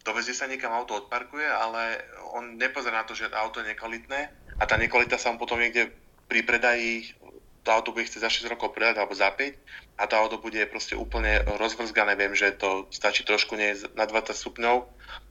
[0.04, 2.04] dovezie sa niekam, auto odparkuje, ale
[2.36, 4.20] on nepozerá na to, že auto je nekvalitné
[4.60, 5.90] a tá nekvalita sa mu potom niekde
[6.28, 7.16] pri predaji
[7.64, 10.60] to auto bude chcieť za 6 rokov predať alebo za 5 a to auto bude
[10.68, 12.12] proste úplne rozvrzgané.
[12.14, 14.76] Viem, že to stačí trošku nie na 20 stupňov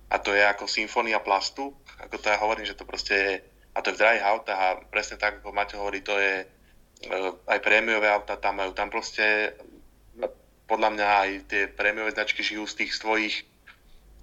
[0.10, 1.78] a to je ako symfónia plastu.
[2.02, 3.34] Ako to ja hovorím, že to proste je,
[3.74, 6.46] a to je v drahých autách a presne tak, ako Maťo hovorí, to je e,
[7.46, 8.74] aj prémiové auta tam majú.
[8.74, 9.54] Tam proste
[10.66, 13.36] podľa mňa aj tie prémiové značky žijú z tých svojich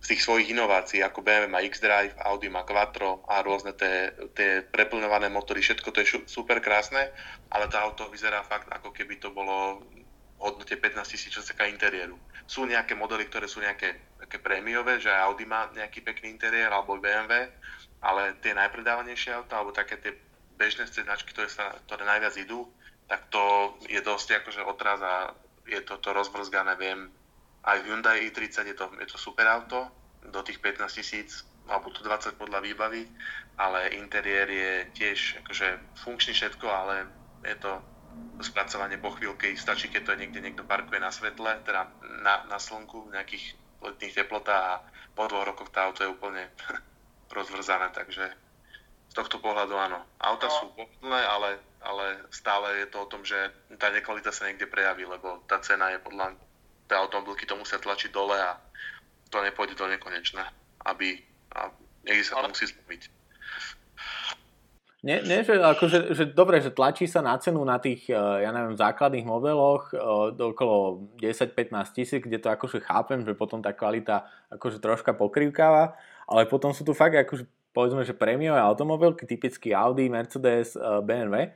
[0.01, 4.65] z tých svojich inovácií, ako BMW má X-Drive, Audi má Quattro a rôzne tie, tie
[4.65, 7.13] preplňované motory, všetko to je super krásne,
[7.53, 10.01] ale to auto vyzerá fakt, ako keby to bolo v
[10.41, 12.17] hodnote 15 tisíc, čo sa interiéru.
[12.49, 16.97] Sú nejaké modely, ktoré sú nejaké také prémiové, že Audi má nejaký pekný interiér, alebo
[16.97, 17.53] BMW,
[18.01, 20.17] ale tie najpredávanejšie auta, alebo také tie
[20.57, 22.65] bežné značky, ktoré, sa, ktoré najviac idú,
[23.05, 25.37] tak to je dosť akože odraz a
[25.69, 27.13] je to, to rozvrzgané, viem,
[27.65, 29.91] aj Hyundai i30 je to, je to super auto,
[30.25, 33.09] do tých 15 tisíc, alebo to 20 podľa výbavy,
[33.57, 35.69] ale interiér je tiež akože
[36.01, 37.07] funkčný všetko, ale
[37.45, 37.73] je to
[38.41, 41.89] spracovanie po chvíľke, stačí, keď to je niekde niekto parkuje na svetle, teda
[42.25, 44.83] na, na slnku, v nejakých letných teplotách a
[45.13, 46.49] po dvoch rokoch tá auto je úplne
[47.37, 48.33] rozvrzané, takže
[49.11, 50.01] z tohto pohľadu áno.
[50.23, 50.55] Auta no.
[50.55, 51.51] sú pohodlné, ale,
[51.83, 53.37] ale stále je to o tom, že
[53.77, 56.39] tá nekvalita sa niekde prejaví, lebo tá cena je podľa
[56.91, 58.59] tie automobilky to musia tlačiť dole a
[59.31, 60.43] to nepôjde do nekonečna,
[60.91, 61.23] aby
[61.55, 61.71] a
[62.03, 63.03] niekde sa to musí zlomiť.
[65.01, 68.53] Nie, nie že, akože, že dobre, že tlačí sa na cenu na tých, eh, ja
[68.53, 69.97] neviem, základných modeloch
[70.37, 75.17] do eh, okolo 10-15 tisíc, kde to akože chápem, že potom tá kvalita akože troška
[75.17, 75.97] pokrývkáva,
[76.29, 81.49] ale potom sú tu fakt akože povedzme, že prémiové automobilky, typicky Audi, Mercedes, eh, BMW,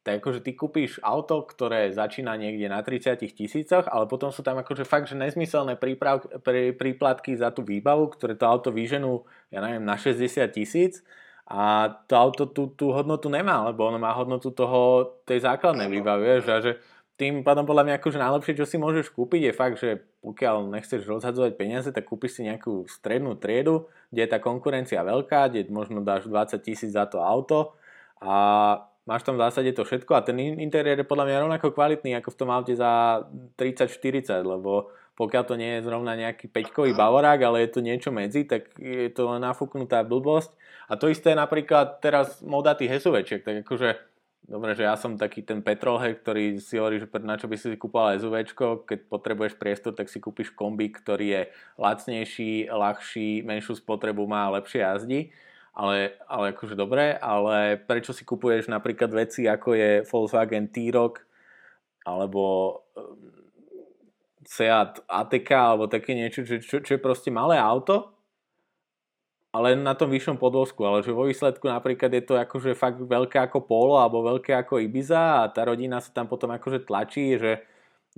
[0.00, 4.56] tak akože ty kúpíš auto, ktoré začína niekde na 30 tisícoch, ale potom sú tam
[4.56, 9.60] akože fakt, že nezmyselné príprav, prí, príplatky za tú výbavu, ktoré to auto vyženú, ja
[9.60, 11.04] neviem, na 60 tisíc
[11.44, 16.22] a to auto tú, tú hodnotu nemá, lebo ono má hodnotu toho, tej základnej výbavy,
[16.24, 16.72] vieš, a že
[17.20, 21.04] tým pádom podľa mňa akože najlepšie, čo si môžeš kúpiť je fakt, že pokiaľ nechceš
[21.04, 26.00] rozhadzovať peniaze, tak kúpiš si nejakú strednú triedu, kde je tá konkurencia veľká, kde možno
[26.00, 27.76] dáš 20 tisíc za to auto
[28.24, 32.16] a máš tam v zásade to všetko a ten interiér je podľa mňa rovnako kvalitný
[32.20, 33.24] ako v tom aute za
[33.56, 38.48] 30-40, lebo pokiaľ to nie je zrovna nejaký peťkový bavorák, ale je to niečo medzi,
[38.48, 40.56] tak je to nafúknutá blbosť.
[40.88, 44.10] A to isté napríklad teraz moda tých SUVčiek, tak akože
[44.50, 47.70] Dobre, že ja som taký ten petrolhead, ktorý si hovorí, že na čo by si
[47.78, 51.42] kúpal SUVčko, keď potrebuješ priestor, tak si kúpiš kombi, ktorý je
[51.78, 55.30] lacnejší, ľahší, menšiu spotrebu má a lepšie jazdí
[55.74, 61.22] ale, ale akože dobre, ale prečo si kupuješ napríklad veci ako je Volkswagen T-Roc
[62.04, 62.42] alebo
[62.96, 63.38] ehm,
[64.50, 68.20] Seat ATK alebo také niečo, čo, čo, čo je proste malé auto
[69.50, 73.50] ale na tom vyššom podvozku, ale že vo výsledku napríklad je to akože fakt veľké
[73.50, 77.58] ako Polo alebo veľké ako Ibiza a tá rodina sa tam potom akože tlačí, že,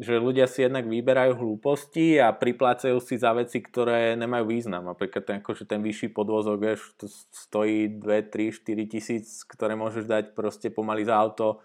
[0.01, 4.89] že ľudia si jednak vyberajú hlúposti a priplácajú si za veci, ktoré nemajú význam.
[4.89, 10.09] Napríklad ten, akože ten vyšší podvozok, vieš, to stojí 2, 3, 4 tisíc, ktoré môžeš
[10.09, 11.61] dať proste pomaly za auto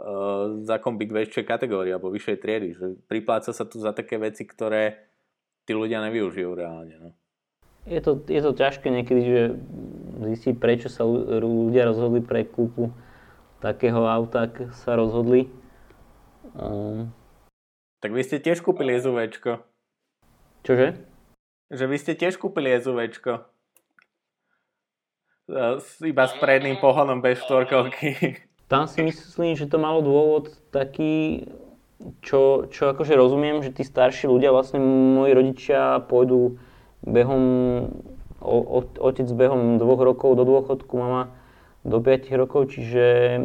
[0.00, 2.68] uh, za kombik väčšej kategórie alebo vyššej triedy.
[2.72, 4.96] Že pripláca sa tu za také veci, ktoré
[5.68, 6.96] tí ľudia nevyužijú reálne.
[6.96, 7.10] No
[7.86, 9.42] je to, je to ťažké niekedy, že
[10.26, 12.90] zistiť, prečo sa ľudia rozhodli pre kúpu
[13.62, 15.46] takého auta, ak sa rozhodli.
[16.58, 17.14] Um...
[18.00, 19.64] Tak vy ste tiež kúpili SUVčko.
[20.68, 21.00] Čože?
[21.72, 23.48] Že vy ste tiež kúpili SUVčko.
[26.02, 28.36] Iba s predným pohonom bez štvorkolky.
[28.72, 31.46] Tam si myslím, že to malo dôvod taký,
[32.18, 36.58] čo, čo akože rozumiem, že tí starší ľudia, vlastne moji rodičia pôjdu
[37.06, 37.42] behom,
[38.42, 41.30] o, o, otec behom dvoch rokov do dôchodku, mama
[41.86, 43.38] do 5 rokov, čiže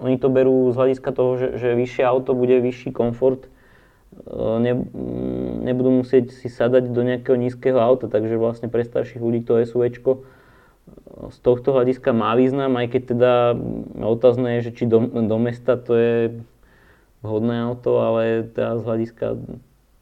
[0.00, 3.52] oni to berú z hľadiska toho, že, že vyššie auto bude vyšší komfort,
[4.58, 4.72] ne,
[5.64, 10.10] nebudú musieť si sadať do nejakého nízkeho auta, takže vlastne pre starších ľudí to SUVčko
[10.16, 10.20] e,
[11.32, 13.32] z tohto hľadiska má význam, aj keď teda
[14.02, 16.16] otázne je, že či do, do mesta to je
[17.20, 19.26] vhodné auto, ale teda z hľadiska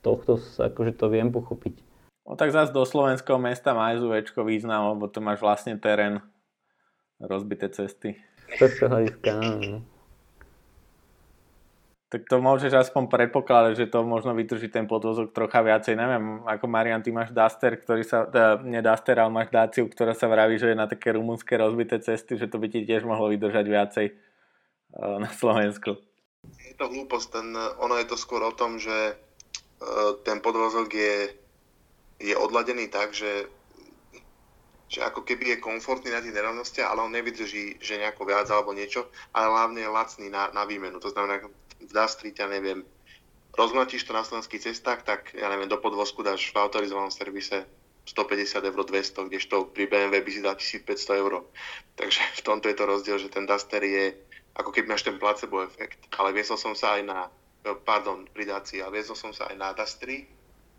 [0.05, 1.83] tohto akože to viem pochopiť.
[2.27, 6.23] No tak zase do slovenského mesta má SUVčko význam, lebo to máš vlastne terén,
[7.23, 8.19] rozbité cesty.
[8.59, 9.31] To sa hľadiska,
[12.07, 15.99] tak to môžeš aspoň predpokladať, že to možno vytrží ten podvozok trocha viacej.
[15.99, 20.15] Neviem, ako Marian, ty máš Duster, ktorý sa, teda, nie Duster, ale máš Daciu, ktorá
[20.15, 23.27] sa vraví, že je na také rumunské rozbité cesty, že to by ti tiež mohlo
[23.31, 25.99] vydržať viacej uh, na Slovensku.
[26.47, 27.47] Je to hlúposť, ten,
[27.83, 31.15] ono je to skôr o tom, že uh, ten podvozok je
[32.17, 33.49] je odladený tak, že,
[34.89, 38.73] že ako keby je komfortný na tých nerovnostiach, ale on nevydrží, že nejako viac alebo
[38.73, 40.97] niečo, ale hlavne je lacný na, na výmenu.
[41.01, 41.45] To znamená,
[41.81, 42.85] v Dastri ťa neviem,
[43.57, 47.65] rozmlatíš to na slovenských cestách, tak ja neviem, do podvozku dáš v autorizovanom servise
[48.07, 51.43] 150 eur, 200, kdežto pri BMW by si dal 1500 eur.
[51.99, 54.15] Takže v tomto je to rozdiel, že ten Duster je,
[54.55, 55.99] ako keby máš ten placebo efekt.
[56.15, 57.27] Ale viesol som sa aj na,
[57.83, 60.31] pardon, pridácii, ale viesol som sa aj na Dastri,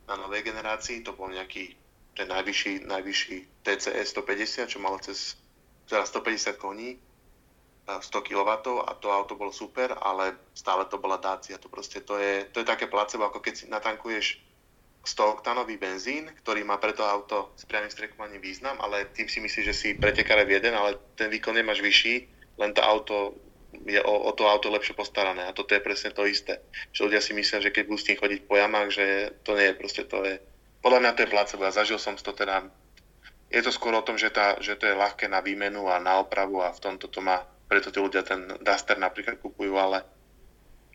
[0.07, 1.75] na novej generácii, to bol nejaký
[2.15, 3.37] ten najvyšší, najvyšší
[3.67, 5.35] TCE 150, čo malo cez
[5.87, 6.95] teda 150 koní,
[7.87, 8.51] 100 kW
[8.83, 11.55] a to auto bolo super, ale stále to bola Dacia.
[11.55, 14.43] To proste to je, to je také placebo, ako keď si natankuješ
[15.07, 19.39] 100 oktanový benzín, ktorý má pre to auto s priamým strekovaním význam, ale tým si
[19.39, 22.15] myslíš, že si pretekáre v jeden, ale ten výkon nemáš vyšší,
[22.59, 23.39] len to auto
[23.85, 25.47] je o, o to auto lepšie postarané.
[25.47, 26.63] A toto je presne to isté.
[26.91, 29.05] Že ľudia si myslia, že keď budú s tým chodiť po jamách, že
[29.43, 30.39] to nie je proste to je...
[30.81, 31.61] Podľa mňa to je placebo.
[31.67, 32.67] Ja zažil som to teda...
[33.47, 36.19] Je to skôr o tom, že, tá, že to je ľahké na výmenu a na
[36.19, 37.47] opravu a v tomto to má...
[37.67, 40.07] Preto tí ľudia ten Duster napríklad kupujú, ale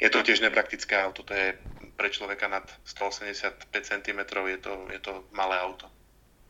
[0.01, 1.23] je to tiež nepraktické auto.
[1.23, 1.55] To je
[1.95, 5.87] pre človeka nad 185 cm je to, je to malé auto.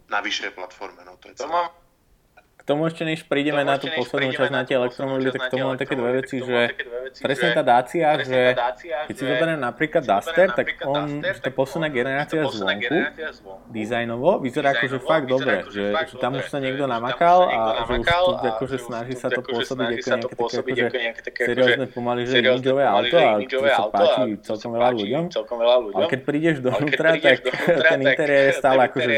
[0.09, 1.03] Na vyššej platforme.
[1.05, 1.69] No, to, je to, mám,
[2.63, 5.67] k tomu ešte než prídeme na tú poslednú časť na tie elektromobily, tak k tomu
[5.67, 6.71] len také dve veci, že
[7.19, 8.55] presne tá Dacia, že
[9.11, 13.19] keď si zoberiem napríklad Duster, tak on, tá posledná generácia zvonku,
[13.67, 18.07] dizajnovo, vyzerá akože fakt dobre, že, že tam už sa niekto namakal a že už
[18.07, 23.17] tu akože snaží sa to pôsobiť ako nejaké také akože seriózne pomaly, že imidžové auto
[23.19, 25.25] a to sa páči celkom veľa ľuďom.
[25.99, 27.43] Ale keď prídeš dovnútra, tak
[27.91, 29.13] ten interiér je stále akože,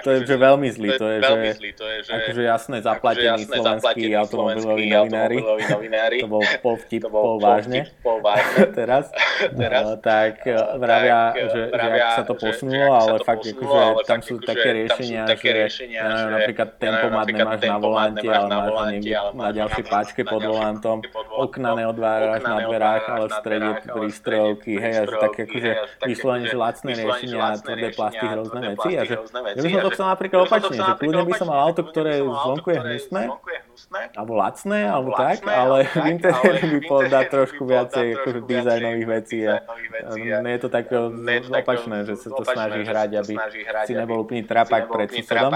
[0.00, 5.38] to je že veľmi zlý, to je že akože jasné, zaplatení jasné, slovenskí automobiloví novinári.
[5.42, 6.16] novinári.
[6.24, 7.90] to bol pol vtip, to bol pol vážne.
[7.90, 8.62] Vtip, pol vážne.
[8.78, 9.04] Teraz.
[9.60, 9.82] Teraz.
[9.82, 13.44] No, tak uh, vravia, tak, že, vravia, že ak sa to posunulo, že, ale fakt,
[13.46, 19.12] akože tam sú také riešenia, že napríklad tempomat nemáš na volante, ale máš ho niekde
[19.34, 20.98] na ďalšej páčke pod volantom,
[21.34, 25.70] okna neodváraš na dverách, ale v strede prístrojovky, hej, a že také akože
[26.06, 29.14] vyslovene, že lacné riešenia a tvrdé plasty hrozné veci a že
[29.56, 32.68] ja by som to chcel napríklad opačne, že kľudne by som mal auto, ktoré zvonku
[32.72, 33.22] je hnusné,
[34.16, 39.60] alebo lacné, alebo tak, ale v interiéri by podá trošku viacej akože dizajnových vecí a
[40.16, 40.88] nie je to tak
[41.52, 43.34] opačné, že sa to snaží hrať, aby
[43.84, 45.52] si nebol úplný trapak pred susedom.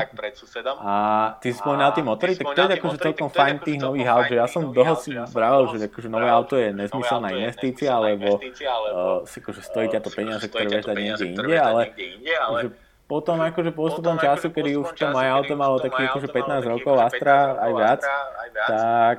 [0.84, 0.94] A
[1.40, 4.36] ty si spomínal tie motory, tak to je akože celkom fajn tých nových aut, že
[4.36, 8.36] ja som dlho si vravel, že akože nové auto je nezmyselná investícia, lebo
[9.24, 11.82] si akože stojí ťa to peniaze, ktoré vieš dať niekde inde, ale
[13.10, 16.72] potom akože postupom potom, času, akože kedy už to moje auto malo taký akože 15
[16.78, 18.00] rokov, Astra aj viac,
[18.54, 19.18] tak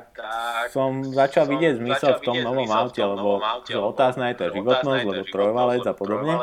[0.72, 5.22] som začal vidieť zmysel v tom novom aute, lebo že otázna je to životnosť, lebo
[5.27, 6.34] trojvalec a podobne,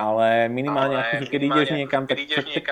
[0.00, 2.16] ale minimálne akože keď ideš niekam, tak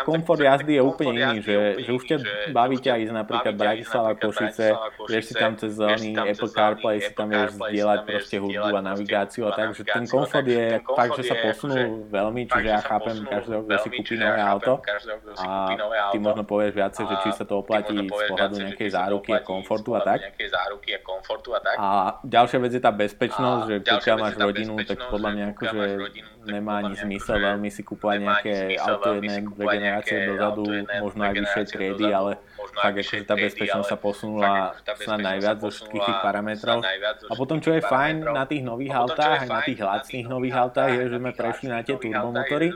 [0.09, 2.17] komfort jazdy je úplne iný, že, že už ťa
[2.57, 4.73] baví ťa ísť napríklad Bratislava, Košice,
[5.05, 9.43] vieš si tam cez zóny Apple CarPlay, si tam vieš zdieľať proste hudbu a navigáciu
[9.49, 13.61] a tak, že ten komfort je fakt, že sa posunul veľmi, čiže ja chápem každého,
[13.69, 14.73] kto si kúpi nové auto
[15.43, 15.75] a
[16.15, 19.99] ty možno povieš viacej, že či sa to oplatí z pohľadu nejakej záruky a komfortu
[19.99, 20.23] a tak.
[21.79, 25.83] A ďalšia vec je tá bezpečnosť, že pokiaľ máš rodinu, tak podľa mňa akože
[26.49, 30.65] nemá ani zmysel veľmi si kúpovať nejaké auto jednej generácie dozadu,
[31.05, 32.41] možno aj vyššej triedy, ale
[32.79, 34.53] fakt akože tá bezpečnosť sa posunula
[34.99, 36.79] snad najviac zo všetkých tých parametrov.
[37.29, 40.91] A potom čo je fajn na tých nových autách, aj na tých lacných nových autách,
[40.95, 42.69] je, že sme prešli na tie turbomotory.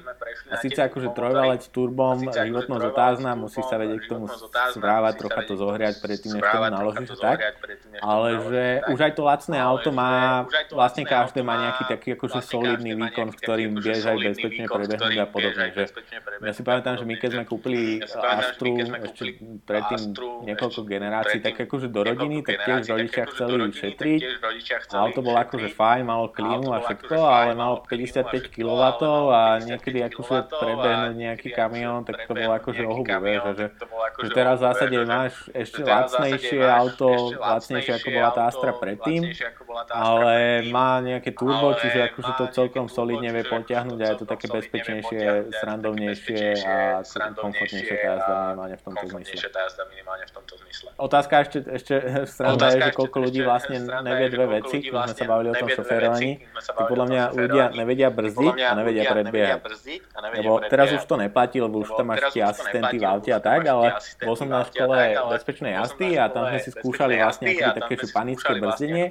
[0.51, 4.27] A síce akože trojvalec turbom, životnosť otázna, musí sa vedieť k tomu
[4.75, 7.39] správať, trocha to zohriať predtým, než tomu naložíš tak.
[8.03, 10.45] Ale že už aj to lacné auto má,
[10.75, 15.27] vlastne každé má nejaký taký akože solidný výkon, v ktorým vieš aj bezpečne prebehnúť a
[15.31, 15.67] podobne.
[15.71, 15.85] Že
[16.43, 19.25] ja si pamätám, že my keď sme kúpili Astru ešte
[19.63, 20.01] predtým
[20.51, 24.21] niekoľko generácií, tak akože do rodiny, tak tiež rodičia chceli šetriť.
[24.91, 28.83] Auto bolo akože fajn, malo klímu a všetko, ale malo 55 kW
[29.31, 33.67] a niekedy akože prebehnúť nejaký kamión, tak to bolo akože ohubu, vieš, že,
[34.27, 39.31] že teraz v zásade máš ešte lacnejšie auto, lacnejšie ako bola tá Astra predtým,
[39.93, 44.47] ale má nejaké turbo, čiže akože to celkom solidne vie potiahnuť a je to také
[44.49, 47.05] bezpečnejšie, srandovnejšie a
[47.37, 47.97] komfortnejšie
[49.53, 50.89] tá jazda minimálne v tomto zmysle.
[50.97, 55.25] Otázka ešte, ešte sranda je, že koľko ľudí vlastne nevie dve veci, keď sme sa
[55.29, 59.61] bavili o tom šoférovaní, tak podľa mňa ľudia nevedia brzdiť a nevedia predbiehať.
[60.41, 63.67] Lebo teraz už to neplatí, lebo už tam máš tie asistenty v aute a tak,
[63.69, 64.97] ale bol som na škole
[65.37, 69.05] bezpečnej jazdy a tam sme si skúšali vlastne také panické brzdenie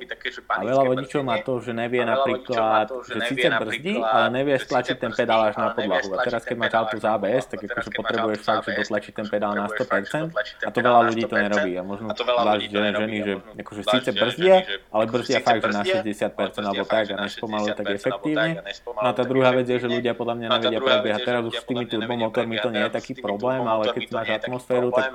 [0.48, 5.12] a veľa vodičov má to, že nevie napríklad, že síce brzdí, ale nevie stlačiť ten
[5.16, 6.14] pedál až na podlahu.
[6.14, 9.54] A teraz keď máš auto z ABS, tak akože potrebuješ fakt, že dotlačiť ten pedál
[9.56, 10.30] na 100%
[10.62, 11.72] a to veľa ľudí to nerobí.
[11.80, 14.56] A možno zvlášť ženy, že akože síce brzdia,
[14.92, 18.52] ale brzdia fakt, že na 60% alebo tak a nespomalujú tak efektívne.
[18.86, 21.22] No a tá druhá vec je, že ľudia podľa mňa nevedia prebiehať.
[21.26, 25.10] Teraz už s tými turbomotormi to nie je taký problém, ale keď máš atmosféru, tak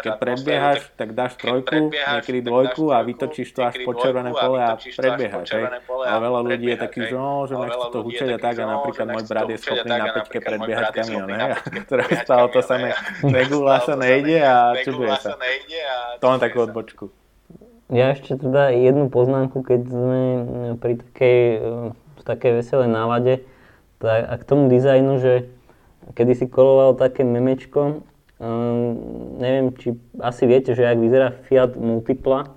[0.00, 4.74] keď predbiehaš, tak dáš trojku, niekedy dvojku a vytočíš to až po červené pole a
[4.78, 5.48] predbiehaš.
[5.88, 9.06] A veľa ľudí je taký, že no, že nechce to hučať a tak a napríklad
[9.12, 11.54] môj brat je schopný na peťke predbiehať kamión, ne?
[11.90, 12.74] Teraz to sa
[13.22, 15.36] negula sa nejde a čuduje sa.
[16.18, 17.12] To mám takú odbočku.
[17.90, 20.22] Ja ešte teda jednu poznámku, keď sme
[20.78, 21.38] pri takej,
[21.92, 23.42] v takej veselej nálade,
[23.98, 25.50] tak a k tomu dizajnu, že
[26.14, 28.06] kedy si koloval také memečko,
[28.38, 28.88] um,
[29.42, 32.54] neviem, či asi viete, že ak vyzerá Fiat Multipla,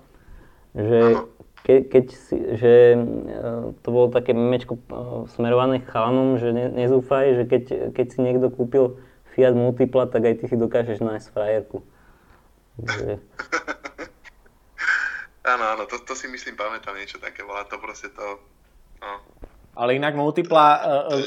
[0.74, 1.22] že
[1.64, 7.40] ke, keď si, že uh, to bolo také memečko uh, smerované chalanom, že ne, nezúfaj,
[7.40, 7.64] že keď,
[7.96, 9.00] keď si niekto kúpil
[9.32, 11.80] Fiat Multipla, tak aj ty si dokážeš nájsť frajerku.
[12.84, 13.18] Že...
[15.56, 18.44] áno, áno, to, to si myslím, pamätám niečo také, bola to proste to,
[19.00, 19.24] no.
[19.74, 20.68] Ale inak Multipla,
[21.10, 21.20] uh,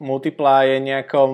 [0.00, 1.32] Multipla je nejakom,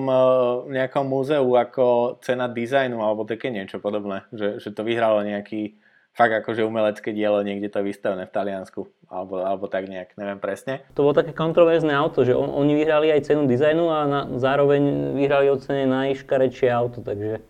[0.67, 5.79] nejakom múzeu ako cena dizajnu alebo také niečo podobné, že, že to vyhralo nejaký
[6.17, 10.41] fakt akože umelecké dielo, niekde to je vystavené v Taliansku, alebo, alebo tak nejak, neviem
[10.41, 10.81] presne.
[10.97, 15.13] To bolo také kontroverzné auto, že on, oni vyhrali aj cenu dizajnu a na, zároveň
[15.13, 17.45] vyhrali ocene najškarečšie auto, takže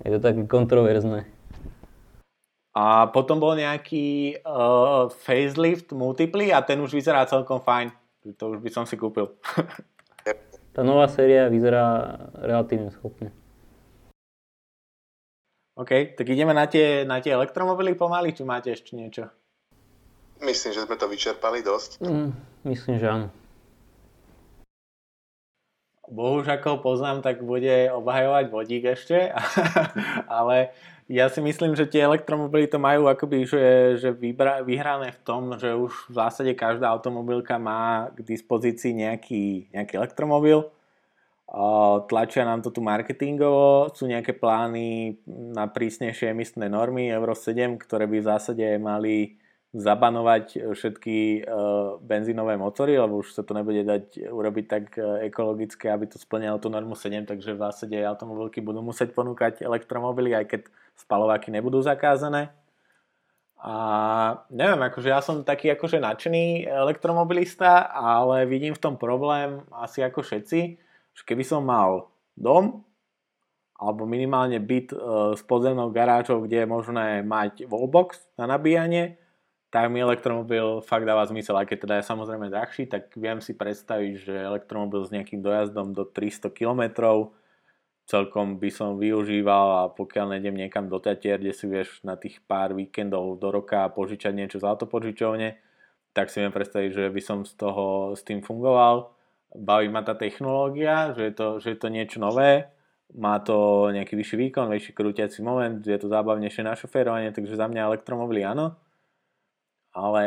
[0.00, 1.28] je to také kontroverzné.
[2.72, 7.92] A potom bol nejaký uh, facelift multiply a ten už vyzerá celkom fajn.
[8.40, 9.28] To už by som si kúpil.
[10.70, 12.14] Tá nová séria vyzerá
[12.46, 13.34] relatívne schopne.
[15.80, 19.32] OK, tak ideme na tie, na tie elektromobily pomaly, či máte ešte niečo?
[20.44, 22.04] Myslím, že sme to vyčerpali dosť.
[22.04, 22.36] Mm,
[22.68, 23.28] myslím, že áno.
[26.04, 29.32] Bohuž ako poznám, tak bude obhajovať vodík ešte,
[30.40, 30.76] ale
[31.08, 35.56] ja si myslím, že tie elektromobily to majú akoby, že, že vybra, vyhrané v tom,
[35.56, 40.68] že už v zásade každá automobilka má k dispozícii nejaký, nejaký elektromobil
[42.06, 48.06] tlačia nám to tu marketingovo, sú nejaké plány na prísnejšie emisné normy Euro 7, ktoré
[48.06, 49.40] by v zásade mali
[49.70, 51.40] zabanovať všetky e,
[52.02, 56.58] benzínové motory, lebo už sa to nebude dať urobiť tak e, ekologické, aby to splňalo
[56.58, 60.60] tú normu 7, takže v zásade automobilky budú musieť ponúkať elektromobily, aj keď
[60.98, 62.50] spalováky nebudú zakázané.
[63.62, 63.74] A
[64.50, 70.26] neviem, akože ja som taký akože nadšený elektromobilista, ale vidím v tom problém asi ako
[70.26, 70.89] všetci,
[71.26, 72.86] keby som mal dom
[73.80, 74.96] alebo minimálne byt e,
[75.34, 79.16] s podzemnou garážou, kde je možné mať wallbox na nabíjanie,
[79.72, 81.56] tak mi elektromobil fakt dáva zmysel.
[81.56, 85.96] Aj keď teda je samozrejme drahší, tak viem si predstaviť, že elektromobil s nejakým dojazdom
[85.96, 86.82] do 300 km
[88.10, 92.42] celkom by som využíval a pokiaľ nejdem niekam do Tatier, kde si vieš na tých
[92.42, 95.54] pár víkendov do roka požičať niečo z autopožičovne,
[96.10, 99.14] tak si viem predstaviť, že by som z toho s tým fungoval.
[99.50, 102.70] Baví ma tá technológia, že je to, že je to niečo nové,
[103.18, 107.66] má to nejaký vyšší výkon, väčší krútiaci moment, je to zábavnejšie na šoférovanie, takže za
[107.66, 108.78] mňa elektromobily áno.
[109.90, 110.24] Ale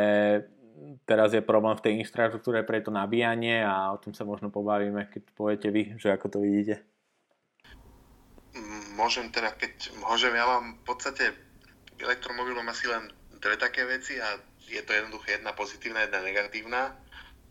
[1.08, 5.08] teraz je problém v tej infraštruktúre pre to nabíjanie a o tom sa možno pobavíme,
[5.08, 6.84] keď poviete vy, že ako to vidíte
[8.94, 11.34] môžem teda, keď môžem, ja mám v podstate
[11.98, 13.10] elektromobilom asi len
[13.42, 16.96] dve také veci a je to jednoducho jedna pozitívna, jedna negatívna.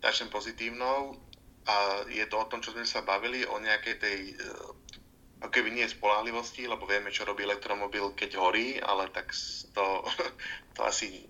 [0.01, 1.15] Začnem pozitívnou
[1.63, 5.75] a je to o tom, čo sme sa bavili, o nejakej tej eh, ako keby
[5.75, 9.35] nie spolahlivosti, lebo vieme, čo robí elektromobil, keď horí, ale tak
[9.75, 9.85] to,
[10.75, 11.27] to asi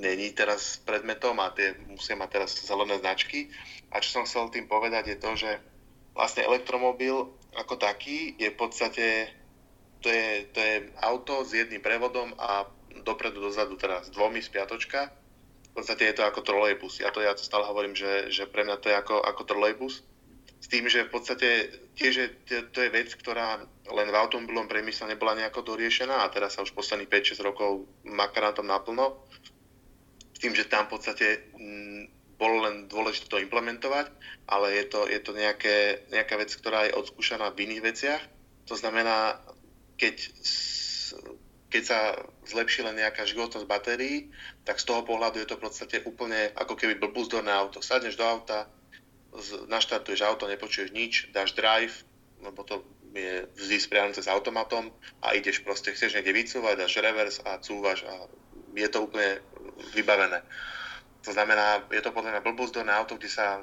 [0.00, 3.48] není teraz predmetom a tie musia mať teraz zelené značky.
[3.92, 5.50] A čo som chcel tým povedať je to, že
[6.12, 9.06] vlastne elektromobil ako taký je v podstate,
[10.00, 12.66] to je, to je auto s jedným prevodom a
[13.02, 15.10] dopredu, dozadu, s dvomi spiatočka.
[15.70, 16.98] V podstate je to ako trolejbus.
[16.98, 20.02] Ja to ja to stále hovorím, že, že pre mňa to je ako, ako trolejbus.
[20.60, 21.48] S tým, že v podstate
[21.96, 22.28] tiež je,
[22.68, 26.76] to je vec, ktorá len v automobilom priemysle nebola nejako doriešená a teraz sa už
[26.76, 29.24] posledných 5-6 rokov maká na tom naplno.
[30.36, 31.48] S tým, že tam v podstate
[32.40, 34.08] bolo len dôležité to implementovať,
[34.48, 38.22] ale je to, je to nejaké, nejaká vec, ktorá je odskúšaná v iných veciach.
[38.68, 39.36] To znamená,
[40.00, 40.16] keď,
[41.70, 41.98] keď sa
[42.50, 44.28] zlepší len nejaká životnosť batérií,
[44.66, 47.78] tak z toho pohľadu je to v podstate úplne ako keby blbúzdorné auto.
[47.78, 48.66] Sadneš do auta,
[49.70, 52.02] naštartuješ auto, nepočuješ nič, dáš drive,
[52.42, 52.82] lebo to
[53.14, 54.90] je vždy spriadané cez automatom
[55.22, 58.26] a ideš proste, chceš niekde vycúvať, dáš reverse a cúvaš a
[58.74, 59.38] je to úplne
[59.94, 60.42] vybavené.
[61.20, 63.60] To znamená, je to podľa mňa blbúzdorné auto, kde sa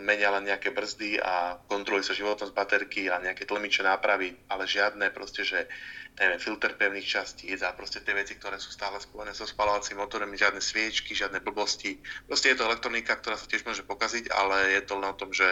[0.00, 5.12] menia len nejaké brzdy a kontroluje sa životnosť baterky a nejaké tlmiče nápravy, ale žiadne
[5.12, 5.68] proste, že
[6.16, 10.32] neviem, filter pevných častíc a proste tie veci, ktoré sú stále spojené so spalovacím motorom,
[10.32, 12.00] žiadne sviečky, žiadne blbosti.
[12.24, 15.28] Proste je to elektronika, ktorá sa tiež môže pokaziť, ale je to len o tom,
[15.30, 15.46] že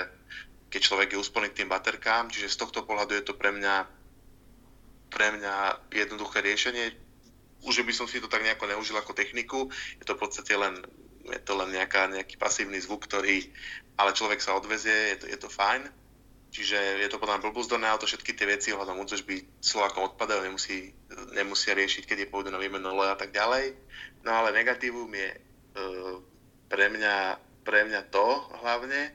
[0.73, 3.87] keď človek je úsporný tým baterkám, čiže z tohto pohľadu je to pre mňa,
[5.13, 5.55] pre mňa
[5.93, 6.97] jednoduché riešenie.
[7.63, 10.83] Už by som si to tak nejako neužil ako techniku, je to v podstate len
[11.33, 13.47] je to len nejaká, nejaký pasívny zvuk, ktorý,
[13.97, 15.89] ale človek sa odvezie, je to, je to fajn.
[16.51, 20.95] Čiže je to podľa mňa blbúzdorné auto, všetky tie veci ohľadom údržby Slovákom odpadajú, nemusí,
[21.37, 23.77] nemusia riešiť, keď je pôjdu na výmenu oleja a tak ďalej.
[24.25, 25.39] No ale negatívum je e,
[26.71, 27.17] pre, mňa,
[27.67, 28.25] pre mňa to
[28.63, 29.13] hlavne,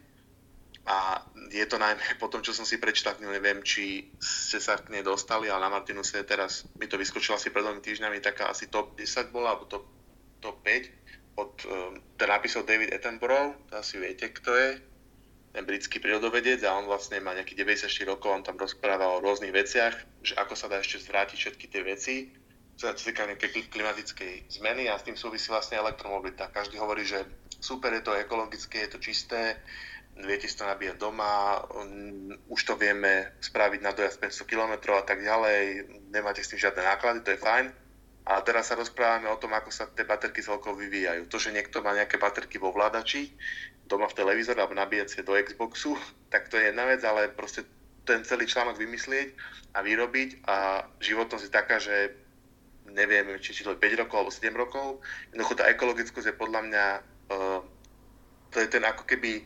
[0.82, 1.22] a
[1.54, 5.06] je to najmä po tom, čo som si prečítal, neviem, či ste sa k nej
[5.06, 8.98] dostali, ale na Martinuse teraz mi to vyskočilo asi pred dvomi týždňami, taká asi top
[8.98, 9.86] 10 bola, alebo top,
[10.42, 11.01] top 5
[11.36, 11.54] od,
[12.20, 14.70] teda napísal David Attenborough, to asi viete, kto je,
[15.52, 19.52] ten britský prírodovedec a on vlastne má nejakých 94 rokov, on tam rozpráva o rôznych
[19.52, 22.16] veciach, že ako sa dá ešte zvrátiť všetky tie veci,
[22.80, 26.50] čo sa týka nejakej klimatickej zmeny a s tým súvisí vlastne elektromobilita.
[26.56, 27.28] Každý hovorí, že
[27.60, 29.60] super, je to ekologické, je to čisté,
[30.24, 31.68] viete si to nabíjať doma,
[32.48, 36.80] už to vieme spraviť na dojazd 500 km a tak ďalej, nemáte s tým žiadne
[36.80, 37.66] náklady, to je fajn
[38.22, 41.26] a teraz sa rozprávame o tom, ako sa tie baterky celkovo vyvíjajú.
[41.26, 43.34] To, že niekto má nejaké baterky vo vládači,
[43.90, 45.98] doma v televízore alebo nabíjať do Xboxu,
[46.30, 47.66] tak to je jedna vec, ale proste
[48.08, 49.36] ten celý článok vymyslieť
[49.76, 52.16] a vyrobiť a životnosť je taká, že
[52.88, 54.88] neviem, či, či to je 5 rokov alebo 7 rokov.
[55.32, 56.86] Jednoducho tá ekologickosť je podľa mňa,
[57.36, 57.60] uh,
[58.52, 59.44] to je ten ako keby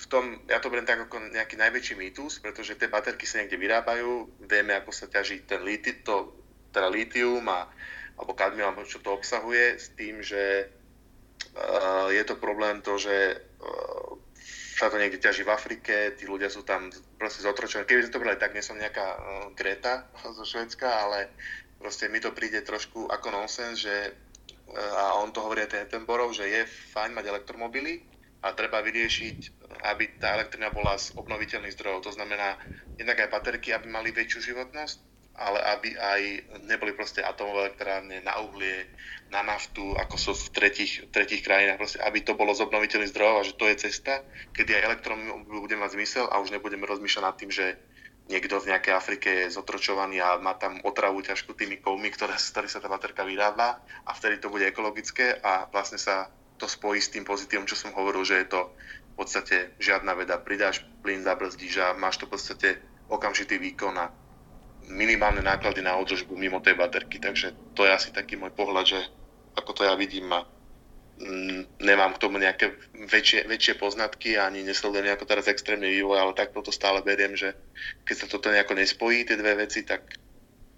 [0.00, 3.60] v tom, ja to beriem tak ako nejaký najväčší mýtus, pretože tie baterky sa niekde
[3.60, 6.32] vyrábajú, vieme, ako sa ťaží ten liti, to,
[6.72, 7.68] teda litium a
[8.20, 10.68] alebo kadmium, alebo čo to obsahuje, s tým, že
[11.56, 14.12] uh, je to problém to, že uh,
[14.76, 17.88] sa to niekde ťaží v Afrike, tí ľudia sú tam proste zotročení.
[17.88, 19.20] Keby sme to brali tak, nie som nejaká uh,
[19.56, 21.32] Greta zo Švedska, ale
[21.80, 24.12] proste mi to príde trošku ako nonsens, že
[24.70, 26.62] a on to hovorí aj ten Attenborough, že je
[26.94, 28.06] fajn mať elektromobily,
[28.40, 32.08] a treba vyriešiť, aby tá elektrina bola z obnoviteľných zdrojov.
[32.08, 32.56] To znamená,
[32.96, 35.09] jednak aj baterky, aby mali väčšiu životnosť,
[35.40, 36.22] ale aby aj
[36.68, 38.84] neboli proste atomové elektrárne na uhlie,
[39.32, 43.36] na naftu, ako sú v tretich, tretich krajinách, proste, aby to bolo z obnoviteľných zdrojov
[43.40, 44.20] a že to je cesta,
[44.52, 47.80] kedy aj elektromobil bude mať zmysel a už nebudeme rozmýšľať nad tým, že
[48.28, 52.52] niekto v nejakej Afrike je zotročovaný a má tam otravu ťažku tými kovmi, ktoré, z
[52.52, 56.30] ktorých sa tá baterka vyrába a vtedy to bude ekologické a vlastne sa
[56.60, 60.36] to spojí s tým pozitívom, čo som hovoril, že je to v podstate žiadna veda.
[60.36, 62.68] Pridáš plyn, zabrzdíš a máš to v podstate
[63.08, 64.12] okamžitý výkon a
[64.88, 67.20] minimálne náklady na održbu mimo tej baterky.
[67.20, 69.00] Takže to je asi taký môj pohľad, že
[69.58, 70.46] ako to ja vidím a
[71.20, 76.32] mm, nemám k tomu nejaké väčšie, väčšie poznatky ani nesledujem nejako teraz extrémny vývoj, ale
[76.32, 77.52] tak to stále beriem, že
[78.06, 80.16] keď sa toto nejako nespojí, tie dve veci, tak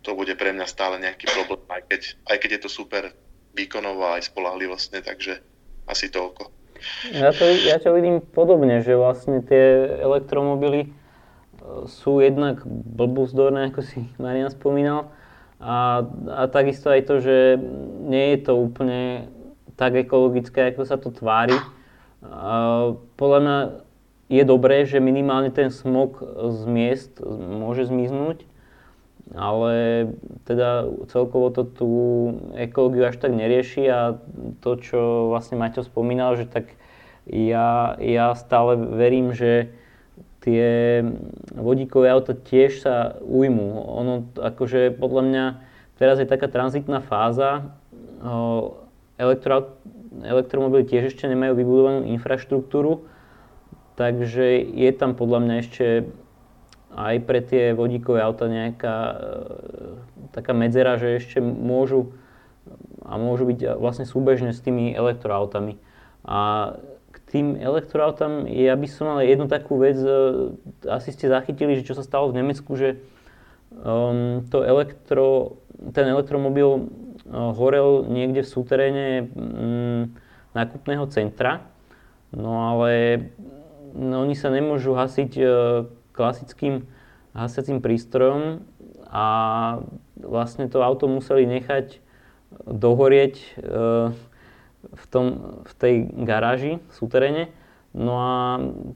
[0.02, 3.04] to bude pre mňa stále nejaký problém, aj keď, aj keď je to super
[3.54, 5.38] výkonovo aj spolahlivostne, takže
[5.86, 6.50] asi toľko.
[7.14, 10.90] Ja to, ja to vidím podobne, že vlastne tie elektromobily
[11.86, 15.10] sú jednak blbúzdorné, ako si Marian spomínal,
[15.62, 17.54] a, a takisto aj to, že
[18.02, 19.30] nie je to úplne
[19.78, 21.54] tak ekologické, ako sa to tvári.
[22.22, 23.58] A podľa mňa
[24.26, 26.18] je dobré, že minimálne ten smog
[26.50, 28.42] z miest môže zmiznúť,
[29.38, 30.08] ale
[30.48, 31.90] teda celkovo to tú
[32.58, 34.18] ekológiu až tak nerieši a
[34.64, 36.74] to, čo vlastne Maťo spomínal, že tak
[37.30, 39.70] ja, ja stále verím, že
[40.42, 41.00] tie
[41.54, 43.78] vodíkové auta tiež sa ujmú.
[43.78, 45.44] Ono akože podľa mňa
[45.96, 47.72] teraz je taká tranzitná fáza,
[49.18, 49.78] elektro,
[50.22, 53.06] elektromobily tiež ešte nemajú vybudovanú infraštruktúru,
[53.94, 55.86] takže je tam podľa mňa ešte
[56.92, 59.14] aj pre tie vodíkové auta nejaká e,
[60.36, 62.12] taká medzera, že ešte môžu
[63.02, 65.80] a môžu byť vlastne súbežne s tými elektroautami.
[66.22, 66.72] A
[67.32, 70.52] tým elektroautám ja by som mal jednu takú vec, e,
[70.86, 73.00] asi ste zachytili, že čo sa stalo v Nemecku, že
[73.72, 75.56] um, to elektro,
[75.96, 80.12] ten elektromobil uh, horel niekde v súteréne um,
[80.52, 81.64] nákupného centra,
[82.36, 83.32] no ale
[83.96, 85.48] no, oni sa nemôžu hasiť uh,
[86.12, 86.84] klasickým
[87.32, 88.60] hasiacím prístrojom
[89.08, 89.26] a
[90.20, 92.00] vlastne to auto museli nechať
[92.64, 93.46] dohorieť e,
[94.90, 95.26] v, tom,
[95.62, 95.94] v tej
[96.26, 97.42] garáži v súteréne.
[97.92, 98.34] No a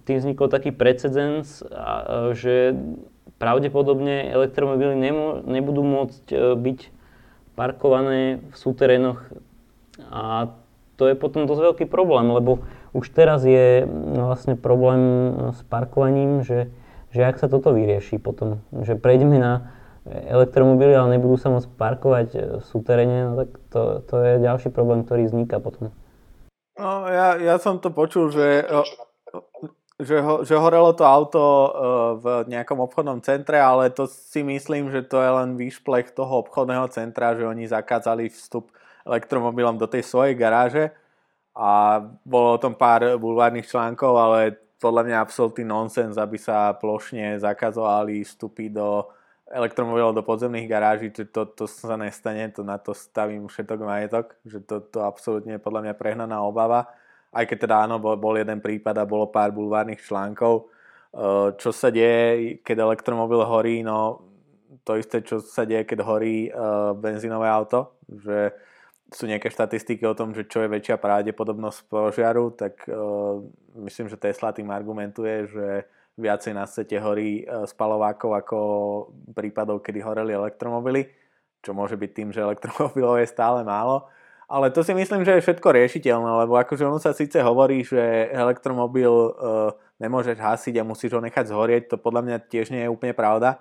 [0.08, 1.60] tým vznikol taký precedens,
[2.32, 2.74] že
[3.36, 4.96] pravdepodobne elektromobily
[5.44, 6.80] nebudú môcť e, byť
[7.52, 9.20] parkované v súterénoch
[10.08, 10.48] a
[10.96, 12.64] to je potom dosť veľký problém, lebo
[12.96, 13.84] už teraz je
[14.16, 16.72] vlastne problém s parkovaním, že
[17.16, 19.72] že ak sa toto vyrieši potom, že prejdeme na
[20.06, 22.28] elektromobily, ale nebudú sa môcť parkovať
[22.60, 25.90] v súteréne, no tak to, to je ďalší problém, ktorý vzniká potom.
[26.78, 28.62] No, ja, ja som to počul, že,
[29.96, 31.70] že, ho, že horelo to auto e,
[32.20, 36.86] v nejakom obchodnom centre, ale to si myslím, že to je len výšplech toho obchodného
[36.92, 38.70] centra, že oni zakázali vstup
[39.08, 40.92] elektromobilom do tej svojej garáže
[41.56, 47.40] a bolo o tom pár bulvárnych článkov, ale podľa mňa absolútny nonsens, aby sa plošne
[47.40, 49.08] zakazovali vstupy do
[49.46, 54.26] elektromobilov do podzemných garáží, to, to, to sa nestane, to na to stavím všetok majetok,
[54.42, 56.90] že to, to absolútne je podľa mňa prehnaná obava.
[57.30, 60.66] Aj keď teda áno, bol, bol jeden prípad a bolo pár bulvárnych článkov.
[61.16, 64.26] Eh, čo sa deje, keď elektromobil horí, no
[64.86, 68.54] to isté, čo sa deje, keď horí uh, benzínové auto, že
[69.10, 73.42] sú nejaké štatistiky o tom, že čo je väčšia pravdepodobnosť požiaru, tak uh,
[73.82, 78.58] myslím, že Tesla tým argumentuje, že viacej na svete horí uh, spalovákov ako
[79.36, 81.08] prípadov, kedy horeli elektromobily,
[81.60, 84.08] čo môže byť tým, že elektromobilov je stále málo.
[84.46, 88.30] Ale to si myslím, že je všetko riešiteľné, lebo akože ono sa síce hovorí, že
[88.30, 92.92] elektromobil uh, nemôžeš hasiť a musíš ho nechať zhorieť, to podľa mňa tiež nie je
[92.92, 93.58] úplne pravda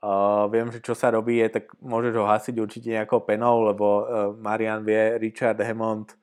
[0.00, 3.84] Uh, viem, že čo sa robí je, tak môžeš ho hasiť určite nejakou penou, lebo
[3.84, 6.16] uh, Marian vie, Richard Hammond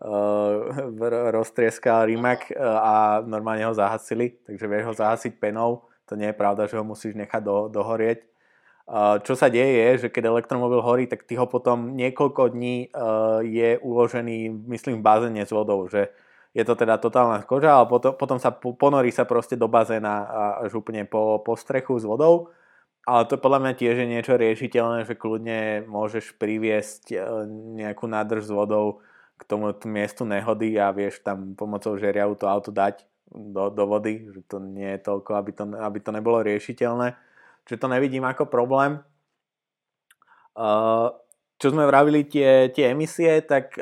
[0.08, 6.32] uh, roztrieskal Rimac uh, a normálne ho zahasili, takže vieš ho zahasiť penou, to nie
[6.32, 8.24] je pravda, že ho musíš nechať do, dohorieť.
[8.90, 12.90] Uh, čo sa deje je, že keď elektromobil horí, tak ty ho potom niekoľko dní
[13.46, 16.10] je uložený, myslím, v bazéne s vodou, že
[16.50, 20.26] je to teda totálna koža, ale potom, potom sa ponorí sa proste do bazéna
[20.58, 22.50] až úplne po, po strechu s vodou.
[23.06, 27.16] Ale to podľa mňa tiež je niečo riešiteľné, že kľudne môžeš priviesť
[27.78, 29.00] nejakú nádrž s vodou
[29.40, 34.28] k tomu miestu nehody a vieš tam pomocou žeriavu to auto dať do, do vody,
[34.28, 37.16] že to nie je toľko, aby to, aby to nebolo riešiteľné.
[37.64, 39.00] Čiže to nevidím ako problém.
[41.56, 43.78] Čo sme vravili tie, tie emisie, tak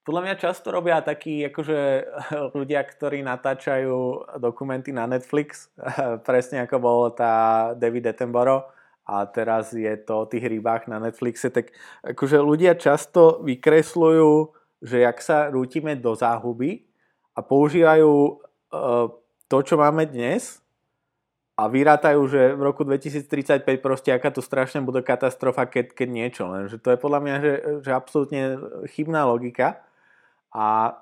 [0.00, 1.78] podľa mňa často robia takí akože
[2.58, 5.68] ľudia, ktorí natáčajú dokumenty na Netflix,
[6.28, 8.79] presne ako bolo tá David Attenborough
[9.10, 11.74] a teraz je to o tých rybách na Netflixe, tak
[12.06, 14.30] akože ľudia často vykresľujú,
[14.86, 16.86] že jak sa rútime do záhuby
[17.34, 19.10] a používajú uh,
[19.50, 20.62] to, čo máme dnes
[21.58, 26.46] a vyrátajú, že v roku 2035 proste aká tu strašne bude katastrofa, keď, keď niečo.
[26.46, 28.42] Lenže to je podľa mňa, že, že absolútne
[28.94, 29.82] chybná logika
[30.54, 30.96] a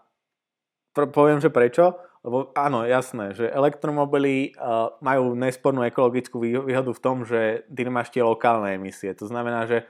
[0.97, 2.08] poviem, že prečo.
[2.27, 8.11] Lebo áno, jasné, že elektromobily uh, majú nespornú ekologickú výhodu v tom, že ty nemáš
[8.11, 9.15] tie lokálne emisie.
[9.15, 9.87] To znamená, že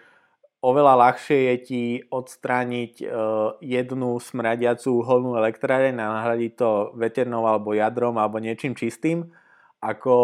[0.60, 7.72] oveľa ľahšie je ti odstrániť uh, jednu smradiacú uholnú elektráreň a nahradiť to veternou alebo
[7.72, 9.32] jadrom alebo niečím čistým,
[9.80, 10.16] ako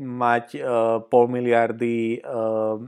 [0.00, 0.62] mať uh,
[1.04, 2.78] pol miliardy uh,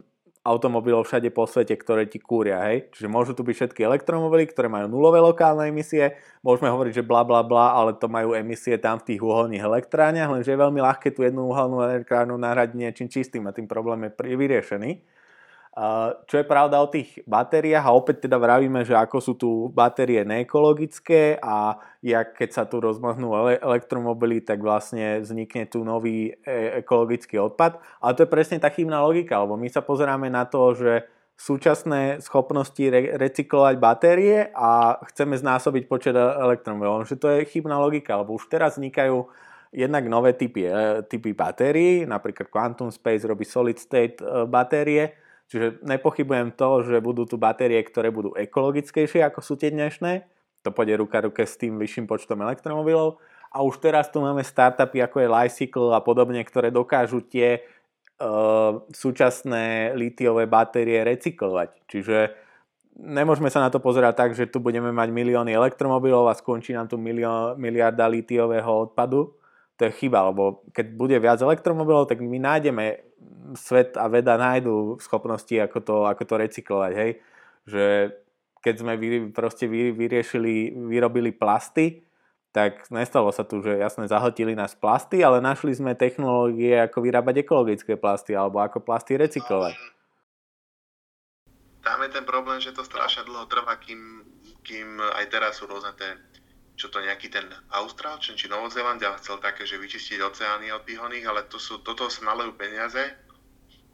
[0.43, 2.91] automobilov všade po svete, ktoré ti kúria, hej.
[2.91, 7.23] Čiže môžu tu byť všetky elektromobily, ktoré majú nulové lokálne emisie, môžeme hovoriť, že bla
[7.23, 11.15] bla bla, ale to majú emisie tam v tých uholných elektrániach, lenže je veľmi ľahké
[11.15, 15.22] tú jednu uholnú elektrárnu nahradiť niečím čistým a tým problém je vyriešený.
[16.29, 20.21] Čo je pravda o tých batériách a opäť teda vravíme, že ako sú tu batérie
[20.21, 27.41] neekologické a jak keď sa tu rozmaznú elektromobily, tak vlastne vznikne tu nový e- ekologický
[27.41, 27.81] odpad.
[28.05, 31.09] Ale to je presne tá chybná logika, lebo my sa pozeráme na to, že
[31.41, 37.09] súčasné schopnosti re- recyklovať batérie a chceme znásobiť počet e- elektromobilov.
[37.09, 39.25] Že to je chybná logika, lebo už teraz vznikajú
[39.73, 45.22] jednak nové typy, e- typy batérií, napríklad Quantum Space robí solid state batérie,
[45.53, 50.25] Čiže nepochybujem to, že budú tu batérie, ktoré budú ekologickejšie ako sú tie dnešné.
[50.65, 53.21] To pôjde ruka ruke s tým vyšším počtom elektromobilov.
[53.53, 58.81] A už teraz tu máme startupy ako je Lycycle a podobne, ktoré dokážu tie uh,
[58.97, 61.85] súčasné litiové batérie recyklovať.
[61.85, 62.33] Čiže
[62.97, 66.89] nemôžeme sa na to pozerať tak, že tu budeme mať milióny elektromobilov a skončí nám
[66.89, 69.37] tu milió, miliarda litiového odpadu.
[69.77, 73.12] To je chyba, lebo keď bude viac elektromobilov, tak my nájdeme
[73.59, 77.11] svet a veda nájdú schopnosti, ako to, ako to recyklovať, hej.
[77.69, 77.85] Že
[78.63, 82.07] keď sme vy, proste vy, vyriešili, vyrobili plasty,
[82.53, 87.43] tak nestalo sa tu, že jasne zahltili nás plasty, ale našli sme technológie, ako vyrábať
[87.43, 89.75] ekologické plasty alebo ako plasty recyklovať.
[91.83, 94.23] Tam je ten problém, že to strašne dlho trvá, kým,
[94.63, 96.15] kým aj teraz sú rôzne tie,
[96.83, 100.99] čo to nejaký ten Austrálčan či Novozelandia chcel také, že vyčistiť oceány od tých
[101.31, 102.99] ale to sú, toto sa nalejú peniaze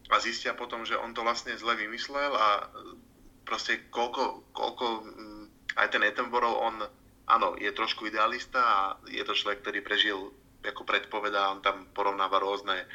[0.08, 2.96] a zistia potom, že on to vlastne zle vymyslel a e,
[3.44, 5.44] proste koľko, koľko mm,
[5.76, 6.80] aj ten Attenborough, on
[7.28, 10.32] áno, je trošku idealista a je to človek, ktorý prežil,
[10.64, 12.88] ako predpovedá, on tam porovnáva rôzne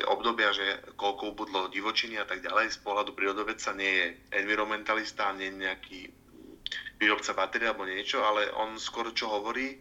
[0.00, 2.72] tie obdobia, že koľko ubudlo divočiny a tak ďalej.
[2.72, 6.00] Z pohľadu prírodovedca nie je environmentalista, nie je nejaký
[6.96, 9.76] výrobca batérie alebo niečo, ale on skôr čo hovorí,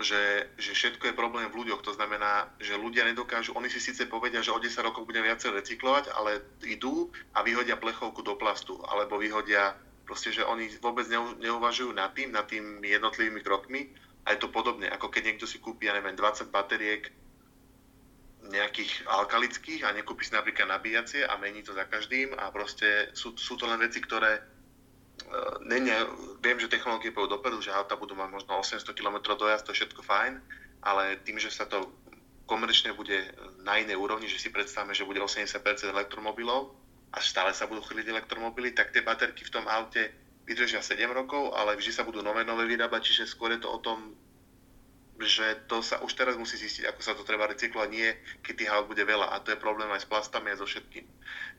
[0.00, 1.84] že, že všetko je problém v ľuďoch.
[1.84, 5.52] To znamená, že ľudia nedokážu, oni si síce povedia, že o 10 rokov budeme viacej
[5.52, 11.06] recyklovať, ale idú a vyhodia plechovku do plastu, alebo vyhodia proste, že oni vôbec
[11.38, 13.88] neuvažujú nad tým, nad tými jednotlivými krokmi
[14.26, 17.10] a je to podobne, ako keď niekto si kúpi, ja neviem, 20 bateriek
[18.42, 23.38] nejakých alkalických a nekúpi si napríklad nabíjacie a mení to za každým a proste sú,
[23.38, 24.42] sú to len veci, ktoré
[25.66, 25.96] ne, ne,
[26.42, 29.78] viem, že technológie pôjdu dopredu, že auta budú mať možno 800 km dojazd, to je
[29.82, 30.42] všetko fajn,
[30.82, 31.90] ale tým, že sa to
[32.46, 33.32] komerčne bude
[33.62, 36.74] na inej úrovni, že si predstavíme, že bude 80% elektromobilov
[37.14, 40.10] a stále sa budú chvíliť elektromobily, tak tie baterky v tom aute
[40.44, 43.78] vydržia 7 rokov, ale vždy sa budú nové nové vyrábať, čiže skôr je to o
[43.78, 44.12] tom,
[45.22, 48.10] že to sa už teraz musí zistiť, ako sa to treba recyklovať, nie
[48.42, 49.30] keď tých aut bude veľa.
[49.30, 51.06] A to je problém aj s plastami a so všetkým.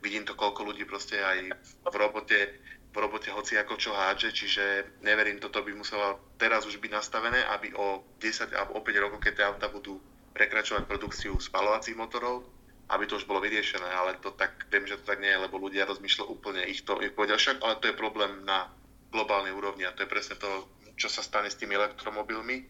[0.03, 1.55] Vidím to, koľko ľudí proste aj
[1.87, 2.59] v robote
[2.93, 4.63] v robote hoci ako čo hádže, čiže
[5.01, 9.19] neverím, toto by muselo teraz už byť nastavené, aby o 10 alebo o 5 rokov,
[9.25, 9.97] keď tie auta budú
[10.37, 12.45] prekračovať produkciu spalovacích motorov,
[12.93, 15.57] aby to už bolo vyriešené, ale to tak, viem, že to tak nie je, lebo
[15.57, 18.69] ľudia rozmýšľajú úplne ich to, ich povedia však, ale to je problém na
[19.09, 22.69] globálnej úrovni a to je presne to, čo sa stane s tými elektromobilmi,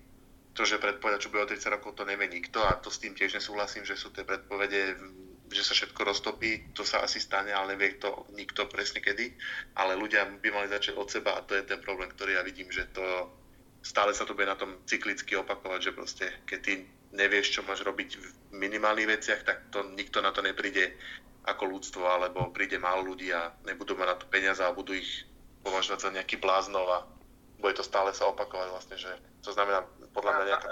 [0.54, 3.18] to, že predpovedať, čo bude o 30 rokov, to nevie nikto a to s tým
[3.18, 4.96] tiež nesúhlasím, že sú tie predpovede
[5.52, 9.34] že sa všetko roztopí, to sa asi stane, ale nevie to nikto presne kedy.
[9.76, 12.72] Ale ľudia by mali začať od seba a to je ten problém, ktorý ja vidím,
[12.72, 13.04] že to
[13.84, 16.74] stále sa to bude na tom cyklicky opakovať, že proste keď ty
[17.14, 18.26] nevieš, čo máš robiť v
[18.56, 20.96] minimálnych veciach, tak to nikto na to nepríde
[21.44, 25.28] ako ľudstvo, alebo príde málo ľudí a nebudú mať na to peniaze a budú ich
[25.68, 27.00] považovať za nejaký bláznov a
[27.60, 29.12] bude to stále sa opakovať vlastne, že
[29.44, 29.84] to znamená
[30.16, 30.70] podľa mňa nejaká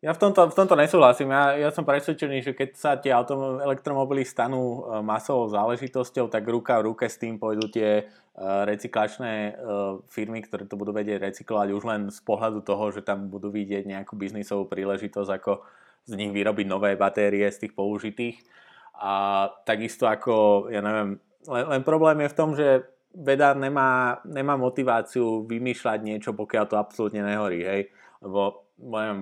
[0.00, 1.28] ja v tomto, v tomto nesúhlasím.
[1.28, 6.48] Ja, ja som presvedčený, že keď sa tie autom, elektromobily stanú e, masovou záležitosťou, tak
[6.48, 11.20] ruka v ruke s tým pôjdu tie uh, recyklačné uh, firmy, ktoré to budú vedieť
[11.20, 15.60] recyklovať už len z pohľadu toho, že tam budú vidieť nejakú biznisovú príležitosť, ako
[16.08, 18.40] z nich vyrobiť nové batérie z tých použitých.
[18.96, 24.56] A takisto ako, ja neviem, len, len problém je v tom, že veda nemá, nemá
[24.56, 27.60] motiváciu vymýšľať niečo, pokiaľ to absolútne nehorí.
[27.68, 27.82] Hej
[28.20, 28.68] lebo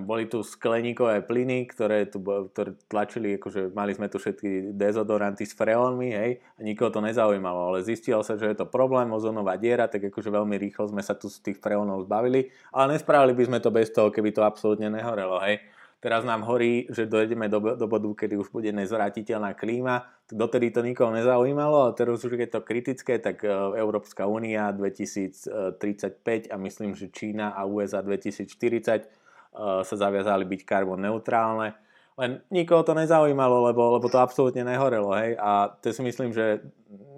[0.07, 5.51] boli tu skleníkové plyny, ktoré tu ktoré tlačili, akože mali sme tu všetky dezodoranty s
[5.51, 9.91] freónmi, hej, a nikoho to nezaujímalo, ale zistilo sa, že je to problém, ozonová diera,
[9.91, 13.59] tak akože veľmi rýchlo sme sa tu z tých freónov zbavili, ale nespravili by sme
[13.59, 15.59] to bez toho, keby to absolútne nehorelo, hej.
[15.99, 20.07] Teraz nám horí, že dojdeme do, do bodu, kedy už bude nezvratiteľná klíma.
[20.31, 26.47] Dotedy to nikoho nezaujímalo, ale teraz už je to kritické, tak e, Európska únia 2035
[26.47, 29.18] a myslím, že Čína a USA 2040 e,
[29.55, 31.73] sa zaviazali byť karbon neutrálne.
[32.19, 35.15] Len nikoho to nezaujímalo, lebo, lebo to absolútne nehorelo.
[35.15, 35.39] Hej?
[35.39, 36.59] A to si myslím, že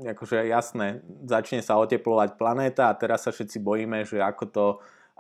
[0.06, 4.66] akože jasné, začne sa oteplovať planéta a teraz sa všetci bojíme, že ako to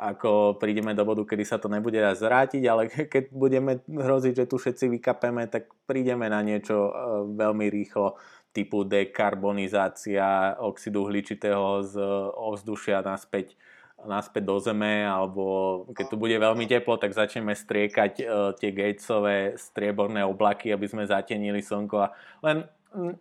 [0.01, 4.49] ako prídeme do bodu, kedy sa to nebude dať zrátiť, ale keď budeme hroziť, že
[4.49, 6.91] tu všetci vykapeme, tak prídeme na niečo e,
[7.37, 8.17] veľmi rýchlo
[8.49, 12.01] typu dekarbonizácia oxidu hličitého z
[12.33, 13.53] ovzdušia naspäť,
[14.07, 19.55] naspäť do zeme, alebo keď tu bude veľmi teplo, tak začneme striekať uh, tie Gatesové
[19.57, 21.97] strieborné oblaky, aby sme zatenili slnko.
[22.01, 22.65] A len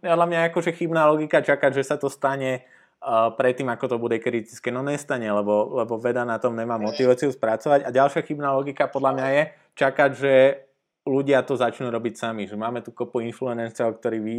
[0.02, 2.66] podľa mňa akože chybná logika čakať, že sa to stane
[3.36, 4.68] predtým, ako to bude kritické.
[4.68, 7.88] No nestane, lebo, lebo veda na tom nemá motiváciu spracovať.
[7.88, 9.42] A ďalšia chybná logika podľa mňa je
[9.78, 10.34] čakať, že
[11.08, 12.44] ľudia to začnú robiť sami.
[12.44, 14.38] Že máme tu kopu influencerov, ktorí vy,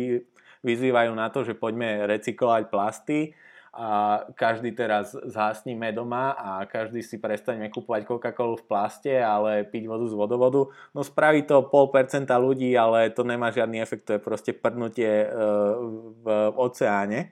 [0.61, 3.33] vyzývajú na to, že poďme recyklovať plasty
[3.71, 9.87] a každý teraz zhasníme doma a každý si prestaneme kúpovať Coca-Colu v plaste, ale piť
[9.87, 10.67] vodu z vodovodu.
[10.91, 15.23] No spraví to pol percenta ľudí, ale to nemá žiadny efekt, to je proste prdnutie
[15.23, 15.27] e,
[16.19, 16.25] v
[16.59, 17.31] oceáne.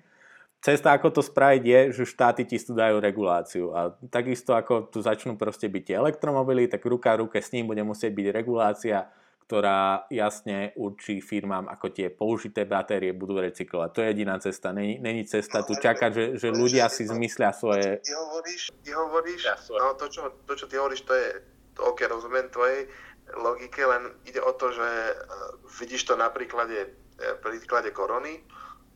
[0.63, 3.75] Cesta, ako to spraviť, je, že štáty ti tu dajú reguláciu.
[3.75, 7.83] A takisto, ako tu začnú proste byť tie elektromobily, tak ruka ruke s ním bude
[7.83, 9.07] musieť byť regulácia,
[9.49, 13.89] ktorá jasne určí firmám, ako tie použité batérie budú recyklovať.
[13.97, 14.69] To je jediná cesta.
[14.69, 17.97] Není, není cesta tu čakať, že, že ľudia si zmyslia svoje...
[18.05, 19.41] Ty hovoríš, ty hovoríš
[19.73, 21.41] no to čo, to, čo ty hovoríš, to je,
[21.73, 22.93] to, ok, rozumiem tvojej
[23.41, 28.45] logike, len ide o to, že uh, vidíš to na príklade, uh, príklade korony,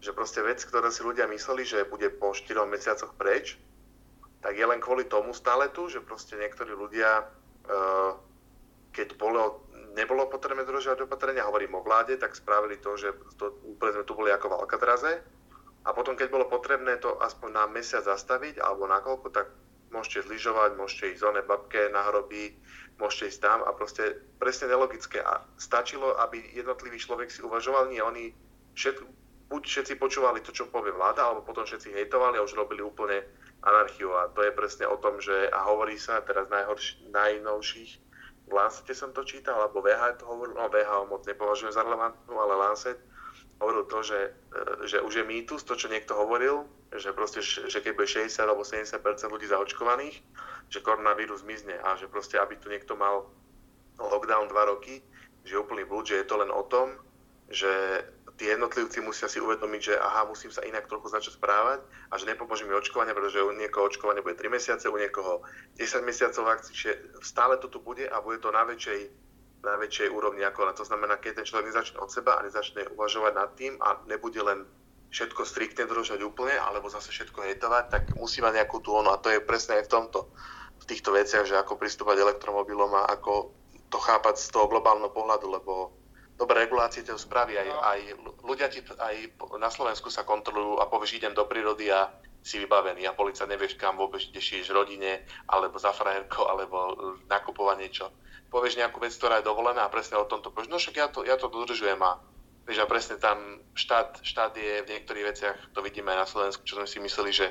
[0.06, 3.58] že proste vec, ktorá si ľudia mysleli, že bude po 4 mesiacoch preč,
[4.46, 7.24] tak je len kvôli tomu stále tu, že proste niektorí ľudia,
[7.64, 8.12] eh,
[8.92, 9.64] keď bolo,
[9.94, 14.14] nebolo potrebné dodržiavať opatrenia, hovorím o vláde, tak spravili to, že to, úplne sme tu
[14.18, 15.14] boli ako v Alcatraze.
[15.84, 19.52] A potom, keď bolo potrebné to aspoň na mesiac zastaviť, alebo na koľko, tak
[19.94, 22.56] môžete zlyžovať, môžete ísť zóne babke na hroby,
[22.98, 25.22] môžete ísť tam a proste presne nelogické.
[25.22, 28.34] A stačilo, aby jednotlivý človek si uvažoval, nie oni
[28.74, 29.06] všetko,
[29.54, 33.22] buď všetci počúvali to, čo povie vláda, alebo potom všetci hejtovali a už robili úplne
[33.62, 34.16] anarchiu.
[34.18, 37.92] A to je presne o tom, že a hovorí sa teraz najhorší, najnovších,
[38.52, 42.54] Lancete som to čítal, alebo VH to hovoril, no VH moc nepovažujem za relevantnú, ale
[42.60, 43.00] Lancet
[43.64, 44.20] hovoril to, že,
[44.52, 48.44] e, že už je mýtus, to, čo niekto hovoril, že proste, že keď bude 60
[48.44, 49.00] alebo 70%
[49.32, 50.20] ľudí zaočkovaných,
[50.70, 53.32] že koronavírus zmizne a že proste, aby tu niekto mal
[53.98, 55.02] lockdown 2 roky,
[55.48, 56.94] že je úplný blúd, že je to len o tom,
[57.50, 57.70] že
[58.38, 62.26] tí jednotlivci musia si uvedomiť, že aha, musím sa inak trochu začať správať a že
[62.26, 65.46] nepomôže mi očkovanie, pretože u niekoho očkovanie bude 3 mesiace, u niekoho
[65.78, 69.00] 10 mesiacov akcií, čiže stále to tu bude a bude to na väčšej,
[69.62, 72.90] na väčšej úrovni ako na to znamená, keď ten človek nezačne od seba a nezačne
[72.98, 74.66] uvažovať nad tým a nebude len
[75.14, 79.14] všetko striktne držať úplne, alebo zase všetko hejtovať, tak musí mať nejakú tú ono.
[79.14, 80.26] A to je presne aj v tomto,
[80.82, 83.54] v týchto veciach, že ako pristúpať elektromobilom a ako
[83.94, 85.94] to chápať z toho globálneho pohľadu, lebo
[86.38, 87.58] dobré regulácie to spraví.
[87.58, 88.00] Aj, aj
[88.42, 92.10] ľudia ti aj na Slovensku sa kontrolujú a povieš, idem do prírody a
[92.44, 96.94] si vybavený a policia nevieš, kam vôbec ideš rodine, alebo za frajerko, alebo e,
[97.32, 98.06] nakupovať niečo.
[98.52, 101.24] Povieš nejakú vec, ktorá je dovolená a presne o tomto povieš, no však ja to,
[101.24, 102.20] ja to dodržujem a
[102.68, 106.68] vieš, a presne tam štát, štát je v niektorých veciach, to vidíme aj na Slovensku,
[106.68, 107.48] čo sme si mysleli, že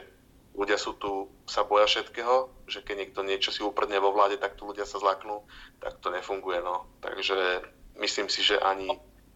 [0.53, 4.61] ľudia sú tu, sa boja všetkého, že keď niekto niečo si uprdne vo vláde, tak
[4.61, 5.49] tu ľudia sa zlaknú,
[5.81, 6.85] tak to nefunguje, no.
[7.01, 7.65] Takže
[8.01, 8.89] myslím si, že ani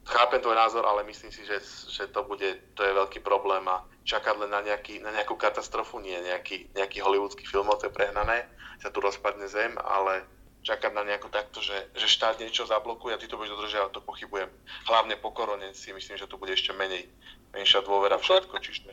[0.07, 1.59] chápem tvoj názor, ale myslím si, že,
[1.91, 2.47] že to bude,
[2.79, 7.03] to je veľký problém a čakať len na, nejaký, na nejakú katastrofu, nie nejaký, nejaký
[7.03, 8.47] hollywoodsky film, to je prehnané,
[8.79, 10.23] sa tu rozpadne zem, ale
[10.63, 14.03] čakať na nejako takto, že, že štát niečo zablokuje a ty to budeš dodržiavať, to
[14.03, 14.51] pochybujem.
[14.91, 17.07] Hlavne po korone si myslím, že tu bude ešte menej,
[17.55, 18.91] menšia dôvera všetko, čiže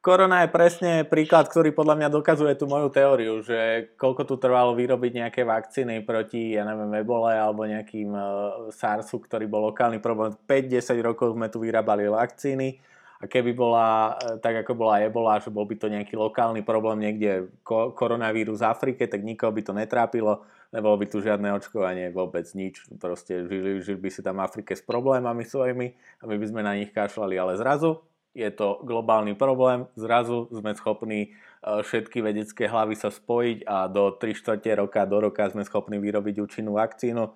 [0.00, 4.72] Korona je presne príklad, ktorý podľa mňa dokazuje tú moju teóriu, že koľko tu trvalo
[4.72, 8.24] vyrobiť nejaké vakcíny proti, ja neviem, ebole alebo nejakým uh,
[8.72, 10.32] SARSu, ktorý bol lokálny problém.
[10.48, 12.80] 5-10 rokov sme tu vyrábali vakcíny
[13.20, 17.04] a keby bola, e, tak ako bola ebola, že bol by to nejaký lokálny problém
[17.04, 22.08] niekde, ko- koronavírus v Afrike, tak nikoho by to netrápilo, nebolo by tu žiadne očkovanie,
[22.08, 22.88] vôbec nič.
[22.96, 26.60] Proste žili, žili by si tam v Afrike s problémami svojimi a my by sme
[26.64, 28.00] na nich kašľali, ale zrazu
[28.34, 34.32] je to globálny problém, zrazu sme schopní všetky vedecké hlavy sa spojiť a do 3
[34.32, 37.28] čtvrte roka, do roka sme schopní vyrobiť účinnú vakcínu.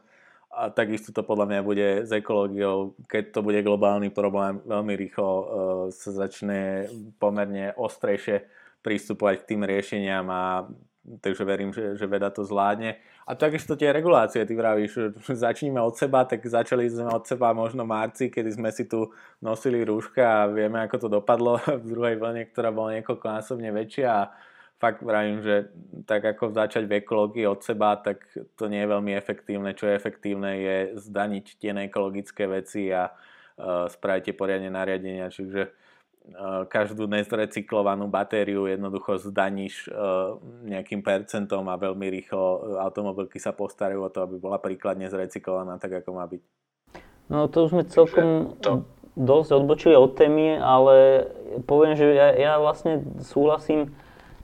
[0.54, 5.30] A takisto to podľa mňa bude s ekológiou, keď to bude globálny problém, veľmi rýchlo
[5.34, 5.44] uh,
[5.90, 6.86] sa začne
[7.18, 8.46] pomerne ostrejšie
[8.78, 10.70] pristupovať k tým riešeniam a
[11.20, 12.96] takže verím, že, že veda to zvládne.
[13.24, 15.16] A takisto tie regulácie, ty vravíš,
[15.48, 19.08] začníme od seba, tak začali sme od seba možno v marci, kedy sme si tu
[19.40, 24.22] nosili rúška a vieme, ako to dopadlo v druhej vlne, ktorá bola niekoľkonásobne väčšia a
[24.76, 25.72] fakt vravím, že
[26.04, 28.28] tak ako začať v ekológii od seba, tak
[28.60, 29.72] to nie je veľmi efektívne.
[29.72, 35.32] Čo je efektívne je zdaniť tie neekologické veci a uh, spraviť tie poriadne nariadenia.
[35.32, 35.72] Čiže
[36.72, 39.94] každú nezrecyklovanú batériu jednoducho zdaníš eh,
[40.72, 45.76] nejakým percentom a veľmi rýchlo eh, automobilky sa postarajú o to, aby bola príkladne zrecyklovaná
[45.76, 46.40] tak, ako má byť.
[47.28, 48.88] No to už sme celkom to...
[49.16, 51.28] dosť odbočili od témy, ale
[51.68, 53.92] poviem, že ja, ja vlastne súhlasím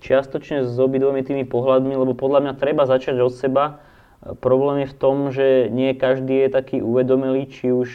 [0.00, 3.84] čiastočne s obidvomi tými pohľadmi, lebo podľa mňa treba začať od seba.
[4.40, 7.88] Problém je v tom, že nie každý je taký uvedomelý, či už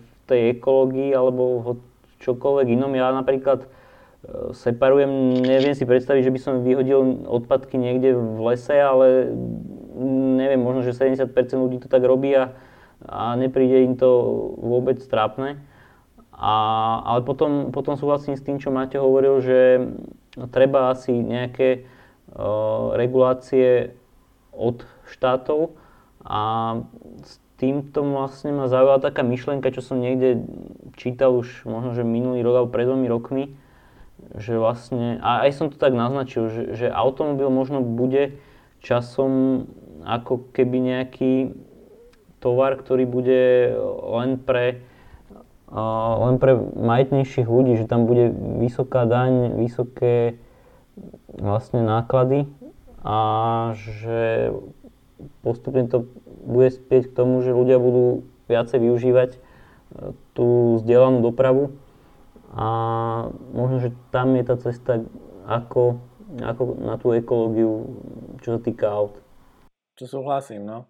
[0.24, 1.66] tej ekológii alebo v
[2.20, 2.92] čokoľvek inom.
[2.94, 3.68] Ja napríklad e,
[4.56, 9.32] separujem, neviem si predstaviť, že by som vyhodil odpadky niekde v lese, ale
[10.36, 12.52] neviem, možno, že 70% ľudí to tak robí a,
[13.04, 14.08] a nepríde im to
[14.60, 15.60] vôbec trápne.
[16.36, 16.52] A,
[17.00, 19.88] ale potom, potom súhlasím s tým, čo Máte hovoril, že
[20.52, 21.88] treba asi nejaké
[22.36, 23.96] uh, regulácie
[24.52, 25.72] od štátov
[26.20, 26.40] a
[27.24, 30.44] s týmto vlastne ma zaujala taká myšlienka, čo som niekde
[30.96, 33.44] čítal už možno, že minulý rok alebo pred dvomi rokmi,
[34.36, 38.36] že vlastne, a aj som to tak naznačil, že, že automobil možno bude
[38.84, 39.64] časom
[40.04, 41.56] ako keby nejaký
[42.38, 43.72] tovar, ktorý bude
[44.12, 44.84] len pre,
[46.22, 48.30] len pre majetnejších ľudí, že tam bude
[48.60, 50.38] vysoká daň, vysoké
[51.36, 52.48] vlastne náklady
[53.02, 53.18] a
[53.76, 54.52] že
[55.40, 56.08] postupne to
[56.44, 59.38] bude spieť k tomu, že ľudia budú viacej využívať e,
[60.36, 61.74] tú vzdielanú dopravu
[62.56, 62.68] a
[63.52, 64.92] možno, že tam je tá cesta
[65.44, 66.00] ako,
[66.40, 68.00] ako na tú ekológiu,
[68.40, 69.18] čo sa týka aut.
[69.96, 70.88] Čo súhlasím, no.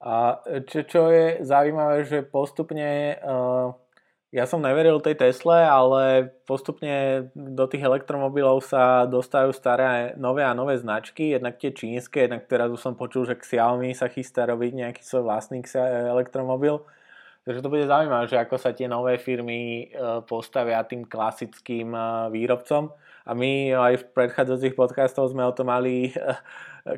[0.00, 3.72] A čo, čo je zaujímavé, že postupne uh,
[4.34, 10.50] ja som neveril tej Tesle, ale postupne do tých elektromobilov sa dostajú staré nové a
[10.50, 14.72] nové značky, jednak tie čínske, jednak teraz už som počul, že Xiaomi sa chystá robiť
[14.82, 15.62] nejaký svoj vlastný
[16.10, 16.82] elektromobil.
[17.46, 22.00] Takže to bude zaujímavé, že ako sa tie nové firmy e, postavia tým klasickým e,
[22.34, 22.90] výrobcom.
[23.22, 26.12] A my aj v predchádzajúcich podcastov sme o tom mali e,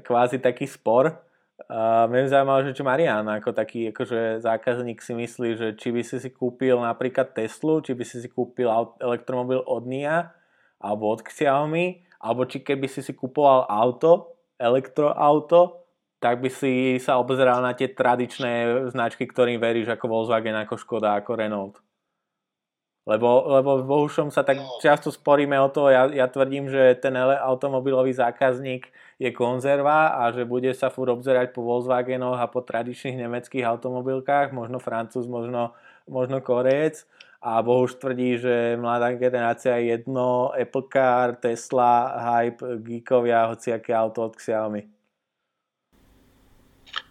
[0.01, 1.21] kvázi taký spor,
[1.59, 6.07] Uh, mňa zaujímalo, že čo Marian ako taký akože zákazník si myslí, že či by
[6.07, 8.71] si si kúpil napríklad Teslu, či by si si kúpil
[9.03, 10.31] elektromobil od NIA
[10.79, 15.83] alebo od Xiaomi, alebo či keby si si kúpoval auto, elektroauto,
[16.23, 21.19] tak by si sa obzeral na tie tradičné značky, ktorým veríš ako Volkswagen, ako Škoda,
[21.19, 21.75] ako Renault.
[23.09, 24.69] Lebo, lebo v Bohušom sa tak no.
[24.85, 30.47] často sporíme o to, ja, ja tvrdím, že ten automobilový zákazník je konzerva a že
[30.47, 35.75] bude sa furt obzerať po Volkswagenoch a po tradičných nemeckých automobilkách, možno Francúz, možno,
[36.07, 37.03] možno Korejec.
[37.39, 44.27] A Bohuž tvrdí, že mladá generácia je jedno, Apple Car, Tesla, Hype, Geekovia, hociaké auto
[44.27, 44.83] od Xiaomi.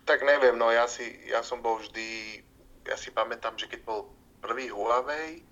[0.03, 2.39] Tak neviem, no ja, si, ja som bol vždy,
[2.87, 4.11] ja si pamätám, že keď bol
[4.43, 5.43] prvý Huawei,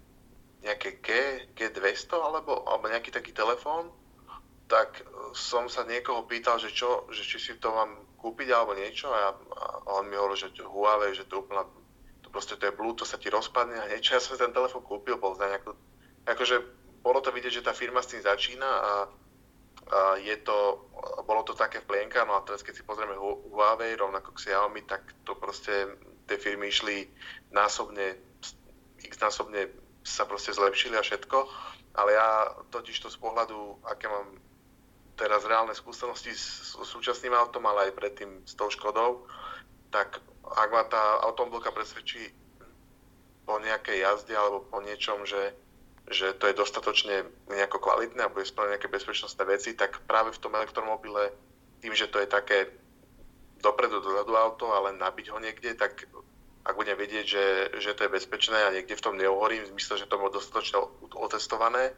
[0.63, 1.09] nejaké G,
[1.55, 3.91] G200 alebo, alebo nejaký taký telefón,
[4.65, 5.05] tak
[5.37, 9.35] som sa niekoho pýtal, že, čo, že či si to mám kúpiť alebo niečo a,
[9.37, 9.63] a
[10.01, 11.61] on mi hovoril, že to Huawei, že to úplne,
[12.25, 14.17] to proste to je Bluetooth, sa ti rozpadne a niečo.
[14.17, 15.77] Ja som ten telefon kúpil, bol za nejakú,
[16.25, 16.55] akože
[17.05, 18.93] bolo to vidieť, že tá firma s tým začína a,
[19.93, 20.89] a je to,
[21.29, 25.05] bolo to také v plienkách, no a teraz keď si pozrieme Huawei, rovnako Xiaomi, tak
[25.21, 25.93] to proste
[26.25, 27.05] tie firmy išli
[27.53, 28.17] násobne,
[29.05, 29.69] x násobne
[30.01, 31.37] sa proste zlepšili a všetko,
[31.97, 34.44] ale ja totiž to z pohľadu, aké mám
[35.15, 39.27] teraz reálne skúsenosti s, s súčasným autom, ale aj predtým s tou Škodou,
[39.89, 42.31] tak ak ma tá automobilka presvedčí
[43.47, 45.53] po nejakej jazde alebo po niečom, že,
[46.09, 50.41] že to je dostatočne nejako kvalitné a bude splňať nejaké bezpečnostné veci, tak práve v
[50.41, 51.31] tom elektromobile,
[51.79, 52.73] tým, že to je také
[53.61, 56.05] dopredu, dozadu auto, ale nabiť ho niekde, tak
[56.65, 57.45] ak budem vedieť, že,
[57.77, 60.81] že to je bezpečné a niekde v tom neuhorím, v zmysle, že to bolo dostatočne
[61.13, 61.93] otestované,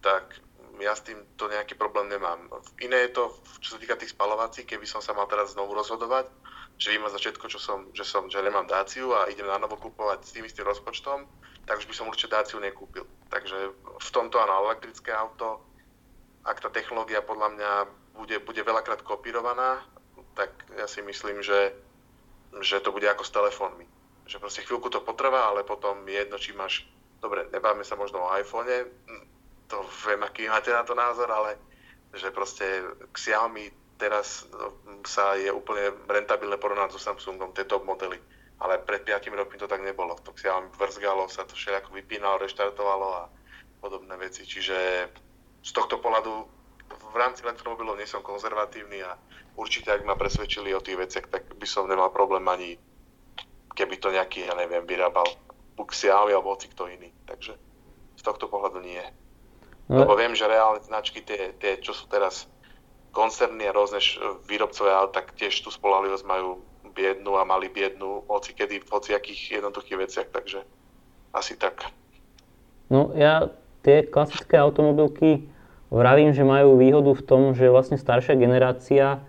[0.00, 0.32] tak
[0.80, 2.38] ja s tým to nejaký problém nemám.
[2.82, 3.24] Iné je to,
[3.62, 6.30] čo sa týka tých spalovací, keby som sa mal teraz znovu rozhodovať,
[6.78, 10.22] že vymazať všetko, čo som, že, som, že nemám dáciu a idem na novo kúpovať
[10.22, 11.26] s tým istým rozpočtom,
[11.66, 13.04] tak už by som určite dáciu nekúpil.
[13.28, 13.56] Takže
[13.98, 15.60] v tomto áno, elektrické auto,
[16.46, 17.72] ak tá technológia podľa mňa
[18.14, 19.82] bude, bude veľakrát kopírovaná,
[20.38, 21.74] tak ja si myslím, že,
[22.62, 23.86] že to bude ako s telefónmi.
[24.30, 26.86] Že proste chvíľku to potrvá, ale potom je jedno, či máš,
[27.18, 28.70] dobre, nebáme sa možno o iPhone,
[29.68, 31.60] to viem, aký máte na to názor, ale
[32.16, 32.64] že proste
[33.12, 33.68] Xiaomi
[34.00, 34.72] teraz no,
[35.04, 38.16] sa je úplne rentabilné porovnať so Samsungom, tie top modely.
[38.58, 40.18] Ale pred 5 rokmi to tak nebolo.
[40.24, 43.24] To Xiaomi vrzgalo, sa to všetko vypínalo, reštartovalo a
[43.78, 44.42] podobné veci.
[44.42, 45.06] Čiže
[45.62, 46.32] z tohto pohľadu
[46.88, 49.14] v rámci elektromobilov nie som konzervatívny a
[49.54, 52.80] určite ak ma presvedčili o tých veciach, tak by som nemal problém ani
[53.76, 55.28] keby to nejaký, ja neviem, vyrábal
[55.78, 57.14] Xiaomi alebo hoci kto iný.
[57.28, 57.54] Takže
[58.18, 59.02] z tohto pohľadu nie.
[59.88, 60.04] No.
[60.04, 62.44] Lebo viem, že reálne značky, tie, tie, čo sú teraz
[63.16, 64.04] koncerny a rôzne
[64.44, 66.60] výrobcovia, ale tak tiež tú spolahlivosť majú
[66.92, 70.60] biednu a mali biednu hoci kedy, v akých jednoduchých veciach, takže
[71.32, 71.88] asi tak.
[72.92, 73.48] No ja
[73.80, 75.48] tie klasické automobilky
[75.88, 79.24] vravím, že majú výhodu v tom, že vlastne staršia generácia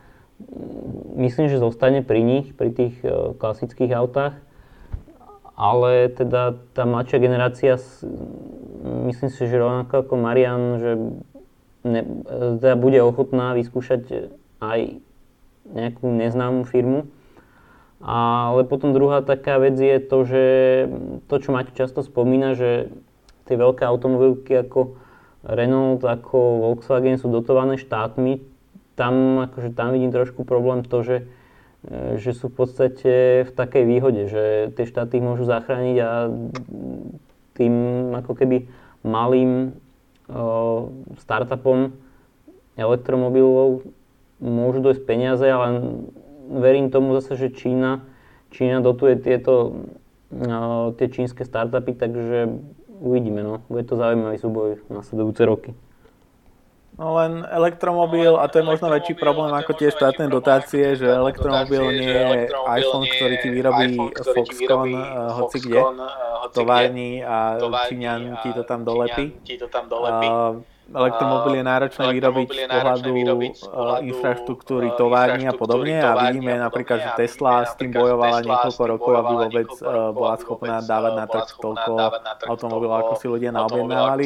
[1.19, 4.39] myslím, že zostane pri nich, pri tých e, klasických autách,
[5.59, 7.75] ale teda tá mladšia generácia
[9.11, 10.91] myslím si, že rovnako ako Marian, že
[11.83, 12.01] ne,
[12.63, 14.31] teda bude ochotná vyskúšať
[14.63, 15.03] aj
[15.67, 17.11] nejakú neznámú firmu.
[17.99, 20.43] Ale potom druhá taká vec je to, že
[21.27, 22.87] to, čo Maťo často spomína, že
[23.43, 24.95] tie veľké automobilky ako
[25.43, 28.39] Renault, ako Volkswagen sú dotované štátmi,
[28.95, 31.17] tam, akože tam vidím trošku problém to, že,
[32.19, 33.13] že sú v podstate
[33.47, 36.11] v takej výhode, že tie štáty ich môžu zachrániť a
[37.55, 37.75] tým
[38.19, 38.67] ako keby
[39.03, 39.79] malým
[40.27, 40.91] uh,
[41.23, 41.95] startupom
[42.75, 43.87] elektromobilov
[44.43, 46.03] môžu dojsť peniaze, ale
[46.51, 48.03] verím tomu zase, že Čína,
[48.51, 49.83] Čína dotuje tieto
[50.35, 52.59] uh, tie čínske startupy, takže
[52.99, 53.63] uvidíme, no.
[53.71, 55.71] Bude to zaujímavý súboj na sledujúce roky.
[56.99, 61.95] No len elektromobil, a to je možno väčší problém ako tie štátne dotácie, že elektromobil
[61.95, 65.79] nie je iPhone, ktorý ti vyrobí Foxconn uh, hoci kde,
[66.51, 67.55] továrni a
[67.87, 69.31] Číňan ti to tam dolepí.
[70.89, 73.09] Elektromobil je náročné vyrobiť z pohľadu
[74.01, 79.33] infraštruktúry tovární a podobne a vidíme napríklad, že Tesla s tým bojovala niekoľko rokov, aby
[79.45, 79.69] vôbec
[80.17, 81.91] bola schopná dávať na trh toľko
[82.49, 84.25] automobilov, ako si ľudia naobjednávali.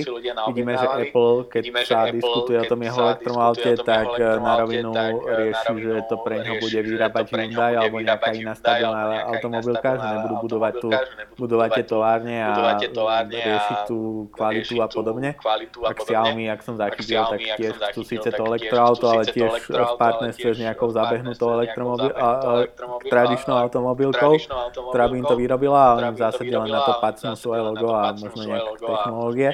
[0.54, 4.92] Vidíme, že Apple, keď sa diskutuje o tom jeho elektromobilte, tak na rovinu
[5.26, 10.36] rieši, že to pre neho bude vyrábať Hyundai alebo nejaká iná stabilná automobilka, že nebudú
[10.48, 10.90] budovať, tu,
[11.36, 12.80] budovať tie továrne a
[13.28, 15.36] riešiť tú kvalitu a podobne.
[15.74, 20.50] Tak Xiaomi ak som zachytil, tak tiež chcú síce to elektroauto, ale tiež v partnerstve
[20.54, 22.14] s nejakou zabehnutou elektromobil,
[23.10, 24.38] tradičnou automobilkou,
[24.94, 27.90] ktorá by im to vyrobila a oni v zásade len na to pacnú svoje logo
[27.92, 29.50] a možno nejaké technológie.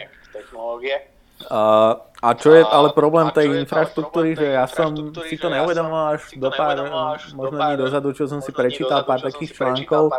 [1.40, 4.92] Uh, a čo je ale problém tej infraštruktúry, že ja som
[5.24, 6.84] si to neuvedomoval až do pár,
[7.32, 10.12] možno dní dozadu, čo som si prečítal pár takých článkov.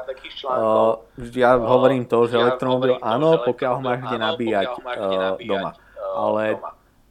[0.49, 0.97] Uh,
[1.37, 5.77] ja hovorím to, že elektromobil áno, pokiaľ ho máš kde nabíjať uh, doma
[6.17, 6.61] ale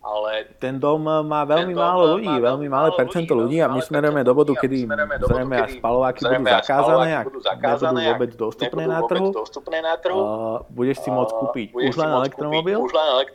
[0.10, 4.34] ale ten dom má veľmi málo ľudí, veľmi malé percento ľudí a my smerujeme do
[4.34, 4.90] bodu, kedy
[5.22, 7.40] zrejme až spalováky budú zakázané a nebudú
[8.10, 9.30] vôbec dostupné na trhu.
[10.74, 12.80] budeš si môcť kúpiť už len elektromobil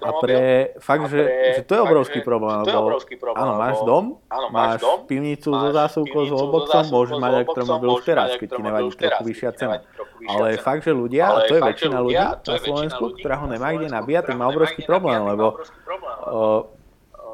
[0.03, 0.41] a pre
[0.83, 1.23] fakt, že,
[1.59, 2.99] že to je obrovský problém, lebo
[3.39, 4.05] áno, máš dom,
[4.51, 9.23] máš pivnicu so zásuvkou, s wallboxom, môžeš mať elektromobil už teraz, keď ti nevadí trochu
[9.23, 9.77] vyššia cena.
[10.25, 13.93] Ale fakt, že ľudia, a to je väčšina ľudí na Slovensku, ktorá ho nemá kde
[13.93, 15.61] nabíjať, tak má obrovský problém, lebo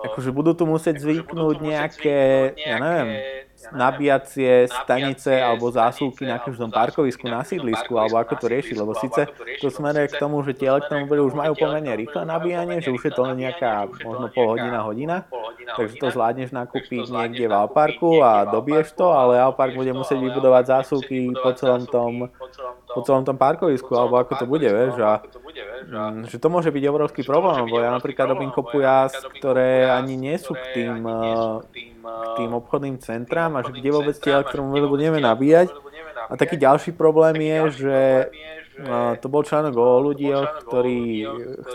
[0.01, 2.19] akože budú tu musieť zvyknúť nejaké,
[2.57, 3.11] ja neviem,
[3.69, 9.29] nabíjacie stanice alebo zásuvky na každom parkovisku, na sídlisku, alebo ako to riešiť, lebo síce
[9.61, 13.13] to smeruje k tomu, že tie elektromobily už majú pomerne rýchle nabíjanie, že už je
[13.13, 15.17] to len nejaká možno pol hodina, hodina,
[15.77, 20.65] takže to zvládneš nakúpiť niekde v Alparku a dobiješ to, ale Alpark bude musieť vybudovať
[20.81, 22.33] zásuvky po celom tom
[22.91, 25.23] po celom tom parkovisku, alebo ako to bude, vieš, a,
[26.27, 30.37] že to môže byť obrovský problém, lebo ja napríklad robím kopu jazd, ktoré ani nie
[30.39, 31.07] sú k tým,
[32.03, 35.71] k tým obchodným centrám a že kde vôbec tie elektromobily budeme nabíjať.
[36.31, 37.99] A taký ďalší problém je, že
[39.21, 40.33] to bol článok o ľudí,
[40.67, 41.27] ktorí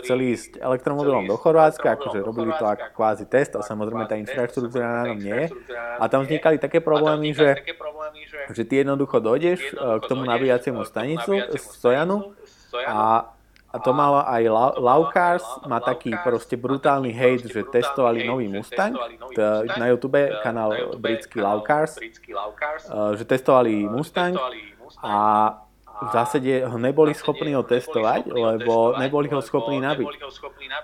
[0.02, 4.86] chceli ísť elektromobilom do Chorvátska, akože robili to ako kvázi test a samozrejme tá infraštruktúra
[4.86, 5.30] na tom nie.
[5.30, 5.44] je.
[6.00, 7.62] A tam vznikali také problémy, že,
[8.50, 12.34] že ty jednoducho dojdeš e, k tomu nabíjaciemu stanicu, stojanu
[12.86, 13.30] a
[13.66, 14.42] a to malo aj
[14.80, 18.96] Laukars, má taký proste brutálny hate, že testovali nový Mustang,
[19.76, 24.32] na YouTube kanál britský Laukars, e, že testovali Mustang.
[25.04, 25.65] a
[25.96, 30.08] v zásade ho neboli schopní ho testovať, lebo neboli ho schopní nabiť.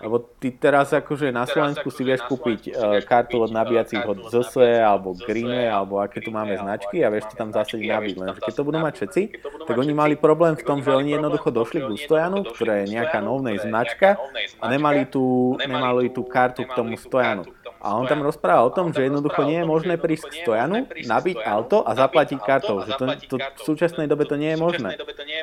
[0.01, 2.73] Lebo ty teraz akože na Slovensku si vieš kúpiť uh,
[3.05, 7.35] kartu od nabíjacích od ZSE alebo Greenway alebo aké tu máme značky a vieš to
[7.37, 8.15] tam zásade nabiť.
[8.17, 9.23] Lenže keď to budú mať všetci,
[9.69, 13.21] tak oni mali problém v tom, že oni jednoducho došli k Stojanu, ktorá je nejaká
[13.21, 14.17] novnej značka
[14.61, 17.45] a nemali tú, nemali tú kartu k tomu Stojanu.
[17.83, 21.37] A on tam rozpráva o tom, že jednoducho nie je možné prísť k stojanu, nabiť
[21.43, 22.87] auto a zaplatiť kartou.
[22.87, 24.95] Že to, to, v súčasnej dobe to nie je možné.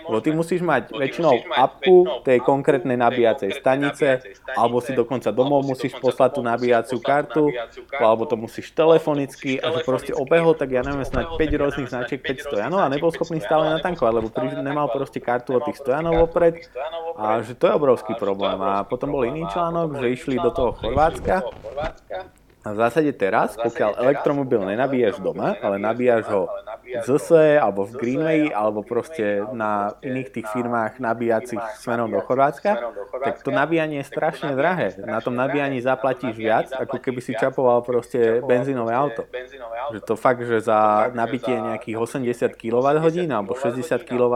[0.08, 4.24] Lebo ty musíš mať väčšinou apku tej konkrétnej nabíjacej stanice,
[4.56, 7.52] alebo si dokonca domov musíš poslať tú nabíjaciu kartu,
[8.00, 12.24] alebo to musíš telefonicky a že proste obehol, tak ja neviem, snáď 5 rôznych značiek
[12.24, 14.32] 5 stojanov a nebol schopný stále natankovať, lebo
[14.64, 16.72] nemal proste kartu od tých stojanov opred
[17.20, 18.56] a že to je obrovský problém.
[18.64, 21.44] A potom bol iný článok, že išli do toho Chorvátska
[22.60, 26.52] a v zásade teraz, pokiaľ elektromobil nenabíjaš doma, ale nabíjaš ho
[26.84, 32.76] v ZSE alebo v Greenway alebo proste na iných tých firmách nabíjacích smerom do Chorvátska,
[33.24, 34.92] tak to nabíjanie je strašne drahé.
[35.00, 39.24] Na tom nabíjaní zaplatíš viac, ako keby si čapoval proste benzínové auto.
[39.96, 44.36] Že to fakt, že za nabitie nejakých 80 kWh alebo 60 kWh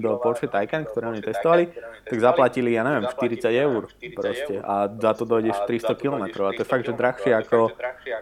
[0.00, 1.68] do Porsche Taycan, ktoré oni testovali,
[2.08, 3.82] tak zaplatili, ja neviem, 40 eur
[4.16, 4.54] proste.
[4.64, 6.24] A za to dojdeš 300 km.
[6.48, 7.66] A to je fakt, že drahšie ako ako,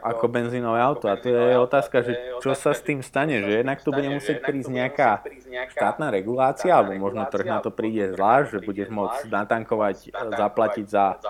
[0.00, 1.12] ako benzínové auto.
[1.12, 4.40] A to je otázka, že čo sa s tým stane, že jednak tu bude musieť
[4.40, 5.10] prísť nejaká
[5.76, 11.20] štátna regulácia, alebo možno trh na to príde zvlášť, že budeš môcť natankovať, zaplatiť za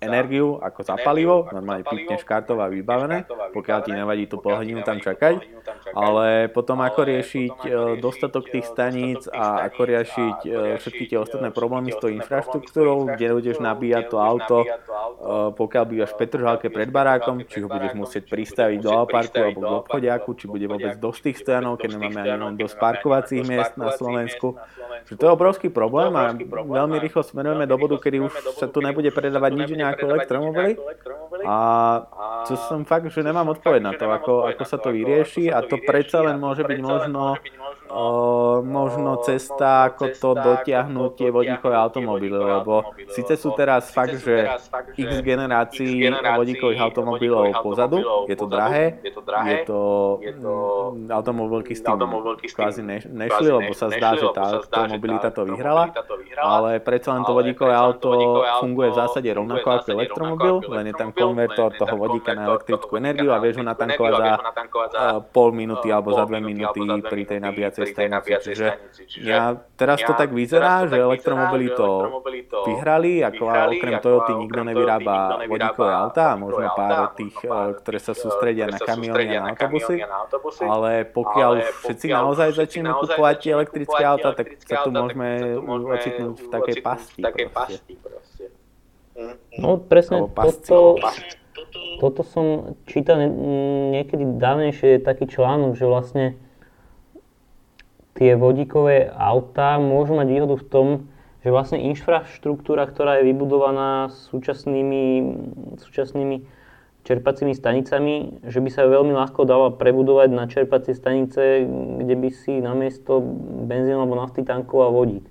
[0.00, 4.84] energiu ako za palivo, normálne pípneš kartov a vybavené, pokiaľ ti nevadí tú pol hodinu
[4.84, 5.40] tam čakať,
[5.92, 7.68] ale potom ako riešiť e,
[8.00, 10.48] dostatok tých staníc a ako riešiť e,
[10.80, 14.58] všetky tie ostatné problémy s tou infraštruktúrou, kde budeš nabíjať to auto,
[15.54, 19.72] pokiaľ bývaš v Petržalke pred barákom, či ho budeš musieť pristaviť do Alparku alebo do
[19.86, 24.58] obchodiaku, či bude vôbec dosť tých stojanov, keď nemáme ani dosť parkovacích miest na Slovensku.
[25.06, 28.82] Že to je obrovský problém a veľmi rýchlo smerujeme do bodu, kedy už sa tu
[28.82, 30.74] nebude predávať nič iné ako elektromobily.
[31.46, 31.56] A
[32.50, 35.78] to som fakt, že nemám odpoveď na to, ako, ako sa to vyrieši a to
[35.78, 37.38] predsa len môže byť možno
[37.94, 44.50] o, možno cesta, ako to dotiahnuť tie vodíkové automobily, lebo síce sú teraz fakt, že
[44.98, 48.98] x generácií vodíkových automobilov pozadu, je to drahé,
[49.46, 49.80] je to
[50.18, 52.02] mm, automobilky s tým
[52.50, 55.94] kvázi nešli, lebo sa zdá, že tá automobilita to vyhrala,
[56.42, 61.14] ale predsa len to vodíkové auto funguje v zásade rovnako ako elektromobil, len je tam
[61.14, 66.26] konvertor toho vodíka na elektrickú energiu a vieš ho natankovať za pol minúty alebo za
[66.26, 69.02] dve minúty pri tej nabíjacej nabíjacej stanici.
[69.04, 72.22] Čiže ja, teraz to tak vyzerá, že elektromobily to
[72.64, 77.36] vyhrali, ako okrem Toyoty nikto nevyrába vodíkové auta, a možno pár tých,
[77.84, 80.00] ktoré sa sústredia na kamióny a na autobusy,
[80.64, 81.52] ale pokiaľ
[81.84, 87.20] všetci naozaj začneme kupovať elektrické auta, tak sa tu môžeme ocitnúť v takej pasti.
[89.60, 90.98] No presne toto,
[92.02, 93.30] toto som čítal
[93.94, 96.26] niekedy dávnejšie taký článok, že vlastne
[98.14, 100.88] tie vodíkové autá môžu mať výhodu v tom,
[101.44, 105.04] že vlastne infraštruktúra, ktorá je vybudovaná súčasnými,
[105.76, 106.36] súčasnými
[107.04, 111.68] čerpacími stanicami, že by sa veľmi ľahko dala prebudovať na čerpacie stanice,
[112.00, 113.20] kde by si namiesto
[113.68, 115.28] benzínu alebo nafty tankoval vodík.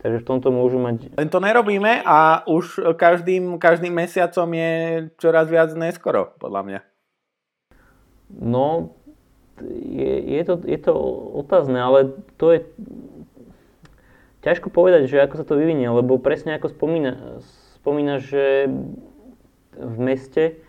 [0.00, 1.12] Takže v tomto môžu mať...
[1.20, 4.72] Len to nerobíme a už každým, každým mesiacom je
[5.20, 6.80] čoraz viac neskoro, podľa mňa.
[8.40, 8.96] No,
[9.68, 10.92] je, je, to, je to
[11.36, 12.60] otázne, ale to je
[14.40, 17.40] ťažko povedať, že ako sa to vyvinie, lebo presne ako spomína,
[17.80, 18.72] spomína že
[19.76, 20.60] v meste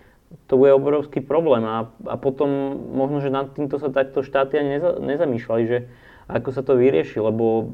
[0.48, 2.48] to bude obrovský problém a, a potom
[2.96, 5.78] možno, že nad týmto sa takto štáty ani neza, nezamýšľali, že
[6.32, 7.72] ako sa to vyrieši, lebo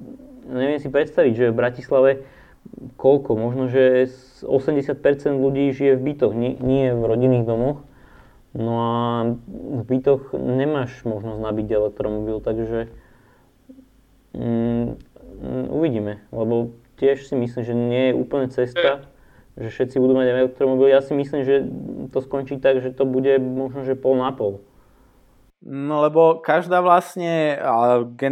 [0.50, 2.12] neviem si predstaviť, že v Bratislave
[2.98, 4.10] koľko, možno, že
[4.44, 4.98] 80%
[5.38, 7.87] ľudí žije v bytoch, nie, nie v rodinných domoch
[8.58, 8.92] No a
[9.46, 12.90] v bytoch nemáš možnosť nabiť elektromobil, takže
[14.34, 14.98] mm,
[15.70, 19.06] uvidíme, lebo tiež si myslím, že nie je úplne cesta,
[19.54, 20.90] že všetci budú mať elektromobil.
[20.90, 21.70] Ja si myslím, že
[22.10, 24.66] to skončí tak, že to bude možno, že pol na pol.
[25.62, 27.62] No lebo každá vlastne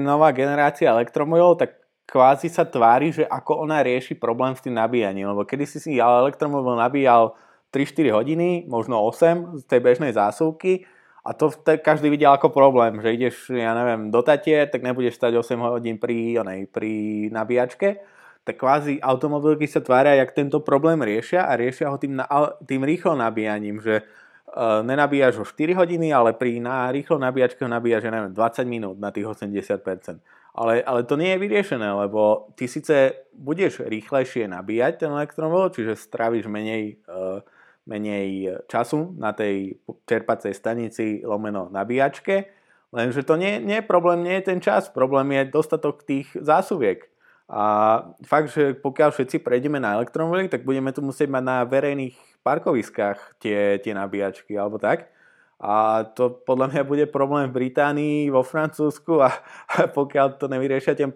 [0.02, 5.34] nová generácia elektromobilov tak kvázi sa tvári, že ako ona rieši problém s tým nabíjaním.
[5.34, 7.34] Lebo kedy si si elektromobil nabíjal
[7.76, 10.88] 3-4 hodiny, možno 8 z tej bežnej zásuvky
[11.26, 11.50] a to
[11.82, 15.98] každý videl ako problém, že ideš, ja neviem, do Tatie, tak nebudeš stať 8 hodín
[15.98, 16.94] pri, onej, pri
[17.34, 17.98] nabíjačke,
[18.46, 22.30] tak kvázi automobilky sa tvária, jak tento problém riešia a riešia ho tým, na,
[22.62, 27.74] tým rýchlo nabíjaním, že uh, nenabíjaš ho 4 hodiny, ale pri na rýchlo nabíjačke ho
[27.74, 30.22] nabíjaš, ja neviem, 20 minút na tých 80%.
[30.56, 35.98] Ale, ale to nie je vyriešené, lebo ty síce budeš rýchlejšie nabíjať ten elektromobil, čiže
[35.98, 37.42] stráviš menej, uh,
[37.86, 39.78] menej času na tej
[40.10, 42.50] čerpacej stanici lomeno nabíjačke,
[42.90, 47.06] lenže to nie, nie problém, nie je ten čas, problém je dostatok tých zásuviek.
[47.46, 52.18] A fakt, že pokiaľ všetci prejdeme na elektromobily, tak budeme tu musieť mať na verejných
[52.42, 55.14] parkoviskách tie, tie nabíjačky alebo tak.
[55.62, 59.30] A to podľa mňa bude problém v Británii, vo Francúzsku a,
[59.78, 61.08] a pokiaľ to nevyriešia tie,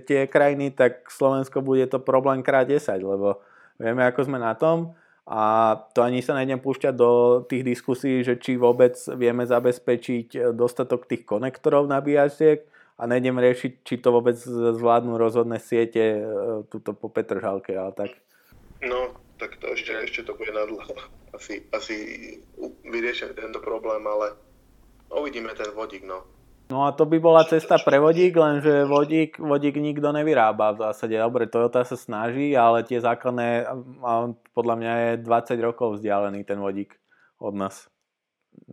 [0.00, 3.42] tie krajiny, tak Slovensko bude to problém krát 10, lebo
[3.76, 4.94] vieme, ako sme na tom
[5.24, 11.08] a to ani sa nejdem púšťať do tých diskusí, že či vôbec vieme zabezpečiť dostatok
[11.08, 12.68] tých konektorov nabíjačiek
[13.00, 16.20] a nejdem riešiť, či to vôbec zvládnu rozhodné siete e,
[16.68, 18.10] tuto po Petržalke, ale tak.
[18.84, 20.84] No, tak to ešte, ešte to bude nadľa.
[21.34, 21.96] Asi, asi
[22.86, 24.38] vyriešime tento problém, ale
[25.10, 26.22] uvidíme ten vodík, no.
[26.72, 31.12] No a to by bola cesta pre vodík, lenže vodík, vodík nikto nevyrába v zásade.
[31.20, 33.68] Dobre, Toyota sa snaží, ale tie základné,
[34.56, 36.96] podľa mňa je 20 rokov vzdialený ten vodík
[37.36, 37.92] od nás.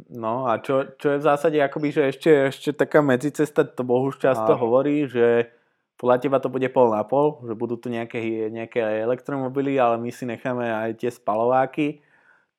[0.08, 4.22] No a čo, čo je v zásade akoby, že ešte, ešte taká medzicesta, to Bohuž
[4.24, 4.60] často a...
[4.60, 5.52] hovorí, že
[6.00, 10.10] podľa teba to bude pol na pol, že budú tu nejaké, nejaké elektromobily, ale my
[10.10, 12.02] si necháme aj tie spalováky,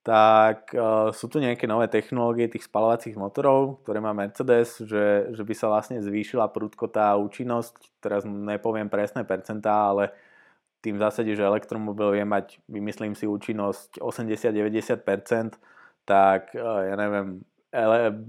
[0.02, 5.42] tak uh, sú tu nejaké nové technológie tých spalovacích motorov, ktoré má Mercedes, že, že
[5.46, 10.10] by sa vlastne zvýšila prudkotá účinnosť, teraz nepoviem presné percentá, ale
[10.82, 15.54] tým v zásade, že elektromobil vie mať, vymyslím si, účinnosť 80-90%,
[16.02, 17.46] tak uh, ja neviem,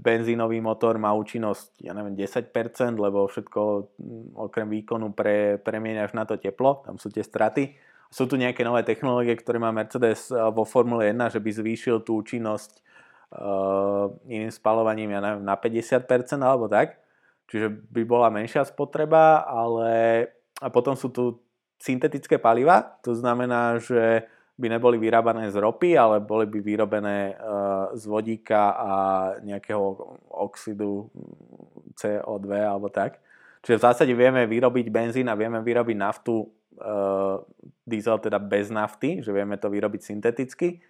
[0.00, 2.48] benzínový motor má účinnosť, ja neviem, 10%,
[2.96, 3.60] lebo všetko
[4.00, 7.76] mm, okrem výkonu pre, premieňaš na to teplo, tam sú tie straty.
[8.14, 12.06] Sú tu nejaké nové technológie, ktoré má Mercedes eh, vo Formule 1, že by zvýšil
[12.06, 12.78] tú účinnosť
[13.34, 16.06] uh, iným spalovaním, ja neviem, na 50%
[16.38, 17.02] alebo tak.
[17.50, 19.90] Čiže by bola menšia spotreba, ale
[20.62, 21.42] a potom sú tu
[21.82, 24.24] syntetické paliva, to znamená, že
[24.54, 27.38] by neboli vyrábané z ropy, ale boli by vyrobené eh,
[27.98, 28.90] z vodíka a
[29.42, 29.82] nejakého
[30.30, 31.10] oxidu
[31.98, 33.18] CO2 alebo tak.
[33.64, 36.44] Čiže v zásade vieme vyrobiť benzín a vieme vyrobiť naftu,
[37.86, 40.82] diesel teda bez nafty, že vieme to vyrobiť synteticky,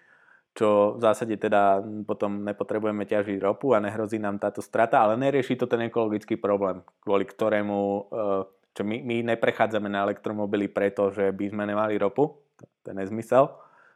[0.54, 5.58] čo v zásade teda potom nepotrebujeme ťažiť ropu a nehrozí nám táto strata, ale nerieši
[5.58, 11.30] to ten ekologický problém, kvôli ktorému uh, čo my, my neprechádzame na elektromobily preto, že
[11.30, 12.34] by sme nemali ropu,
[12.82, 13.46] to je nezmysel,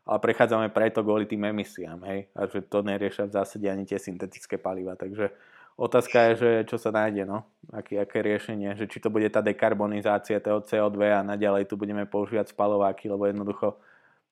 [0.07, 3.99] ale prechádzame preto kvôli tým emisiám, hej, a že to neriešia v zásade ani tie
[3.99, 5.35] syntetické paliva, takže
[5.79, 9.45] otázka je, že čo sa nájde, no, Aký, aké riešenie, že či to bude tá
[9.45, 13.79] dekarbonizácia toho CO2 a naďalej tu budeme používať spalováky, lebo jednoducho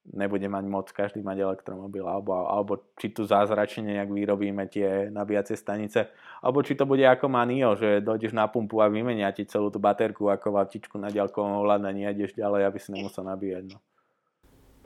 [0.09, 5.59] nebude mať moc každý mať elektromobil, alebo, alebo či tu zázračne nejak vyrobíme tie nabíjacie
[5.59, 6.09] stanice,
[6.40, 9.82] alebo či to bude ako Manio, že dojdeš na pumpu a vymenia ti celú tú
[9.82, 13.74] baterku ako vatičku na ďalkovom ovládaní a ideš ďalej, aby si nemusel nabíjať.
[13.74, 13.78] No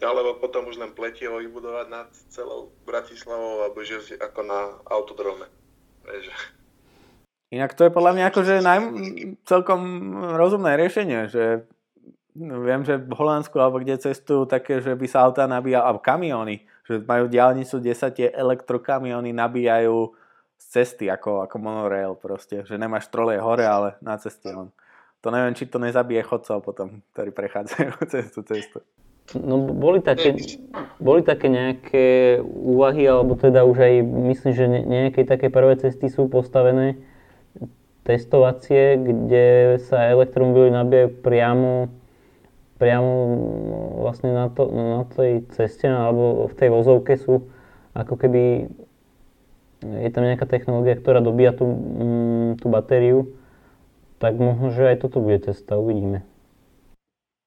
[0.01, 5.45] alebo potom už len pletivo vybudovať nad celou Bratislavou alebo že ako na autodrome.
[6.11, 6.27] Vieš.
[7.51, 8.79] Inak to je podľa mňa akože naj,
[9.43, 9.81] celkom
[10.39, 11.67] rozumné riešenie, že
[12.39, 16.63] viem, že v Holandsku alebo kde cestujú také, že by sa autá nabíjali, alebo kamiony,
[16.87, 20.15] že majú diálnicu, kde sa tie elektrokamiony nabíjajú
[20.61, 24.71] z cesty, ako, ako monorail proste, že nemáš troleje hore, ale na ceste len.
[25.21, 28.79] To neviem, či to nezabije chodcov potom, ktorí prechádzajú cez tú cestu.
[29.39, 30.35] No boli také,
[30.99, 32.07] boli také nejaké
[32.43, 36.99] úvahy, alebo teda už aj myslím, že nejaké také prvé cesty sú postavené
[38.03, 41.71] testovacie, kde sa elektromobily nabíjajú priamo,
[42.81, 43.13] priamo
[44.03, 47.47] vlastne na, to, na tej ceste alebo v tej vozovke sú
[47.95, 48.71] ako keby
[49.81, 53.33] je tam nejaká technológia, ktorá dobíja tú, mm, tú batériu,
[54.21, 56.21] tak možno, že aj toto bude cesta, uvidíme.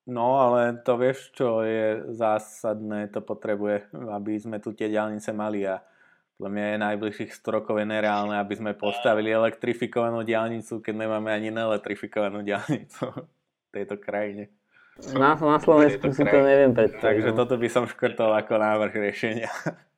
[0.03, 5.63] No, ale to vieš, čo je zásadné, to potrebuje, aby sme tu tie diálnice mali
[5.63, 5.79] a
[6.35, 11.31] podľa mňa je najbližších 100 rokov je nereálne, aby sme postavili elektrifikovanú diálnicu, keď nemáme
[11.31, 14.51] ani neelektrifikovanú diálnicu v tejto krajine.
[15.15, 16.99] Na, na Slovensku si to neviem predstaviť.
[16.99, 17.37] Takže no.
[17.39, 19.49] toto by som škrtol ako návrh riešenia.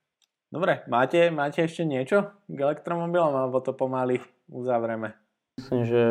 [0.55, 5.17] Dobre, máte, máte ešte niečo k elektromobilom, alebo to pomaly uzavreme?
[5.57, 6.03] Myslím, že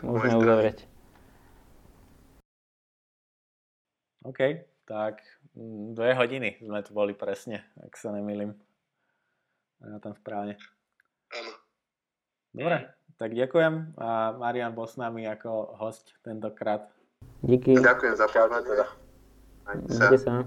[0.00, 0.91] môžeme uzavrieť.
[4.22, 4.40] OK,
[4.86, 5.18] tak
[5.58, 8.54] mm, dve hodiny sme tu boli presne, ak sa nemýlim.
[9.82, 10.54] Na tam správne.
[12.54, 12.86] Dobre,
[13.18, 16.86] tak ďakujem a Marian bol s nami ako host tentokrát.
[17.42, 17.74] Díky.
[17.74, 18.86] Ďakujem za pozvanie.
[19.66, 20.46] Majte sa.